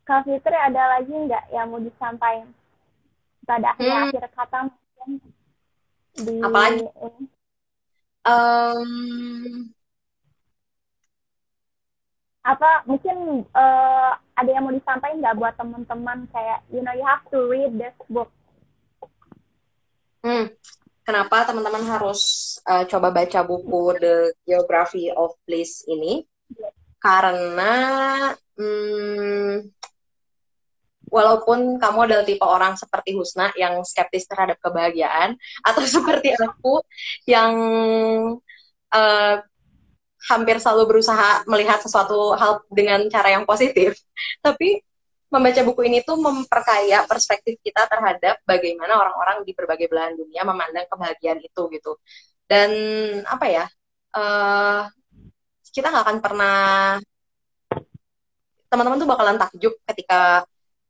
Kak 0.05 0.25
Fitri 0.25 0.57
ada 0.57 0.97
lagi 0.97 1.13
nggak 1.13 1.45
yang 1.53 1.69
mau 1.69 1.81
disampaikan 1.81 2.49
pada 3.45 3.73
akhir 3.77 3.89
hmm. 3.89 4.03
akhir 4.09 4.23
kata 4.33 4.59
mungkin 4.69 5.09
di 6.21 6.33
apalagi 6.41 6.85
um, 8.25 8.89
apa 12.41 12.81
mungkin 12.89 13.45
uh, 13.53 14.17
ada 14.33 14.49
yang 14.49 14.65
mau 14.65 14.73
disampaikan 14.73 15.21
nggak 15.21 15.37
buat 15.37 15.53
teman-teman 15.61 16.25
kayak 16.33 16.65
you 16.73 16.81
know 16.81 16.93
you 16.97 17.05
have 17.05 17.21
to 17.29 17.45
read 17.45 17.69
this 17.77 17.93
book 18.09 18.33
Hmm. 20.21 20.53
Kenapa 21.01 21.49
teman-teman 21.49 21.81
harus 21.89 22.21
uh, 22.69 22.85
coba 22.85 23.09
baca 23.09 23.41
buku 23.41 23.97
The 23.97 24.15
Geography 24.45 25.09
of 25.09 25.33
Bliss 25.49 25.81
ini? 25.89 26.21
Karena 27.01 27.73
hmm, 28.53 29.65
walaupun 31.09 31.81
kamu 31.81 31.99
adalah 32.05 32.21
tipe 32.21 32.45
orang 32.45 32.77
seperti 32.77 33.17
Husna 33.17 33.49
yang 33.57 33.81
skeptis 33.81 34.29
terhadap 34.29 34.61
kebahagiaan, 34.61 35.33
atau 35.65 35.81
seperti 35.97 36.37
aku 36.37 36.85
yang 37.25 37.53
uh, 38.93 39.35
hampir 40.29 40.61
selalu 40.61 40.97
berusaha 40.97 41.41
melihat 41.49 41.81
sesuatu 41.81 42.37
hal 42.37 42.61
dengan 42.69 43.05
cara 43.09 43.33
yang 43.33 43.45
positif, 43.47 43.97
tapi 44.45 44.81
membaca 45.31 45.61
buku 45.63 45.87
ini 45.87 46.03
tuh 46.03 46.19
memperkaya 46.19 47.07
perspektif 47.07 47.55
kita 47.63 47.87
terhadap 47.87 48.43
bagaimana 48.43 48.99
orang-orang 48.99 49.47
di 49.47 49.55
berbagai 49.55 49.87
belahan 49.87 50.13
dunia 50.19 50.43
memandang 50.43 50.85
kebahagiaan 50.91 51.39
itu 51.39 51.61
gitu. 51.71 51.95
Dan 52.43 52.69
apa 53.23 53.45
ya, 53.47 53.65
uh, 54.11 54.91
kita 55.71 55.87
nggak 55.87 56.03
akan 56.03 56.19
pernah 56.19 56.59
teman-teman 58.67 58.99
tuh 58.99 59.09
bakalan 59.09 59.39
takjub 59.39 59.73
ketika 59.87 60.43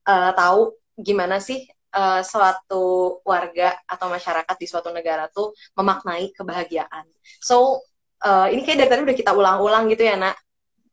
uh, 0.09 0.31
tahu 0.33 0.73
gimana 0.97 1.37
sih 1.37 1.69
uh, 1.93 2.21
suatu 2.25 3.21
warga 3.21 3.77
atau 3.85 4.09
masyarakat 4.09 4.55
di 4.57 4.67
suatu 4.69 4.89
negara 4.89 5.29
tuh 5.29 5.53
memaknai 5.77 6.33
kebahagiaan. 6.33 7.05
So 7.41 7.85
uh, 8.23 8.47
ini 8.49 8.61
kayak 8.63 8.85
dari 8.85 8.89
tadi 8.89 9.01
udah 9.05 9.17
kita 9.17 9.31
ulang-ulang 9.33 9.89
gitu 9.89 10.05
ya 10.05 10.17
nak 10.17 10.37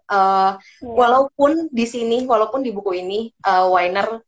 Uh, 0.08 0.56
yeah. 0.80 0.88
Walaupun 0.88 1.68
di 1.68 1.84
sini, 1.84 2.24
walaupun 2.24 2.64
di 2.64 2.72
buku 2.72 2.96
ini, 2.96 3.28
uh, 3.44 3.68
Weiner 3.68 4.24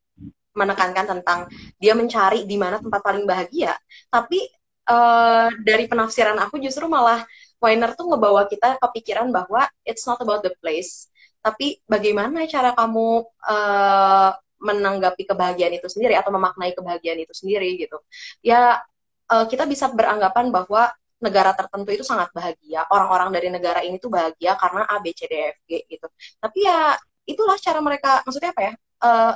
menekankan 0.52 1.08
tentang 1.08 1.48
dia 1.80 1.96
mencari 1.96 2.44
di 2.44 2.60
mana 2.60 2.76
tempat 2.76 3.00
paling 3.00 3.24
bahagia, 3.24 3.72
tapi 4.12 4.44
uh, 4.92 5.48
dari 5.64 5.88
penafsiran 5.88 6.36
aku 6.36 6.60
justru 6.60 6.84
malah 6.84 7.24
Weiner 7.64 7.96
tuh 7.96 8.12
ngebawa 8.12 8.44
kita 8.44 8.76
kepikiran 8.76 9.32
bahwa 9.32 9.64
it's 9.88 10.04
not 10.04 10.20
about 10.20 10.44
the 10.44 10.52
place, 10.60 11.08
tapi 11.40 11.80
bagaimana 11.88 12.44
cara 12.44 12.76
kamu 12.76 13.24
uh, 13.48 14.30
menanggapi 14.60 15.24
kebahagiaan 15.24 15.80
itu 15.80 15.88
sendiri 15.88 16.12
atau 16.12 16.28
memaknai 16.28 16.76
kebahagiaan 16.76 17.24
itu 17.24 17.32
sendiri 17.32 17.80
gitu. 17.80 17.96
Ya 18.44 18.84
uh, 19.32 19.48
kita 19.48 19.64
bisa 19.64 19.88
beranggapan 19.88 20.52
bahwa 20.52 20.92
negara 21.20 21.52
tertentu 21.52 21.92
itu 21.92 22.04
sangat 22.04 22.32
bahagia. 22.32 22.88
Orang-orang 22.88 23.28
dari 23.30 23.52
negara 23.52 23.84
ini 23.84 24.00
tuh 24.00 24.08
bahagia 24.08 24.56
karena 24.56 24.88
A 24.88 24.96
B 25.04 25.12
C 25.12 25.28
D 25.28 25.34
F 25.52 25.58
G 25.68 25.84
gitu. 25.86 26.08
Tapi 26.40 26.58
ya 26.64 26.96
itulah 27.28 27.60
cara 27.60 27.80
mereka 27.84 28.24
maksudnya 28.24 28.50
apa 28.56 28.62
ya? 28.64 28.72
Uh, 29.00 29.32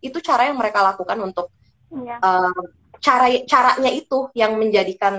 itu 0.00 0.18
cara 0.24 0.48
yang 0.48 0.56
mereka 0.56 0.80
lakukan 0.80 1.18
untuk 1.20 1.52
yeah. 1.92 2.16
Iya. 2.16 2.16
uh, 2.24 2.62
cara 2.98 3.26
caranya 3.44 3.92
itu 3.92 4.32
yang 4.32 4.56
menjadikan 4.56 5.14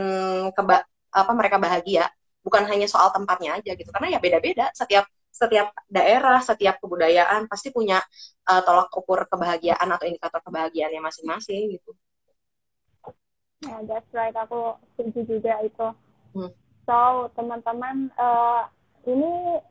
keba 0.51 0.83
apa 1.13 1.31
mereka 1.37 1.61
bahagia. 1.61 2.09
Bukan 2.41 2.65
hanya 2.65 2.89
soal 2.89 3.13
tempatnya 3.13 3.61
aja 3.61 3.71
gitu. 3.77 3.89
Karena 3.93 4.17
ya 4.17 4.19
beda-beda. 4.19 4.73
Setiap 4.73 5.05
setiap 5.29 5.69
daerah 5.85 6.41
setiap 6.41 6.81
kebudayaan 6.81 7.45
pasti 7.45 7.69
punya 7.69 8.01
uh, 8.49 8.61
tolak 8.65 8.89
ukur 8.89 9.29
kebahagiaan 9.29 9.85
atau 9.85 10.09
indikator 10.09 10.41
kebahagiaannya 10.41 10.97
masing-masing 10.97 11.77
gitu. 11.77 11.93
Ya 13.61 13.69
yeah, 13.69 13.79
that's 13.85 14.09
right. 14.13 14.33
Aku 14.33 14.81
setuju 14.97 15.37
juga 15.37 15.61
itu 15.61 15.85
Hmm. 16.35 16.51
So 16.87 17.29
teman-teman 17.35 18.11
uh, 18.15 18.67
ini 19.07 19.61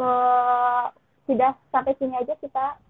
uh, 0.00 0.88
sudah 1.28 1.52
sampai 1.72 1.92
sini 2.00 2.16
aja 2.16 2.34
kita 2.40 2.80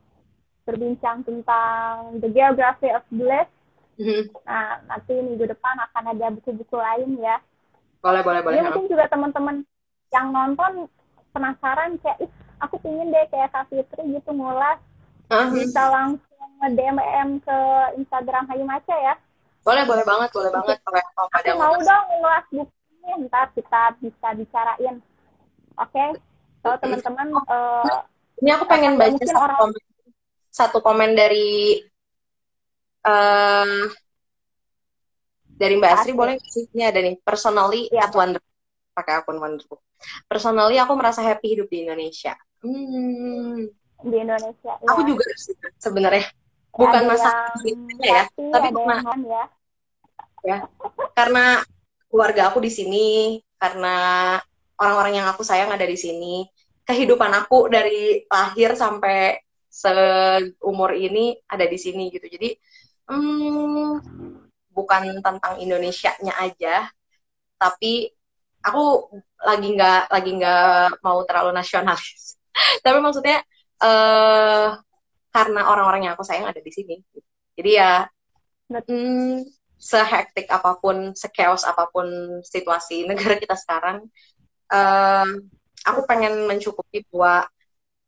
berbincang 0.67 1.23
tentang 1.23 2.19
the 2.19 2.29
geography 2.31 2.91
of 2.91 3.03
bliss. 3.11 3.51
Hmm. 3.97 4.31
Nah 4.47 4.83
nanti 4.87 5.15
minggu 5.15 5.47
depan 5.47 5.77
akan 5.91 6.05
ada 6.15 6.27
buku-buku 6.35 6.77
lain 6.77 7.19
ya. 7.23 7.39
Boleh 8.03 8.23
boleh 8.23 8.41
boleh. 8.43 8.57
Ya, 8.61 8.71
mungkin 8.71 8.87
juga 8.91 9.11
teman-teman 9.11 9.67
yang 10.15 10.31
nonton 10.31 10.87
penasaran 11.35 11.99
kayak 12.01 12.23
ih 12.23 12.33
aku 12.63 12.79
pingin 12.81 13.11
deh 13.11 13.27
kayak 13.29 13.53
Kak 13.53 13.69
Fitri 13.69 14.03
gitu 14.15 14.31
ngulas 14.33 14.79
uh-huh. 15.29 15.51
bisa 15.53 15.83
langsung 15.93 16.49
nge-DM 16.63 17.43
ke 17.45 17.59
Instagram 18.01 18.49
Hayu 18.49 18.65
Maca 18.65 18.97
ya. 18.97 19.15
Boleh, 19.67 19.83
boleh 19.83 20.05
banget, 20.07 20.31
boleh 20.31 20.51
banget. 20.55 20.79
Aku 21.19 21.53
mau 21.59 21.75
dong 21.75 22.05
ngulas 22.23 22.45
buku 22.55 22.76
ini 23.07 23.31
ntar 23.31 23.55
kita 23.55 23.95
bisa 24.03 24.35
bicarain 24.35 24.99
oke 25.79 25.91
okay? 25.95 26.09
so 26.67 26.75
teman-teman 26.83 27.29
uh, 27.47 28.03
ini 28.43 28.51
aku 28.51 28.65
pengen 28.67 28.99
baca 28.99 29.23
satu, 29.23 29.39
orang... 29.39 29.59
komen, 29.63 29.83
satu 30.51 30.79
komen 30.83 31.11
dari 31.15 31.81
uh, 33.07 33.87
dari 35.57 35.75
Mbak 35.79 35.93
Asri 35.95 36.13
boleh 36.13 36.37
sih 36.43 36.67
ini 36.75 36.83
ada 36.85 36.99
nih 37.01 37.17
personally 37.23 37.89
ya. 37.89 38.11
at 38.11 38.13
wonder 38.13 38.43
pakai 38.97 39.21
akun 39.21 39.37
Wonderbook. 39.37 39.85
Personally 40.25 40.81
aku 40.81 40.97
merasa 40.97 41.21
happy 41.21 41.53
hidup 41.53 41.69
di 41.69 41.85
Indonesia. 41.85 42.33
Hmm. 42.65 43.69
Di 44.01 44.17
Indonesia. 44.17 44.73
Aku 44.89 45.05
ya. 45.05 45.09
juga 45.13 45.25
sebenarnya 45.77 46.25
bukan 46.73 47.03
masalah 47.09 47.57
yang 47.65 47.81
ya, 48.05 48.23
tapi 48.53 48.69
karena 48.73 48.97
ya. 49.25 49.45
ya 50.45 50.57
karena 51.17 51.45
keluarga 52.17 52.49
aku 52.49 52.65
di 52.65 52.73
sini, 52.73 53.37
karena 53.61 53.97
orang-orang 54.81 55.21
yang 55.21 55.29
aku 55.29 55.45
sayang 55.45 55.69
ada 55.69 55.85
di 55.85 56.01
sini. 56.01 56.49
Kehidupan 56.89 57.29
aku 57.37 57.69
dari 57.69 58.25
lahir 58.25 58.73
sampai 58.73 59.37
seumur 59.69 60.97
ini 60.97 61.37
ada 61.45 61.69
di 61.69 61.77
sini 61.77 62.09
gitu. 62.09 62.25
Jadi 62.25 62.57
hmm, 63.13 64.01
bukan 64.73 65.21
tentang 65.21 65.61
Indonesianya 65.61 66.41
aja, 66.41 66.89
tapi 67.61 68.09
aku 68.65 69.13
lagi 69.45 69.69
nggak 69.77 70.01
lagi 70.09 70.31
nggak 70.41 71.05
mau 71.05 71.21
terlalu 71.29 71.53
nasionalis. 71.53 72.41
tapi 72.85 72.99
maksudnya 73.05 73.45
eh 73.85 74.69
karena 75.37 75.61
orang-orang 75.69 76.09
yang 76.09 76.15
aku 76.17 76.25
sayang 76.25 76.49
ada 76.49 76.65
di 76.65 76.73
sini. 76.73 76.97
Jadi 77.53 77.71
ya 77.77 78.09
hmm, 78.73 79.45
sehektik 79.77 80.49
apa 80.49 80.81
pun, 80.81 81.13
sekeos 81.13 81.69
apa 81.69 81.89
pun 81.93 82.07
situasi 82.43 83.05
negara 83.11 83.37
kita 83.37 83.55
sekarang, 83.55 84.09
eh, 84.73 85.29
aku 85.87 86.01
pengen 86.09 86.49
mencukupi 86.49 87.05
bahwa 87.13 87.47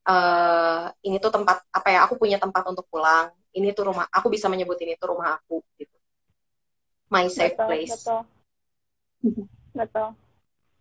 eh, 0.08 0.84
ini 1.04 1.16
tuh 1.20 1.32
tempat 1.32 1.62
apa 1.68 1.88
ya? 1.92 2.08
Aku 2.08 2.16
punya 2.16 2.40
tempat 2.40 2.64
untuk 2.68 2.88
pulang. 2.88 3.28
Ini 3.52 3.72
tuh 3.76 3.92
rumah. 3.92 4.08
Aku 4.12 4.28
bisa 4.32 4.48
menyebut 4.48 4.76
ini 4.80 4.96
tuh 4.96 5.12
rumah 5.16 5.36
aku. 5.36 5.60
Gitu. 5.76 5.96
My 7.08 7.28
safe 7.28 7.56
betul, 7.56 7.66
place. 7.68 7.92
Betul. 8.04 8.20
betul. 9.78 10.08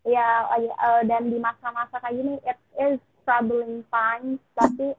Ya, 0.08 0.48
uh, 0.56 1.04
dan 1.04 1.28
di 1.28 1.36
masa-masa 1.36 2.00
kayak 2.00 2.16
gini, 2.16 2.34
it 2.48 2.60
is 2.80 3.00
troubling 3.28 3.84
time, 3.92 4.40
tapi 4.56 4.96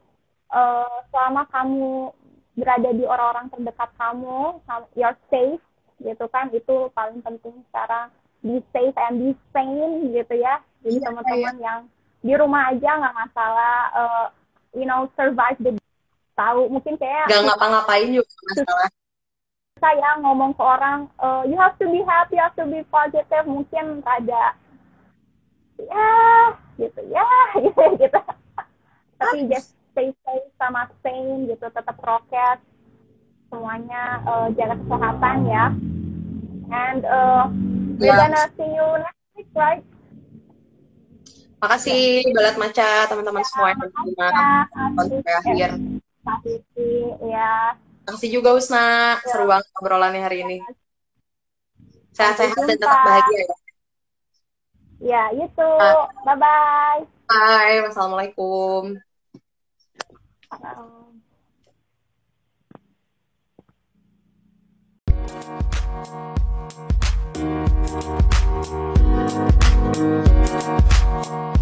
uh, 0.53 1.01
selama 1.09 1.49
kamu 1.49 2.13
berada 2.53 2.89
di 2.93 3.09
orang-orang 3.09 3.49
terdekat 3.49 3.89
kamu, 3.97 4.61
you're 4.93 5.17
safe, 5.33 5.63
gitu 6.01 6.25
kan, 6.31 6.47
itu 6.51 6.87
paling 6.91 7.19
penting 7.21 7.55
sekarang. 7.71 8.09
Be 8.39 8.63
safe 8.71 8.95
and 8.95 9.15
be 9.19 9.29
sane, 9.51 10.15
gitu 10.15 10.35
ya. 10.39 10.63
Jadi 10.79 10.95
Iya, 10.95 11.05
teman-teman 11.11 11.55
yang 11.59 11.79
di 12.19 12.33
rumah 12.35 12.71
aja 12.71 12.89
nggak 12.99 13.15
masalah, 13.15 13.75
uh, 13.91 14.25
you 14.71 14.87
know, 14.87 15.11
survive 15.19 15.59
the 15.59 15.75
tahu. 16.35 16.71
Mungkin 16.71 16.95
kayak 16.95 17.27
Gak 17.27 17.43
ngapa-ngapain 17.43 18.07
juga 18.15 18.27
nggak 18.27 18.63
masalah. 18.63 18.89
saya 19.79 20.11
ngomong 20.19 20.51
ke 20.55 20.63
orang 20.63 21.07
uh, 21.23 21.39
you 21.47 21.55
have 21.55 21.71
to 21.79 21.87
be 21.87 22.03
happy, 22.03 22.35
you 22.35 22.43
have 22.43 22.55
to 22.55 22.67
be 22.67 22.83
positive. 22.91 23.43
Mungkin 23.47 24.03
ada 24.03 24.55
ya 25.79 26.11
gitu 26.75 26.99
ya 27.11 27.27
gitu 27.63 27.83
gitu. 27.95 28.19
Tapi 29.19 29.47
just 29.47 29.75
stay 29.91 30.11
safe 30.23 30.47
sama 30.59 30.87
sane 31.03 31.47
gitu 31.47 31.63
tetap 31.71 31.95
prokes. 31.95 32.59
Semuanya 33.51 34.19
uh, 34.27 34.47
jaga 34.55 34.75
kesehatan 34.83 35.37
ya 35.47 35.71
And 36.69 37.01
uh, 37.05 37.49
we're 37.97 38.13
iya. 38.13 38.29
gonna 38.29 38.45
see 38.53 38.69
you 38.69 38.87
next 39.01 39.25
week, 39.33 39.49
right? 39.57 39.83
Makasih 41.59 42.23
okay. 42.23 42.31
Balat 42.31 42.55
Maca, 42.55 42.91
teman-teman 43.11 43.43
semua 43.43 43.75
yang 43.75 43.79
menonton 43.83 44.09
sampai 44.15 45.33
akhir. 45.43 45.55
Ya. 47.25 47.75
Makasih 48.07 48.29
juga 48.31 48.55
Usna, 48.55 49.19
seru 49.27 49.49
banget 49.49 49.67
obrolannya 49.75 50.23
hari 50.23 50.47
ini. 50.47 50.57
Sehat-sehat 52.15 52.55
dan 52.55 52.79
tetap 52.79 53.01
bahagia 53.03 53.43
ya. 53.43 53.55
Ya, 54.99 55.23
you 55.31 55.47
too. 55.55 55.79
Bye-bye. 56.27 57.07
Bye. 57.31 57.87
Wassalamualaikum. 57.87 58.99
Thank 67.91 68.19
you. 71.55 71.58